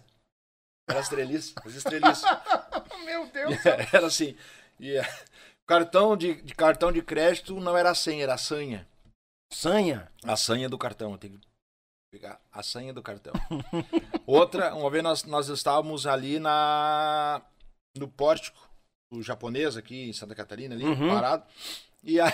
[0.88, 2.24] Era estreliça, as estreliças.
[3.04, 3.54] Meu Deus.
[3.92, 4.36] Era assim.
[4.78, 5.02] E, é,
[5.66, 8.86] cartão de, de cartão de crédito não era senha, era sanha.
[9.52, 10.10] Sanha.
[10.24, 11.16] A senha do cartão.
[11.18, 11.46] Tenho que
[12.12, 13.32] pegar a senha do cartão.
[14.26, 17.42] Outra, uma vez nós, nós estávamos ali na
[17.96, 18.68] no pórtico
[19.10, 21.08] do japonês aqui em Santa Catarina, ali, Uhum.
[21.08, 21.44] parado.
[22.04, 22.32] E aí,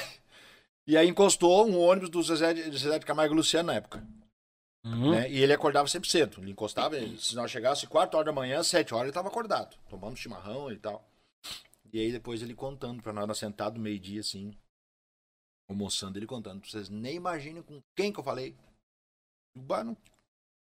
[0.87, 4.05] e aí encostou um ônibus do Zezé de, Zezé de Camargo e Luciano na época.
[4.85, 5.13] Uhum.
[5.13, 5.31] Né?
[5.31, 6.41] E ele acordava sempre cedo.
[6.43, 9.77] Ele encostava, ele- se nós chegasse 4 horas da manhã, 7 horas ele estava acordado,
[9.89, 11.09] tomando chimarrão e tal.
[11.93, 14.57] E aí depois ele contando pra nós, nós sentados meio-dia assim.
[15.67, 16.67] almoçando, ele contando.
[16.67, 18.55] Vocês nem imaginem com quem que eu falei.
[19.57, 19.97] Bah, não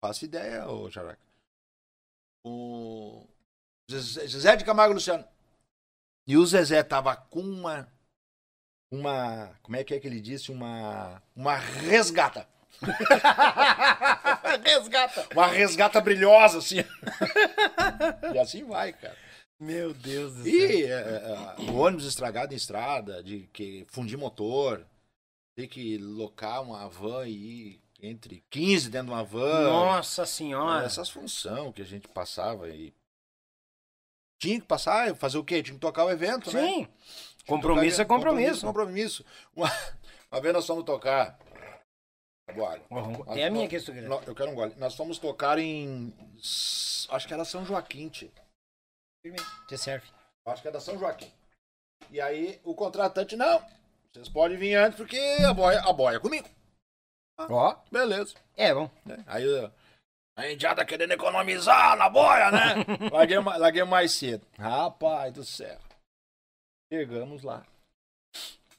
[0.05, 1.21] faço ideia, ô Characa.
[2.45, 3.27] O
[3.91, 5.27] Zezé de Camargo Luciano.
[6.27, 7.93] E o Zezé tava com uma.
[8.93, 9.59] Uma.
[9.63, 10.53] Como é que é que ele disse?
[10.53, 11.21] Uma.
[11.35, 12.49] Uma resgata.
[14.65, 15.29] Resgata.
[15.33, 16.79] Uma resgata brilhosa, assim.
[18.35, 19.17] e assim vai, cara.
[19.59, 20.53] Meu Deus do céu.
[20.53, 24.85] E é, é, o ônibus estragado em estrada, de que fundir motor,
[25.55, 29.63] ter que locar uma van e ir entre 15 dentro de uma van.
[29.71, 30.85] Nossa senhora.
[30.85, 32.93] Essas funções que a gente passava e.
[34.41, 35.63] Tinha que passar, fazer o quê?
[35.63, 36.67] Tinha que tocar o evento, né?
[36.67, 36.89] Sim.
[37.47, 38.67] Compromisso é compromisso.
[38.67, 39.25] Compromisso.
[39.55, 39.71] Uma,
[40.33, 41.39] uma vez nós fomos tocar.
[42.53, 42.83] Agora.
[43.37, 44.75] É a minha que isso Nós- Eu quero um gole.
[44.77, 46.13] Nós fomos tocar em.
[47.11, 48.31] Acho que era São Joaquim, tio.
[49.69, 50.07] Te serve.
[50.47, 51.31] Acho que é da São Joaquim.
[52.11, 53.65] E aí o contratante, não.
[54.13, 55.17] Vocês podem vir antes porque
[55.49, 56.49] a boia, a boia é comigo.
[57.39, 57.77] Ó.
[57.91, 58.35] Beleza.
[58.57, 58.91] É, bom.
[59.05, 59.25] né?
[59.27, 59.45] Aí
[60.37, 62.75] a indiada querendo economizar na boia, né?
[63.13, 64.47] larguei, larguei mais cedo.
[64.59, 65.79] Rapaz do céu.
[66.93, 67.65] Chegamos lá.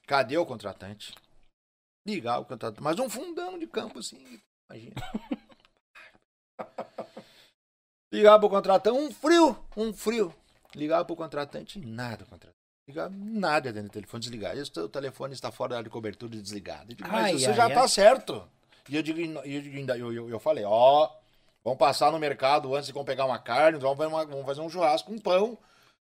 [0.06, 1.16] Cadê o contratante?
[2.06, 2.82] Ligar o contratante.
[2.84, 4.96] Mas um fundão de campo assim, imagina.
[8.12, 10.34] Ligava pro contratante, um frio, um frio.
[10.76, 12.54] Ligava pro contratante, nada, contratante.
[12.88, 14.60] Ligava, nada dentro do telefone desligado.
[14.60, 16.94] E o telefone está fora da área de cobertura e desligado.
[16.94, 17.74] Digo, mas Ai, você ai, já ai.
[17.74, 18.48] tá certo.
[18.90, 21.10] E eu digo, eu, eu, eu, eu falei, ó,
[21.64, 24.62] vamos passar no mercado antes de vamos pegar uma carne, vamos fazer, uma- vamos fazer
[24.62, 25.58] um churrasco com pão.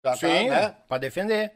[0.06, 0.70] Já tá, Sim, né?
[0.88, 1.54] pra defender.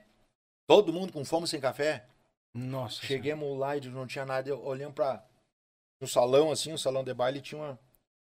[0.67, 2.05] Todo mundo com fome sem café.
[2.53, 3.01] Nossa.
[3.01, 4.49] Chegamos lá e não tinha nada.
[4.49, 5.23] Eu olhando pra.
[6.01, 7.79] No salão, assim, o salão de baile tinha uma,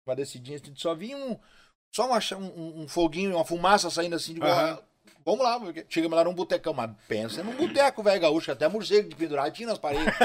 [0.07, 0.57] uma descidinha.
[0.57, 1.39] assim, Só vinha um.
[1.93, 4.81] Só uma, um, um foguinho, uma fumaça saindo assim de Aham.
[5.23, 9.09] Vamos lá, porque chegamos lá num botecão, mas pensa num boteco, velho gaúcho, até morcego
[9.09, 10.05] de pendurar tinha nas paredes.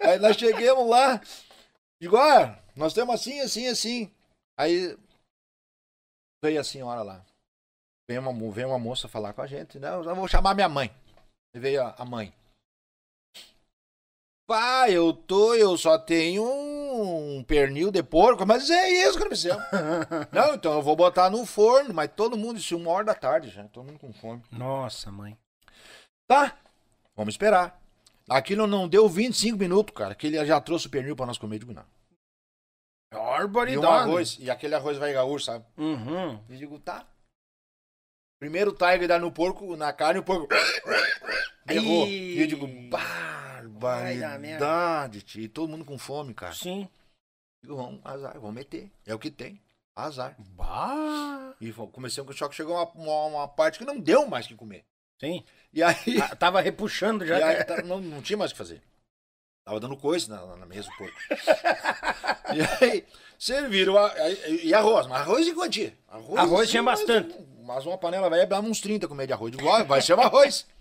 [0.00, 1.20] Aí nós chegamos lá,
[2.00, 4.10] digo, ah, nós temos assim, assim, assim.
[4.56, 4.96] Aí
[6.42, 7.24] veio a senhora lá.
[8.10, 9.78] Veio uma, veio uma moça falar com a gente.
[9.78, 10.90] Não, eu vou chamar minha mãe.
[11.54, 12.34] E veio a, a mãe.
[14.48, 19.28] Pai, eu tô, eu só tenho um pernil de porco, mas é isso que eu
[19.28, 19.56] preciso.
[20.34, 23.48] Não, então eu vou botar no forno, mas todo mundo, isso uma hora da tarde
[23.48, 24.42] já, todo mundo com fome.
[24.50, 25.38] Nossa, mãe.
[26.26, 26.58] Tá,
[27.14, 27.80] vamos esperar.
[28.28, 31.60] Aquilo não deu 25 minutos, cara, que ele já trouxe o pernil pra nós comer,
[31.60, 31.86] digo não.
[33.12, 33.86] E um Barbaridade.
[33.86, 35.64] arroz, e aquele arroz vai gaúcho, sabe?
[35.76, 36.40] Uhum.
[36.48, 37.06] Eu digo, tá.
[38.40, 40.48] Primeiro tiger dá no porco, na carne, o porco.
[41.68, 42.04] Errou.
[42.04, 42.08] Ai.
[42.10, 45.42] E eu digo, barbaridade, tio.
[45.42, 46.54] E todo mundo com fome, cara.
[46.54, 46.88] Sim.
[47.62, 48.90] Digo, vamos, azar, vamos meter.
[49.06, 49.60] É o que tem.
[49.94, 50.34] Azar.
[50.38, 51.52] Bah.
[51.60, 54.54] E comecei com o choque, chegou uma, uma, uma parte que não deu mais que
[54.54, 54.84] comer.
[55.20, 55.44] Sim.
[55.72, 57.38] E aí, Ah, Tava repuxando já.
[57.38, 58.80] e aí tá- não, não tinha mais o que fazer.
[59.66, 61.14] Tava dando coisa na, na mesa porco.
[62.56, 63.04] e aí,
[63.38, 63.98] serviram.
[63.98, 64.14] a-
[64.62, 65.94] e arroz, mas arroz em quantia.
[66.08, 67.36] Arroz, Arroz tinha bastante.
[67.72, 69.52] Mas uma panela velha dava uns 30 comer de arroz.
[69.52, 70.66] Digo, vai ser um arroz.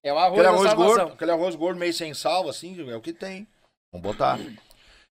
[0.00, 3.00] É o arroz Aquele arroz gordo, aquele arroz gordo meio sem sal, assim, é o
[3.02, 3.48] que tem.
[3.92, 4.38] Vamos botar.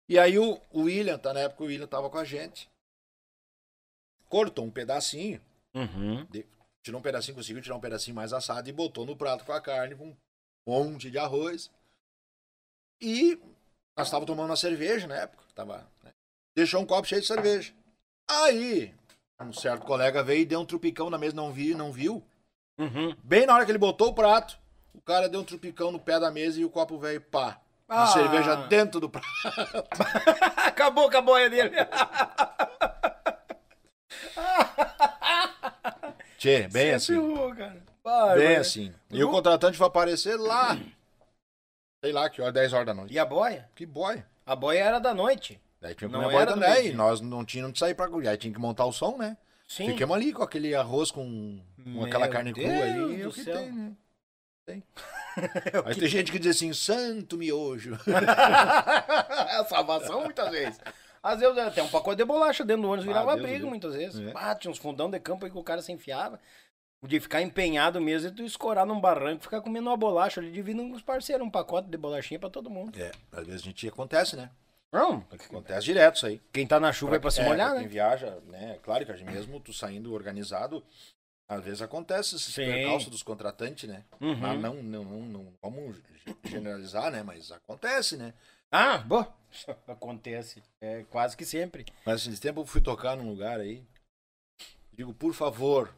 [0.07, 2.69] E aí o, o William, tá na época o William tava com a gente.
[4.29, 5.41] Cortou um pedacinho,
[5.73, 6.27] Uhum.
[6.83, 9.59] tirou um pedacinho, conseguiu tirar um pedacinho mais assado e botou no prato com a
[9.59, 10.15] carne, com um
[10.67, 11.71] monte de arroz.
[13.01, 13.41] E
[13.97, 15.43] nós tava tomando uma cerveja na época.
[15.55, 16.11] Tava, né?
[16.55, 17.73] Deixou um copo cheio de cerveja.
[18.29, 18.93] Aí,
[19.41, 22.23] um certo colega veio e deu um trupicão na mesa, não viu, não viu.
[22.77, 23.15] Uhum.
[23.23, 24.57] Bem na hora que ele botou o prato,
[24.93, 27.59] o cara deu um trupicão no pé da mesa e o copo veio pá.
[27.87, 28.07] A Ah.
[28.07, 29.27] cerveja dentro do prato.
[30.57, 31.71] acabou com a boia dele.
[36.37, 37.13] Tchê, bem Você assim.
[37.13, 37.83] ferrou, cara.
[38.03, 38.55] Vai, Bem vai.
[38.57, 38.93] assim.
[39.09, 40.77] E o contratante foi aparecer lá.
[42.03, 43.13] Sei lá, que hora, 10 horas da noite.
[43.13, 43.69] E a boia?
[43.75, 44.23] Que boy.
[44.45, 45.59] A boia era da noite.
[45.85, 46.89] Daí tinha que Não era meio-dia.
[46.89, 49.37] E nós não tínhamos que sair pra Aí tinha que montar o som, né?
[49.67, 49.89] Sim.
[49.89, 53.21] Ficamos ali com aquele arroz com, com aquela carne crua Deus ali.
[53.21, 53.55] É o que céu.
[53.55, 53.91] tem, né?
[54.65, 54.83] Tem.
[55.85, 57.99] Aí tem gente que diz assim, santo miojo.
[58.07, 60.79] é salvação muitas vezes.
[61.21, 63.69] Às vezes até um pacote de bolacha dentro do ônibus Ah, virava Deus briga Deus.
[63.69, 64.19] muitas vezes.
[64.27, 64.31] É.
[64.33, 66.39] Ah, tinha uns fundão de campo aí que o cara se enfiava.
[67.03, 70.89] De ficar empenhado mesmo e tu escorar num barranco, ficar comendo uma bolacha ali, dividindo
[70.89, 72.99] com os parceiros, um pacote de bolachinha pra todo mundo.
[72.99, 74.49] É, às vezes a gente acontece, né?
[74.95, 76.41] Não, Acontece direto isso aí.
[76.53, 77.81] quem tá na chuva é pra se É, molhar, pra né?
[77.81, 78.79] Quem viaja, né?
[78.81, 80.83] Claro que a gente mesmo, tu saindo organizado,
[81.49, 82.65] às vezes acontece esses Sim.
[82.65, 84.03] percalços dos contratantes, né?
[84.21, 84.35] Uhum.
[84.37, 87.21] Mas não, não, não, não vamos ge- generalizar, né?
[87.23, 88.33] Mas acontece, né?
[88.71, 89.25] Ah, bom,
[89.87, 90.63] acontece.
[90.81, 91.85] É quase que sempre.
[92.05, 93.85] Mas esse tempo eu fui tocar num lugar aí.
[94.93, 95.93] Digo, por favor,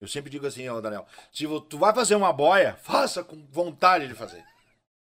[0.00, 4.08] Eu sempre digo assim, ó, Daniel, se tu vai fazer uma boia, faça com vontade
[4.08, 4.44] de fazer.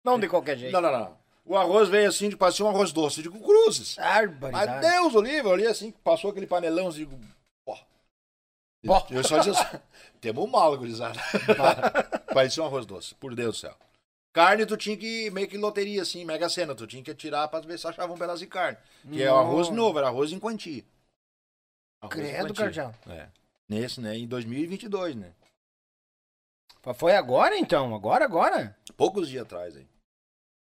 [0.05, 0.73] Não de qualquer jeito.
[0.73, 1.20] Não, não, não.
[1.51, 3.19] O arroz veio assim, de parecia um arroz doce.
[3.19, 3.97] Eu digo, cruzes.
[3.99, 4.89] Mas Barbaridade.
[4.89, 7.21] Deus, o livro, ali assim, passou aquele panelão, eu digo,
[7.67, 7.77] pô.
[8.87, 9.05] Pó.
[9.11, 9.81] Eu só disse assim,
[10.23, 11.19] temos mal, gurizada.
[12.33, 13.77] parecia um arroz doce, por Deus do céu.
[14.33, 17.59] Carne, tu tinha que, meio que loteria, assim, mega cena, tu tinha que tirar pra
[17.59, 18.79] ver se achavam um pedaço de carne.
[19.11, 20.85] Que é o arroz novo, era arroz em quantia.
[22.01, 22.65] Arroz em Credo, quantia.
[22.65, 22.95] Cardial.
[23.09, 23.27] É.
[23.69, 25.33] Nesse, né, em 2022, né.
[26.95, 27.93] Foi agora então?
[27.93, 28.79] Agora, agora?
[28.97, 29.90] Poucos dias atrás, aí.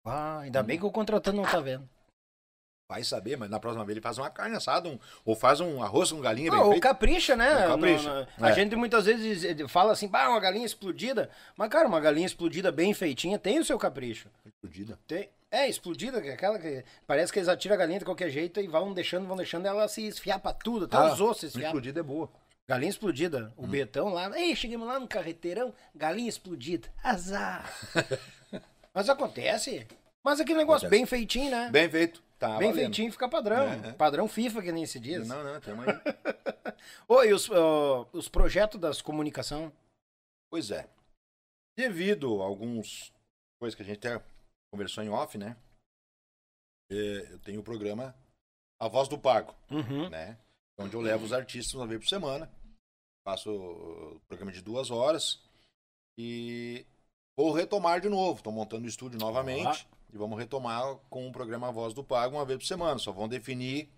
[0.08, 1.88] Ah, ainda bem que o contratante não tá vendo.
[2.90, 5.84] Vai saber, mas na próxima vez ele faz uma carne assada, um, ou faz um
[5.84, 7.66] arroz com galinha bem Ah, ou capricha, né?
[7.68, 8.54] Ou capricha, No- no- A é.
[8.54, 11.30] gente muitas vezes eh, fala assim, bah, uma galinha explodida.
[11.58, 14.30] Mas, cara, uma galinha explodida bem feitinha tem o seu capricho.
[14.46, 14.98] Explodida.
[15.06, 15.30] Tem.
[15.52, 18.62] É, explodida, que é aquela que parece que eles atiram a galinha de qualquer jeito
[18.62, 21.46] e vão deixando, vão deixando ela se esfiar pra tudo, até Ah, os ossos se
[21.48, 21.66] esfiar.
[21.68, 22.30] Explodida é boa.
[22.70, 23.54] Galinha explodida.
[23.58, 23.66] Hum.
[23.66, 24.30] O Betão lá.
[24.40, 26.88] Ei, chegamos lá no carreteirão, galinha explodida.
[27.04, 27.70] Azar.
[28.98, 29.88] Mas acontece.
[30.26, 30.90] Mas aquele negócio Acontece.
[30.90, 31.70] bem feitinho, né?
[31.70, 32.24] Bem feito.
[32.40, 32.76] Tá Bem valendo.
[32.86, 33.62] feitinho fica padrão.
[33.68, 33.94] É, é.
[33.94, 35.28] Padrão FIFA, que nem se diz.
[35.28, 35.94] Não, não, temos aí.
[37.08, 39.72] Oi, os, ó, os projetos das comunicação.
[40.50, 40.90] Pois é.
[41.78, 43.14] Devido a alguns
[43.62, 44.20] coisas que a gente até
[44.74, 45.56] conversou em off, né?
[46.92, 48.16] É, Eu tenho o programa
[48.80, 50.10] A Voz do Pago, Uhum.
[50.10, 50.40] né?
[50.80, 52.52] Onde eu levo os artistas uma vez por semana.
[53.24, 55.40] Faço o programa de duas horas.
[56.18, 56.84] E
[57.38, 58.40] vou retomar de novo.
[58.40, 59.88] Estou montando o estúdio novamente.
[60.12, 62.98] E vamos retomar com o programa Voz do Pago uma vez por semana.
[62.98, 63.90] Só vão definir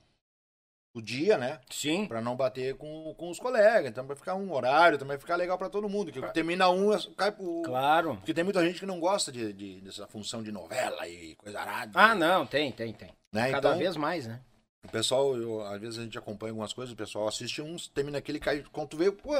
[0.93, 1.61] o dia, né?
[1.69, 2.07] Sim.
[2.07, 3.89] Pra não bater com, com os colegas.
[3.91, 6.11] Então vai ficar um horário, também vai ficar legal pra todo mundo.
[6.11, 7.61] Que termina um, cai pro.
[7.63, 8.15] Claro.
[8.17, 11.59] Porque tem muita gente que não gosta de, de- dessa função de novela e coisa
[11.61, 11.91] arada.
[11.93, 13.09] Ah, não, tem, tem, tem.
[13.31, 13.51] Né?
[13.51, 14.41] Cada Então, vez mais, né?
[14.83, 18.17] o pessoal, eu- às vezes a gente acompanha algumas coisas, o pessoal assiste uns, termina
[18.17, 19.33] aquele, cai, quando tu vê, pô,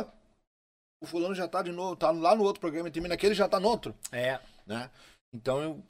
[1.02, 3.48] o fulano já tá de novo, tá lá no outro programa, e termina aquele já
[3.48, 4.40] tá no outro, É.
[4.66, 4.90] né?
[5.34, 5.84] Então eu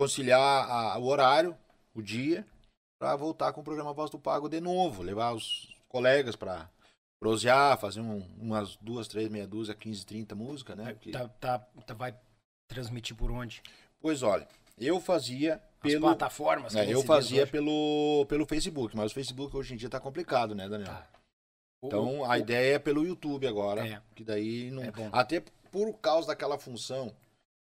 [0.00, 1.56] conciliar a- o horário,
[1.94, 2.46] o dia,
[3.00, 6.68] pra voltar com o programa Voz do Pago de novo, levar os colegas pra
[7.20, 10.92] prosear, fazer um- umas duas, três, meia dúzia, 15, 30 músicas, né?
[10.92, 12.14] Porque- Tá, tá, tá- vai
[12.68, 13.60] transmitir por onde?
[14.00, 14.46] Pois olha,
[14.78, 15.60] eu fazia As
[15.92, 16.02] pelo.
[16.02, 16.72] plataformas.
[16.72, 19.98] que É, nem eu fazia pelo, pelo Facebook, mas o Facebook hoje em dia tá
[19.98, 20.88] complicado, né, Daniel?
[20.88, 21.06] Tá.
[21.82, 23.86] Então o- a ideia é pelo YouTube agora.
[23.86, 24.00] É.
[24.14, 24.82] Que daí não.
[24.82, 24.92] É.
[25.12, 27.14] Até por causa daquela função,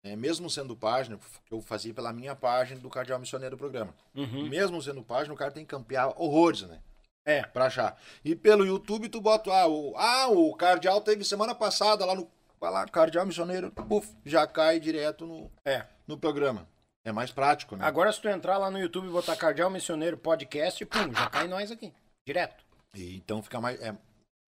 [0.05, 3.95] né, mesmo sendo página, que eu fazia pela minha página do Cardeal Missioneiro do programa.
[4.15, 4.49] Uhum.
[4.49, 6.81] Mesmo sendo página, o cara tem que campear horrores, né?
[7.25, 7.43] É.
[7.43, 8.01] Pra achar.
[8.25, 12.29] E pelo YouTube tu bota, ah, o, ah, o Cardeal teve semana passada lá no.
[12.59, 15.85] Vai lá, Cardeal Missioneiro, puf, já cai direto no, É.
[16.07, 16.67] no programa.
[17.05, 17.85] É mais prático, né?
[17.87, 21.49] Agora, se tu entrar lá no YouTube e botar Cardeal Missioneiro Podcast, pum, já cai
[21.49, 21.91] nós aqui.
[22.27, 22.63] Direto.
[22.95, 23.97] E então fica mais, é,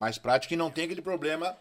[0.00, 1.56] mais prático e não tem aquele problema.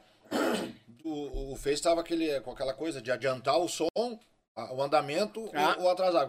[1.03, 2.03] O, o Face estava
[2.43, 5.75] com aquela coisa de adiantar o som, o andamento Ah.
[5.77, 6.27] ou, ou atrasar.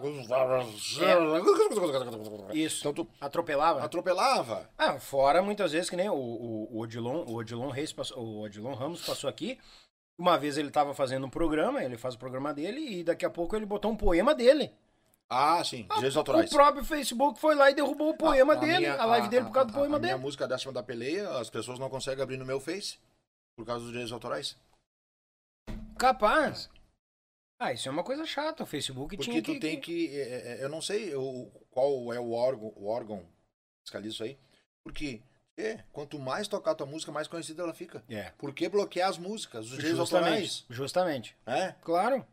[2.53, 2.79] Isso.
[2.79, 3.83] Então tu Atropelava.
[3.83, 4.69] atropelava.
[4.77, 8.41] Ah, fora muitas vezes que nem o, o, o Odilon, o Odilon Reis passou, o
[8.41, 9.59] Odilon Ramos passou aqui.
[10.17, 13.29] Uma vez ele tava fazendo um programa, ele faz o programa dele e daqui a
[13.29, 14.71] pouco ele botou um poema dele.
[15.35, 16.49] Ah, sim, direitos O autorais.
[16.49, 19.45] próprio Facebook foi lá e derrubou o poema A- a dele, minha- a live dele
[19.45, 20.13] por causa do a- poema a dele.
[20.13, 22.97] minha música décima da peleia, as pessoas não conseguem abrir no meu Face
[23.55, 24.57] por causa dos direitos autorais.
[25.97, 26.69] Capaz.
[27.59, 29.59] Ah, isso é uma coisa chata, o Facebook Porque tinha tu que...
[29.59, 30.19] tem que.
[30.19, 33.25] é, é, eu não sei o- qual é o órgão, o órgão que
[33.85, 34.37] fiscaliza isso aí.
[34.83, 35.21] Porque
[35.57, 38.03] é, quanto mais tocar tua música, mais conhecida ela fica.
[38.09, 40.65] É, Por que bloquear as músicas, os direitos autorais?
[40.69, 41.37] justamente.
[41.45, 41.73] É?
[41.83, 42.25] Claro.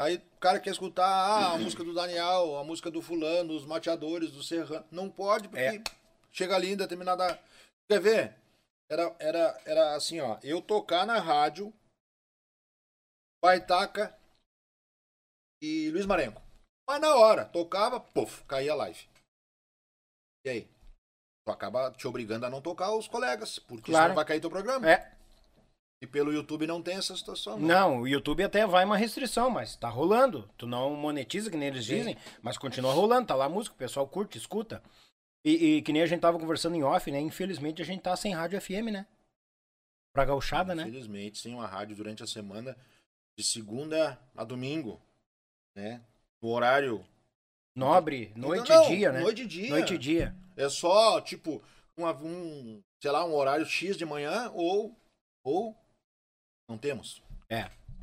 [0.00, 3.66] Aí o cara quer escutar ah, a música do Daniel, a música do fulano, os
[3.66, 4.86] mateadores, do Serrano.
[4.90, 5.82] Não pode, porque É.
[6.32, 7.38] chega ali em determinada.
[7.86, 8.36] Quer ver?
[8.90, 10.38] Era, era, era assim, ó.
[10.42, 11.72] Eu tocar na rádio,
[13.44, 14.18] Baitaca
[15.62, 16.42] e Luiz Marenco.
[16.88, 19.06] Mas na hora, tocava, puf, caía a live.
[20.46, 20.68] E aí?
[21.46, 24.04] Tu acaba te obrigando a não tocar os colegas, porque Claro.
[24.06, 24.90] senão vai cair teu programa.
[24.90, 25.19] É.
[26.02, 27.58] E pelo YouTube não tem essa situação.
[27.58, 27.66] né?
[27.68, 30.48] Não, o YouTube até vai uma restrição, mas tá rolando.
[30.56, 31.96] Tu não monetiza, que nem eles Sim.
[31.96, 34.82] dizem, mas continua rolando, tá lá a música, o pessoal curte, escuta.
[35.44, 37.20] E, e que nem a gente tava conversando em off, né?
[37.20, 39.06] Infelizmente a gente tá sem rádio FM, né?
[40.14, 40.82] Pra gauchada, né?
[40.84, 42.76] Infelizmente, sem uma rádio durante a semana,
[43.38, 45.00] de segunda a domingo,
[45.76, 46.02] né?
[46.42, 47.04] No horário.
[47.76, 49.20] Nobre, noite Não, e dia, né?
[49.20, 49.70] Noite e dia.
[49.70, 50.34] Noite e dia.
[50.56, 51.62] É só, tipo,
[51.96, 54.96] uma- um, sei lá, um horário X de manhã ou.
[55.44, 55.76] Ou.
[56.70, 57.20] Não temos.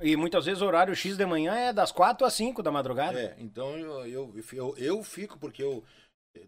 [0.02, 3.19] E muitas vezes o horário X de manhã é das 4 às 5 da madrugada.
[3.19, 5.84] É, então eu, eu, eu, eu fico, porque eu,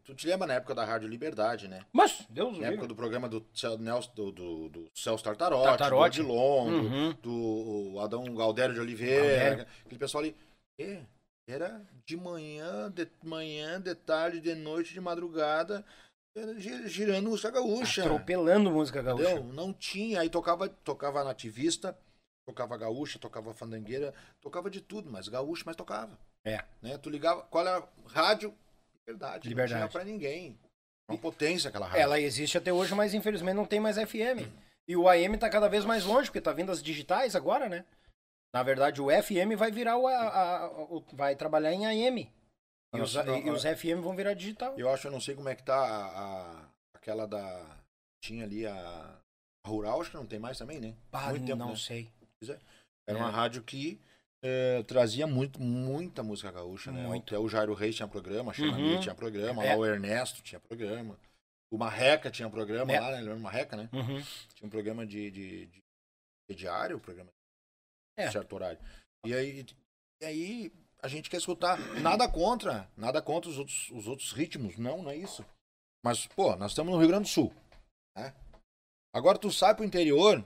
[0.03, 1.81] Tu te lembra na época da Rádio Liberdade, né?
[1.91, 3.43] Mas, Deus Na época do programa do,
[3.79, 6.21] Nelson, do, do, do Celso Tartarotti, Tartarotti.
[6.21, 7.13] do Odilon, Uhum.
[7.21, 10.35] do, do Adão Galdério de Oliveira, aquele pessoal ali.
[10.79, 11.01] É,
[11.47, 15.83] era de manhã, de manhã, de tarde, de noite, de madrugada,
[16.85, 18.03] girando música gaúcha.
[18.03, 19.23] Atropelando música gaúcha.
[19.31, 19.53] Entendeu?
[19.53, 20.21] Não tinha.
[20.21, 21.97] Aí tocava, tocava nativista,
[22.49, 26.17] tocava gaúcha, tocava fandangueira, tocava de tudo, mas gaúcho, mas tocava.
[26.43, 26.63] É.
[26.81, 26.97] Né?
[26.97, 28.53] Tu ligava, qual era a rádio?
[29.07, 29.47] Liberdade.
[29.47, 29.81] Liberdade.
[29.81, 30.57] Não tinha pra ninguém.
[31.07, 32.01] Uma potência aquela rádio.
[32.01, 34.49] Ela existe até hoje, mas infelizmente não tem mais FM.
[34.87, 37.85] E o AM tá cada vez mais longe, porque tá vindo as digitais agora, né?
[38.53, 40.13] Na verdade, o FM vai virar o, a-
[40.65, 42.31] a- o- vai trabalhar em AM.
[42.95, 44.73] E os, não, e os FM vão virar digital.
[44.79, 46.65] Eu acho, eu não sei como é que tá a, a-
[46.95, 47.77] aquela da.
[48.23, 48.73] Tinha ali a,
[49.65, 50.95] a Rural, acho que não tem mais também, né?
[51.11, 51.75] Ah, Muito tempo, não né?
[51.75, 52.09] sei.
[53.07, 53.21] Era É.
[53.21, 53.99] uma rádio que
[54.41, 57.05] eh, trazia muito, muita música gaúcha, né?
[57.05, 57.35] Muito.
[57.35, 58.99] Até o Jairo Reis tinha programa, a Sheila Uhum.
[59.01, 59.73] Tinha programa, É.
[59.73, 61.19] lá o Ernesto tinha programa.
[61.71, 62.99] O Marreca tinha programa É.
[63.01, 63.17] lá, né?
[63.17, 63.89] Lembra do Marreca, né?
[63.91, 64.21] Uhum.
[64.55, 65.83] Tinha um programa de, de, de-
[66.49, 67.29] de diário, o programa
[68.17, 68.27] É.
[68.27, 68.79] de certo horário.
[69.25, 69.65] E aí,
[70.21, 70.71] e aí
[71.03, 71.77] a gente quer escutar.
[72.01, 75.45] Nada contra, nada contra os outros, os outros ritmos, não, não é isso.
[76.01, 77.53] Mas, pô, nós estamos no Rio Grande do Sul.
[78.17, 78.33] Né?
[79.13, 80.41] Agora tu sai pro interior,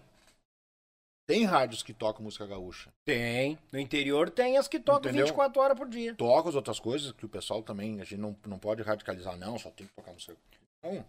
[1.26, 2.92] tem rádios que tocam música gaúcha.
[3.06, 3.58] Tem.
[3.72, 5.26] No interior tem as que tocam Entendeu?
[5.28, 6.16] 24 horas por dia.
[6.16, 9.58] Toca as outras coisas que o pessoal também, a gente não, não pode radicalizar, não,
[9.58, 10.36] só tem que tocar música.
[10.84, 11.06] Não,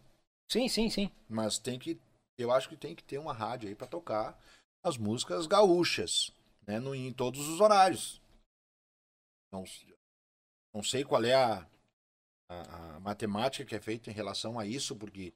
[0.49, 1.11] Sim, sim, sim.
[1.28, 1.99] mas tem que,
[2.39, 4.39] eu acho que tem que ter uma rádio aí pra tocar
[4.85, 6.31] as músicas gaúchas,
[6.66, 8.20] né, no, em todos os horários.
[9.53, 9.65] Não,
[10.73, 11.66] não sei qual é a,
[12.49, 15.32] a, a matemática que é feita em relação a isso, porque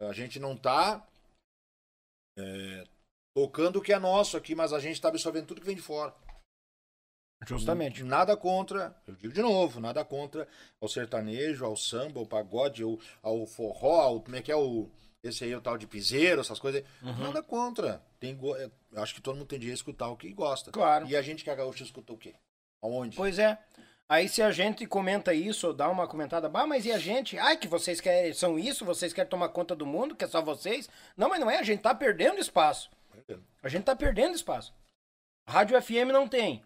[0.00, 1.06] a gente não tá
[2.38, 2.84] é,
[3.34, 5.82] tocando o que é nosso aqui, mas a gente tá absorvendo tudo que vem de
[5.82, 6.14] fora.
[7.46, 8.02] Justamente.
[8.04, 10.46] Nada contra, eu digo de novo, nada contra
[10.80, 14.88] ao sertanejo, ao samba, ao pagode, ao, ao forró, ao, como é que é o.
[15.22, 16.82] Esse aí, o tal de piseiro, essas coisas.
[17.02, 17.24] Uhum.
[17.24, 18.02] Nada contra.
[18.18, 20.70] Tem, é, eu acho que todo mundo tem direito de escutar o que gosta.
[20.70, 21.06] Claro.
[21.06, 22.34] E a gente que é gaúcho escuta o quê?
[22.82, 23.18] Aonde?
[23.18, 23.58] Pois é.
[24.08, 27.38] Aí se a gente comenta isso, ou dá uma comentada, bah, mas e a gente?
[27.38, 30.42] Ai, que vocês querem, são isso, vocês querem tomar conta do mundo, que é só
[30.42, 30.88] vocês?
[31.16, 32.90] Não, mas não é, a gente tá perdendo espaço.
[33.62, 34.74] A gente tá perdendo espaço.
[35.48, 36.64] Rádio FM não tem.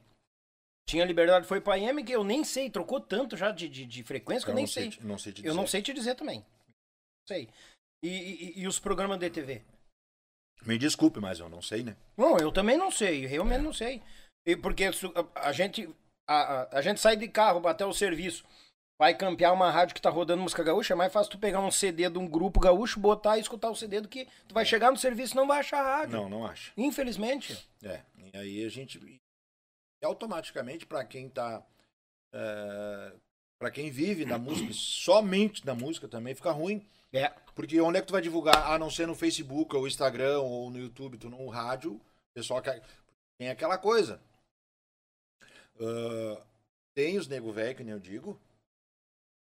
[0.88, 4.02] Tinha Liberdade, foi pra AM, que eu nem sei, trocou tanto já de, de, de
[4.02, 4.90] frequência que eu, nem não sei.
[4.90, 5.70] te- não sei te Eu não dizer.
[5.70, 6.40] sei te dizer também.
[6.40, 7.48] Não sei.
[8.02, 9.62] E, e- e os programas de TV?
[10.66, 11.96] Me desculpe, mas eu não sei, né?
[12.16, 14.02] Não, eu também não sei, realmente não sei.
[14.46, 14.84] E porque
[15.34, 15.88] a gente
[16.28, 18.44] a, a, a gente sai de carro até o serviço,
[19.04, 21.70] vai campear uma rádio que tá rodando música gaúcha, é mais fácil tu pegar um
[21.70, 24.90] CD de um grupo gaúcho, botar e escutar o CD do que tu vai chegar
[24.90, 26.16] no serviço e não vai achar rádio.
[26.16, 26.72] Não, não acho.
[26.74, 27.68] Infelizmente.
[27.82, 28.00] É.
[28.32, 28.98] E aí a gente.
[28.98, 31.62] E automaticamente, para quem tá.
[33.58, 36.82] para quem vive da música, somente da música também, fica ruim.
[37.12, 37.28] É.
[37.54, 38.72] Porque onde é que tu vai divulgar?
[38.72, 42.00] A não ser no Facebook, ou Instagram, ou no YouTube, tu no rádio, o
[42.34, 42.82] pessoal quer.
[43.38, 44.18] Tem aquela coisa.
[45.78, 46.42] Ah,
[46.94, 48.40] tem os nego velho, que nem eu digo,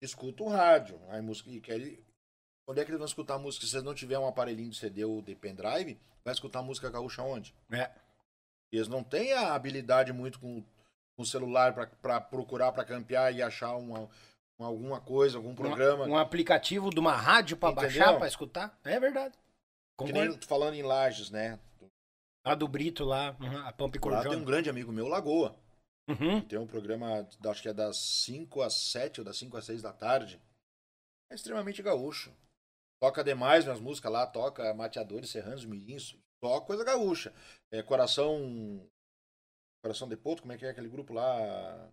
[0.02, 1.00] escuta o rádio.
[1.10, 1.50] Aí música.
[1.50, 1.76] E quer,
[2.68, 3.66] onde é que eles vão escutar música?
[3.66, 7.22] Se vocês não tiver um aparelhinho de CD ou de pendrive, vai escutar música gaúcha
[7.24, 7.56] onde?
[7.72, 7.90] É.
[8.72, 10.64] Eles não têm a habilidade muito com
[11.18, 14.10] o celular para procurar, para campear e achar uma,
[14.60, 16.06] uma- alguma coisa, algum programa.
[16.06, 17.76] Um, um aplicativo de uma rádio Entendeu?
[17.76, 18.78] baixar, pra escutar.
[18.84, 19.38] É verdade.
[20.02, 21.58] nem falando em Lages, né?
[22.44, 25.56] A do Brito lá, uhum, a Pampa e Lá tem um grande amigo meu, Lagoa.
[26.08, 26.42] Uhum.
[26.42, 29.82] Tem um programa, acho que é das 5 às 7 ou das 5 às 6
[29.82, 30.40] da tarde.
[31.32, 32.32] É extremamente gaúcho.
[33.02, 37.34] Toca demais minhas músicas lá, toca Mateadores, Serranos, Mirins, toca coisa gaúcha.
[37.72, 38.88] É Coração.
[39.84, 41.90] Coração de Poto, como é que é aquele grupo lá?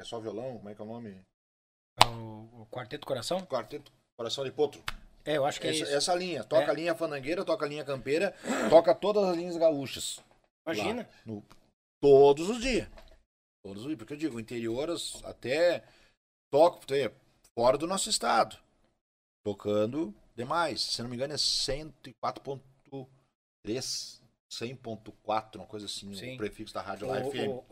[0.00, 1.20] É só violão, como é que é o nome?
[2.06, 3.44] O, o Quarteto Coração?
[3.46, 4.82] Quarteto Coração de Potro.
[5.24, 5.92] É, eu acho que é Essa, isso.
[5.94, 6.42] essa linha.
[6.42, 6.70] Toca É.
[6.70, 8.34] a linha fandangueira, toca a linha campeira,
[8.70, 10.18] toca todas as linhas gaúchas.
[10.66, 11.02] Imagina.
[11.02, 11.44] Lá, no-
[12.00, 12.88] todos os dias.
[13.62, 13.98] Todos os dias.
[13.98, 14.90] Porque eu digo, interior
[15.24, 15.84] até
[16.50, 17.12] toco até
[17.54, 18.58] fora do nosso estado.
[19.44, 20.80] Tocando demais.
[20.80, 24.20] Se não me engano, é 104.3,
[24.50, 26.34] 100.4, uma coisa assim, Sim.
[26.34, 27.64] o prefixo da rádio O, lá, o,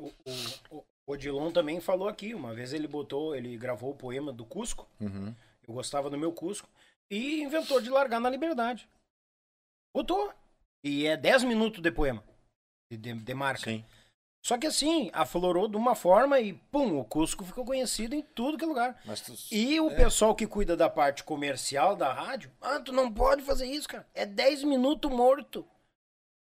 [0.71, 2.35] o, o Odilon também falou aqui.
[2.35, 4.89] Uma vez ele botou, ele gravou o poema do Cusco.
[5.01, 5.35] Uhum.
[5.67, 6.69] Eu gostava do meu Cusco.
[7.11, 8.87] E inventou de largar na liberdade.
[9.95, 10.33] Botou.
[10.85, 12.23] E é 10 minutos de poema.
[12.91, 13.65] De, de, de marca.
[13.65, 13.85] Sim.
[14.49, 18.57] Só que assim, aflorou de uma forma e pum, o Cusco ficou conhecido em tudo
[18.57, 18.99] que é lugar.
[19.05, 19.95] Mas tu- E o É.
[19.95, 24.09] pessoal que cuida da parte comercial da rádio, ah, tu não pode fazer isso, cara.
[24.15, 25.67] É 10 minutos morto.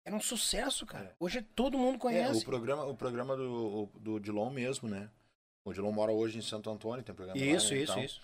[0.05, 1.17] Era um sucesso, cara.
[1.19, 2.43] Hoje todo mundo É, conhece.
[2.43, 5.09] o programa, o programa do, do Dilon mesmo, né?
[5.65, 8.21] O Dilon mora hoje em Santo Antônio, tem programa lá, Isso, e isso, isso.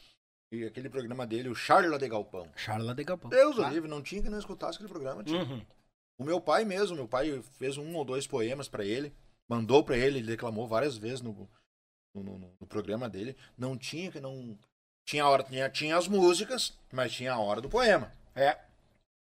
[0.53, 2.47] E aquele programa dele, o Charla de Galpão.
[2.55, 3.31] Charla de Galpão.
[3.31, 5.25] Deus o livre, não tinha que não escutasse aquele programa.
[5.25, 5.43] Tinha.
[5.43, 5.63] Uhum.
[6.19, 9.11] O meu pai mesmo, meu pai fez um ou dois poemas pra ele,
[9.49, 11.49] mandou pra ele, ele declamou várias vezes no,
[12.15, 13.37] no, no- no programa dele.
[13.57, 14.59] Não tinha que não.
[15.07, 18.13] Tinha a hora, tinha, tinha as músicas, mas tinha a hora do poema.
[18.35, 18.59] É.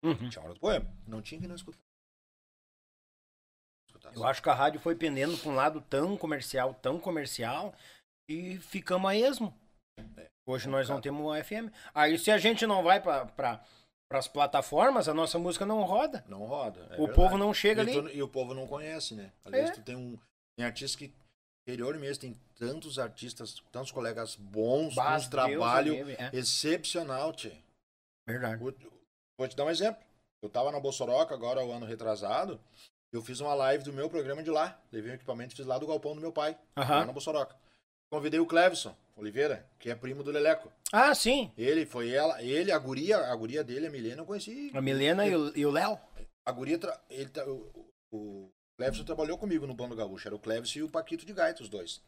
[0.03, 0.29] Uhum.
[0.29, 0.93] Tinha a hora do poema.
[1.07, 1.79] Não tinha que não escutar.
[4.13, 7.73] Eu acho que a rádio foi pendendo pra um lado tão comercial, tão comercial,
[8.27, 9.53] e ficamos a esmo.
[10.45, 11.71] Hoje nós não temos um FM.
[11.93, 13.63] Aí se a gente não vai pra,
[14.11, 16.23] pra, pras plataformas, a nossa música não roda.
[16.27, 16.79] Não roda.
[16.81, 17.13] é o verdade.
[17.13, 17.93] povo não chega e, ali.
[17.93, 19.31] tu- e o povo não conhece, né?
[19.47, 19.73] Vezes É.
[19.73, 20.17] tu tem um.
[20.57, 21.13] Tem artistas que.
[21.67, 26.29] Interior mesmo, tem tantos artistas, tantos colegas bons, Bas, um trabalho Deus é.
[26.33, 27.51] excepcional, tchê.
[28.27, 28.57] Verdade.
[28.61, 28.73] Vou,
[29.37, 30.01] vou te dar um exemplo.
[30.41, 32.59] Eu tava na Bossoroca agora, o ano retrasado.
[33.13, 34.79] Eu fiz uma live do meu programa de lá.
[34.91, 37.05] Levei um equipamento e fiz lá do galpão do meu pai, lá Aham.
[37.05, 37.55] na Bossoroca.
[38.11, 40.71] Convidei o Clevison Oliveira, que é primo do Leleco.
[40.91, 41.51] Ah, sim.
[41.57, 44.69] Ele, foi ela, ele, a guria, a guria dele, a Milena, eu conheci.
[44.73, 45.97] A Milena e o- e o Léo.
[46.45, 46.77] A guria,
[47.09, 50.27] ele, o, o Clevison trabalhou comigo no Bando Gaúcho.
[50.27, 52.01] Era o Clevison e o Paquito de Gaita, os dois.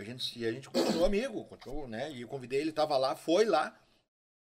[0.00, 2.10] A gente, e a gente continuou amigo, continuou, né?
[2.12, 3.78] E eu convidei ele, tava lá, foi lá.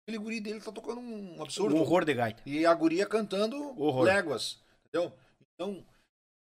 [0.04, 1.76] Aquele guri dele tá tocando um absurdo.
[1.76, 2.42] Um horror de gaita.
[2.46, 4.04] E a guria cantando Horror.
[4.06, 4.60] léguas.
[4.88, 5.12] Entendeu?
[5.54, 5.86] Então,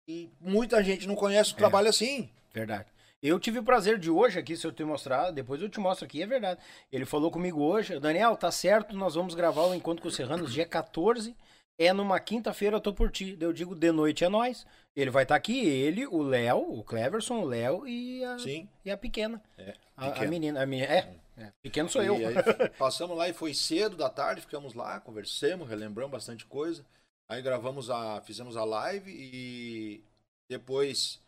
[0.08, 1.54] e muita gente não conhece É.
[1.54, 2.30] o trabalho assim.
[2.54, 2.88] Verdade.
[3.26, 6.06] Eu tive o prazer de hoje aqui, se eu te mostrar, depois eu te mostro
[6.06, 6.62] aqui, é verdade.
[6.92, 10.54] Ele falou comigo hoje, Daniel, tá certo, nós vamos gravar o Encontro com os Serranos
[10.54, 11.36] dia 14,
[11.76, 13.36] é numa quinta-feira, eu tô por ti.
[13.42, 14.64] Eu digo, de noite é nós.
[14.96, 18.70] Ele vai estar aqui, ele, o Léo, o Cleverson, o Léo e a, Sim.
[18.86, 19.42] e a pequena.
[19.58, 22.20] É, A, a menina, a menina, é, é, pequeno sou eu.
[22.20, 22.36] E aí
[22.78, 26.86] passamos lá e foi cedo da tarde, ficamos lá, conversamos, relembramos bastante coisa.
[27.28, 28.22] Aí gravamos a.
[28.22, 30.04] fizemos a live e
[30.48, 31.25] depois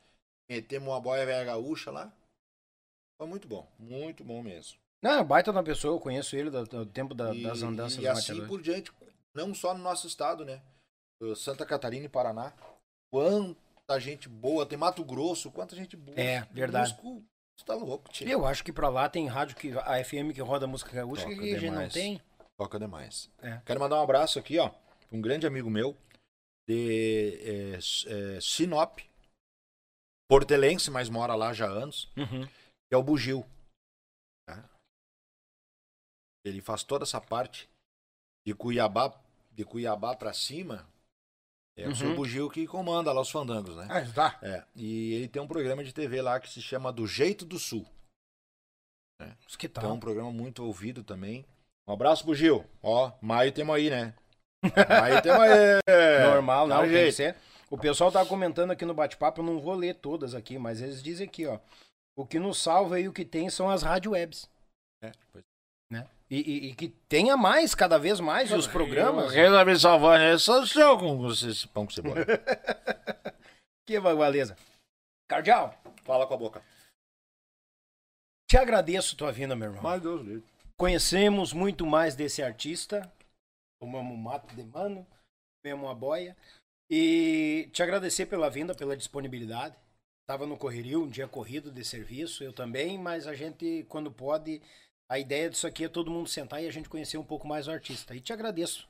[0.49, 2.11] metemos uma boia velha gaúcha lá.
[3.19, 4.77] Foi muito bom, muito bom mesmo.
[5.03, 8.07] Não, baita da pessoa, eu conheço ele do, do tempo da- e, das andanças e
[8.07, 8.91] assim por diante,
[9.35, 10.61] não só no nosso estado, né?
[11.35, 12.53] Santa Catarina e Paraná.
[13.11, 16.19] Quanta gente boa, tem Mato Grosso, quanta gente boa.
[16.19, 16.91] É, verdade.
[16.91, 17.23] Músico,
[17.57, 18.27] Você tá louco, tio.
[18.29, 21.35] Eu acho que pra lá tem rádio que a FM que roda música gaúcha Toca
[21.35, 21.93] que a gente não demais.
[21.93, 22.21] tem.
[22.57, 23.29] Toca demais.
[23.41, 23.61] É.
[23.65, 25.95] Quero mandar um abraço aqui, ó, pra um grande amigo meu
[26.67, 28.99] de é, é, Sinop,
[30.29, 32.45] portelense, mas mora lá já há anos, Uhum.
[32.45, 33.45] que é o Bugil.
[34.47, 34.63] tá?
[36.45, 37.69] Ele faz toda essa parte
[38.45, 39.13] de Cuiabá,
[39.51, 40.87] de Cuiabá para cima.
[41.77, 41.95] É o Uhum.
[41.95, 43.87] seu Bugil que comanda lá os fandangos, né?
[43.89, 44.39] Ah, tá.
[44.41, 47.59] É, e ele tem um programa de TV lá que se chama Do Jeito do
[47.59, 47.85] Sul.
[49.47, 49.83] Isso que tal.
[49.83, 51.45] Então, é um programa muito ouvido também.
[51.87, 52.65] Um abraço, Bugil.
[52.81, 54.15] Ó, maio temos aí, né?
[55.01, 55.81] Maio temos aí.
[56.31, 57.15] Normal, não, um tem que jeito.
[57.15, 57.35] ser.
[57.69, 61.03] O pessoal tá comentando aqui no bate-papo, eu não vou ler todas aqui, mas eles
[61.03, 61.59] dizem aqui, ó.
[62.15, 64.49] O que nos salva e o que tem são as rádio webs.
[65.03, 65.43] É, pois
[65.91, 66.07] Né?
[66.29, 69.31] E, e- e que tenha mais, cada vez mais, os programas.
[69.33, 70.37] Resolvi salvar, né?
[70.37, 72.15] Só o seu com esse pão com cebola.
[73.87, 74.57] Que beleza.
[75.29, 75.73] Cardial,
[76.03, 76.61] Fala com a boca.
[78.49, 79.81] te agradeço tua vinda, meu irmão.
[79.83, 80.43] Mas Deus livre.
[80.77, 83.09] Conhecemos muito mais desse artista.
[83.81, 85.07] Tomamos um mato de mano,
[85.63, 86.35] comemos uma boia.
[86.89, 89.75] E te agradecer pela vinda, pela disponibilidade.
[90.23, 94.61] Estava no correrio, um dia corrido de serviço, eu também, mas a gente, quando pode,
[95.09, 97.67] a ideia disso aqui é todo mundo sentar e a gente conhecer um pouco mais
[97.67, 98.13] o artista.
[98.13, 98.87] E te agradeço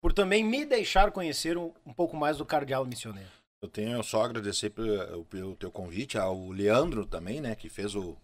[0.00, 3.30] por também me deixar conhecer um, um pouco mais do Cardeal Missioneiro.
[3.60, 7.56] Eu tenho só agradecer pelo, pelo teu convite ao Leandro também, né?
[7.56, 8.16] Que fez o,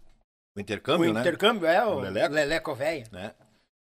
[0.55, 1.19] o intercâmbio, o né?
[1.19, 2.33] intercâmbio é o, O Leleco?
[2.33, 3.05] Leleco Véia.
[3.11, 3.35] né?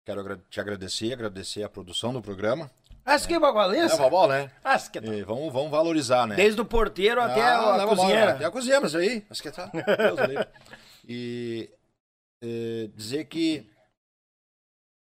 [0.06, 2.70] Quero te agradecer, agradecer a produção do programa.
[3.07, 3.97] Isso que é É, bagualense?
[3.97, 4.51] vovó, né?
[4.77, 6.37] Isso que é E vamos, vamos valorizar, né?
[6.37, 8.20] Desde o porteiro até Ah, a leva cozinheira.
[8.20, 9.70] bola, Até a cozinheira, mas aí, acho que tá.
[11.09, 11.69] E
[12.43, 13.69] eh, dizer que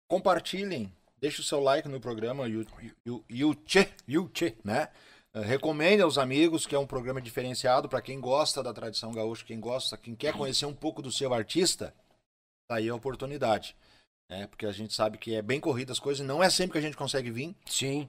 [0.09, 2.45] compartilhem, deixe o seu like no programa
[3.67, 4.57] tchê, Yuchê.
[4.65, 4.89] né?
[5.35, 9.45] Eh, Recomende aos amigos que é um programa diferenciado para quem gosta da tradição gaúcha,
[9.45, 11.95] quem gosta, quem quer conhecer um pouco do seu artista,
[12.69, 13.75] tá aí a oportunidade.
[14.33, 14.47] Né?
[14.47, 16.79] Porque a gente sabe que é bem corrida as coisas, e não é sempre que
[16.79, 17.55] a gente consegue vir.
[17.67, 18.09] Sim.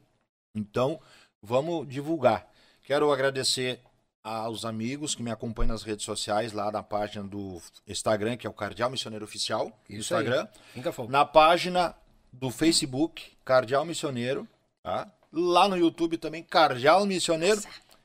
[0.55, 0.99] Então,
[1.41, 2.47] vamos divulgar.
[2.83, 3.81] Quero agradecer
[4.23, 8.49] aos amigos que me acompanham nas redes sociais, lá na página do Instagram, que é
[8.49, 10.23] o Cardeal Missioneiro Oficial, Isso aí.
[10.23, 10.47] Instagram.
[10.93, 11.11] Fogo.
[11.11, 11.93] Na página
[12.31, 14.47] do Facebook, Cardeal Missioneiro,
[14.81, 15.11] tá?
[15.29, 17.61] Lá no YouTube também, Cardeal Missioneiro.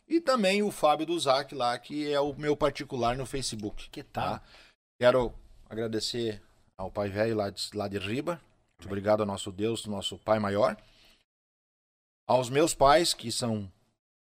[0.09, 3.91] E também o Fábio do Zac lá, que é o meu particular no Facebook.
[3.91, 4.39] Que tal?
[4.39, 4.43] Tá?
[4.99, 5.33] Quero
[5.69, 6.43] agradecer
[6.79, 8.41] ao Pai Velho lá de, lá de Riba.
[8.79, 10.77] Muito obrigado ao nosso Deus, nosso Pai Maior.
[12.27, 13.71] Aos meus pais, que são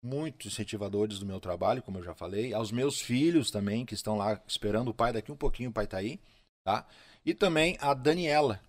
[0.01, 2.53] muito incentivadores do meu trabalho, como eu já falei.
[2.53, 5.85] Aos meus filhos também, que estão lá esperando o pai daqui um pouquinho, o pai
[5.85, 6.19] tá aí.
[6.63, 6.85] Tá?
[7.23, 8.59] E também a Daniela,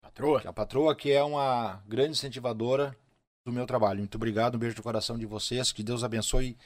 [0.00, 0.42] Patroa.
[0.46, 2.96] A patroa que é uma grande incentivadora
[3.44, 3.98] do meu trabalho.
[3.98, 6.56] Muito obrigado, um beijo no coração de vocês, que Deus abençoe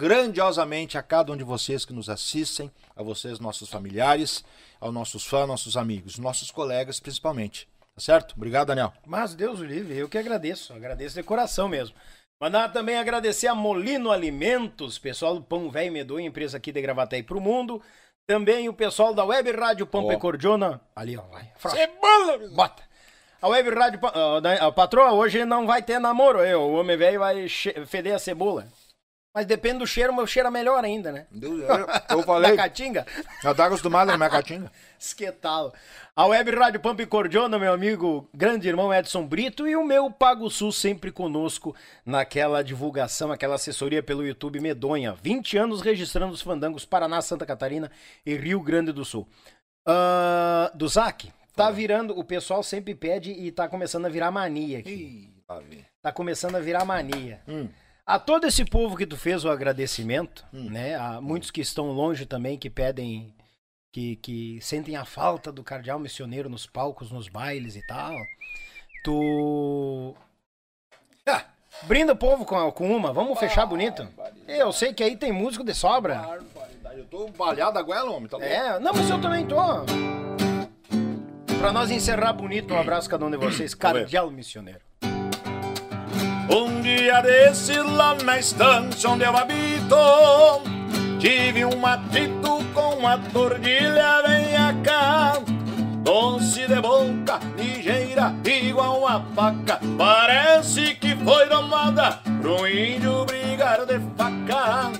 [0.00, 4.42] grandiosamente a cada um de vocês que nos assistem, a vocês, nossos familiares,
[4.80, 7.68] aos nossos fãs, nossos amigos, nossos colegas principalmente.
[7.94, 8.34] Tá certo?
[8.34, 8.94] Obrigado, Daniel.
[9.06, 10.72] Mas Deus o livre, eu que agradeço.
[10.72, 11.94] Agradeço de coração mesmo.
[12.40, 17.22] Mandar também agradecer a Molino Alimentos, pessoal do Pão Velho Medonho, empresa aqui de Gravataí
[17.22, 17.82] pro mundo.
[18.26, 20.80] Também o pessoal da Web Rádio Pampa e Cordiona.
[20.96, 21.52] Ali, ó, vai.
[21.58, 22.38] Cebola!
[22.54, 22.82] Bota.
[23.42, 24.00] A Web Rádio.
[24.40, 26.38] Da- ó, patroa, hoje não vai ter namoro.
[26.40, 27.46] Eu, o homem velho vai
[27.86, 28.66] feder a cebola.
[29.32, 31.26] Mas depende do cheiro, meu cheiro é melhor ainda, né?
[31.30, 31.68] Deus, eu,
[32.10, 33.06] eu Da falei, caatinga.
[33.42, 34.72] já tá acostumado na minha catinga.
[34.98, 35.72] Esquetalo.
[36.16, 40.10] A Web Rádio Pampa e Cordiona, meu amigo, grande irmão Edson Brito e o meu
[40.10, 41.74] Pago Sul sempre conosco
[42.04, 45.12] naquela divulgação, aquela assessoria pelo YouTube medonha.
[45.22, 47.90] 20 anos registrando os fandangos Paraná, Santa Catarina
[48.26, 49.28] e Rio Grande do Sul.
[49.86, 54.80] Ah, do Zac, tá virando, o pessoal sempre pede e tá começando a virar mania
[54.80, 54.90] aqui.
[54.90, 55.84] Ih.
[56.02, 57.40] Tá começando a virar mania.
[57.48, 57.68] Hum.
[58.10, 60.96] A todo esse povo que tu fez o agradecimento, né?
[60.96, 63.32] A muitos que estão longe também, que pedem,
[63.92, 68.12] que, que sentem a falta do cardeal missioneiro nos palcos, nos bailes e tal.
[69.04, 70.16] Tu.
[71.24, 71.44] Ah,
[71.84, 74.08] Brinda o povo com, com uma, vamos fechar bonito.
[74.48, 76.40] Eu sei que aí tem músico de sobra.
[76.96, 78.28] Eu tô balhado agora, homem.
[78.28, 78.52] Tá louco?
[78.52, 79.56] É, não, mas eu também tô.
[81.60, 84.89] Pra nós encerrar bonito, um abraço a cada um de vocês, cardeal missioneiro.
[86.52, 89.96] Um dia desse lá na estância onde eu habito
[91.20, 95.34] Tive um atrito com a tordilha, venha cá
[96.02, 99.78] Doce de boca, ligeira, igual a faca.
[99.98, 104.90] Parece que foi domada pro índio brigar de faca.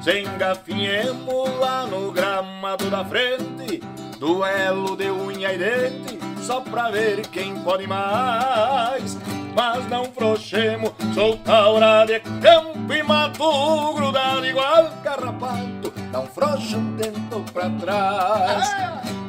[0.00, 3.82] Se engafinhemos lá no gramado da frente
[4.18, 9.18] Duelo de unha e dente Só pra ver quem pode mais
[9.58, 10.92] Mas não frouxemos.
[11.12, 15.92] Soltaura de campo e mato Grudado igual carrapato.
[16.12, 18.70] Não frouxa um tempo pra trás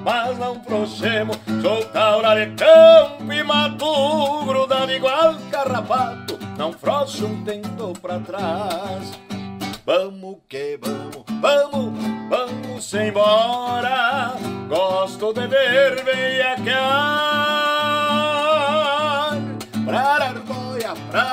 [0.06, 1.36] Mas não frouxemos.
[1.64, 6.38] Soltaura de campo e mato Grudado igual carrapato.
[6.60, 9.12] Não frouxa um tempo pra trás.
[9.84, 12.00] Vamos que vamos, vamos,
[12.30, 14.36] vamos embora.
[14.70, 17.99] Gosto de ver veiacar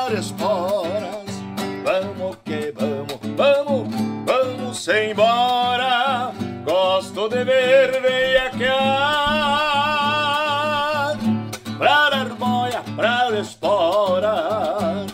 [0.06, 1.26] pra esporas.
[1.84, 3.88] Vamos que vamos, vamos,
[4.24, 6.32] vamos embora.
[6.64, 8.66] Gosto de ver veiacar
[11.78, 15.06] Pra arboia, pra esporas.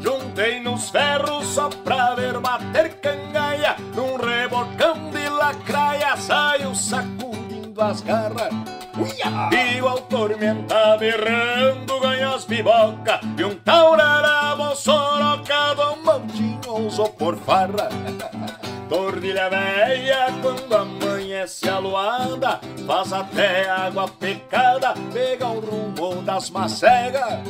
[0.00, 8.00] Juntei nos ferros só pra ver bater cangaia Num rebocão de lacraia Saiu sacudindo as
[8.02, 17.36] garras E o tormenta berrando ganha as piboca E um taurarabo sorocado Mantinho usou por
[17.36, 17.90] farra.
[18.88, 27.40] Tordilha velha quando amanhece a luada Faz até água pecada Pega o rumo das macegas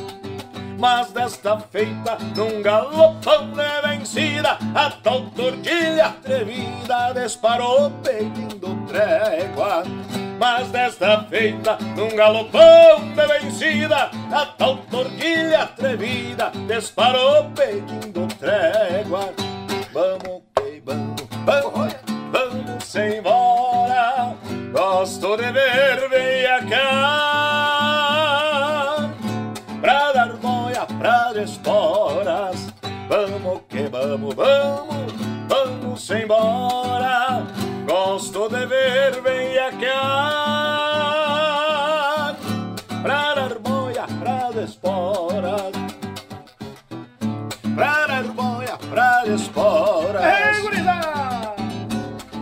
[0.77, 9.83] mas desta feita, num galopão de vencida, a tal tordilha atrevida disparou pedindo trégua.
[10.39, 19.33] Mas desta feita, num galopão de vencida, a tal tordilha atrevida disparou pedindo trégua.
[19.91, 21.95] Vamos que vamos, vamos,
[22.31, 24.35] vamos embora.
[24.71, 27.76] Gosto de ver veiacar
[31.37, 32.73] esporas.
[33.09, 35.13] Vamos que vamos, vamos,
[35.47, 37.45] vamos embora.
[37.87, 39.95] Gosto de ver veiacar
[43.01, 45.71] pra dar boia pra esporas.
[47.75, 50.23] Pra dar boia pra esporas.
[50.23, 51.55] Ei, gurizada!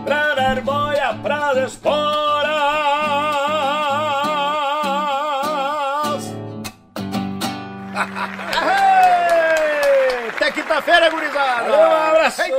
[0.04, 2.35] Pra dar boia pra esporas.
[12.26, 12.50] Até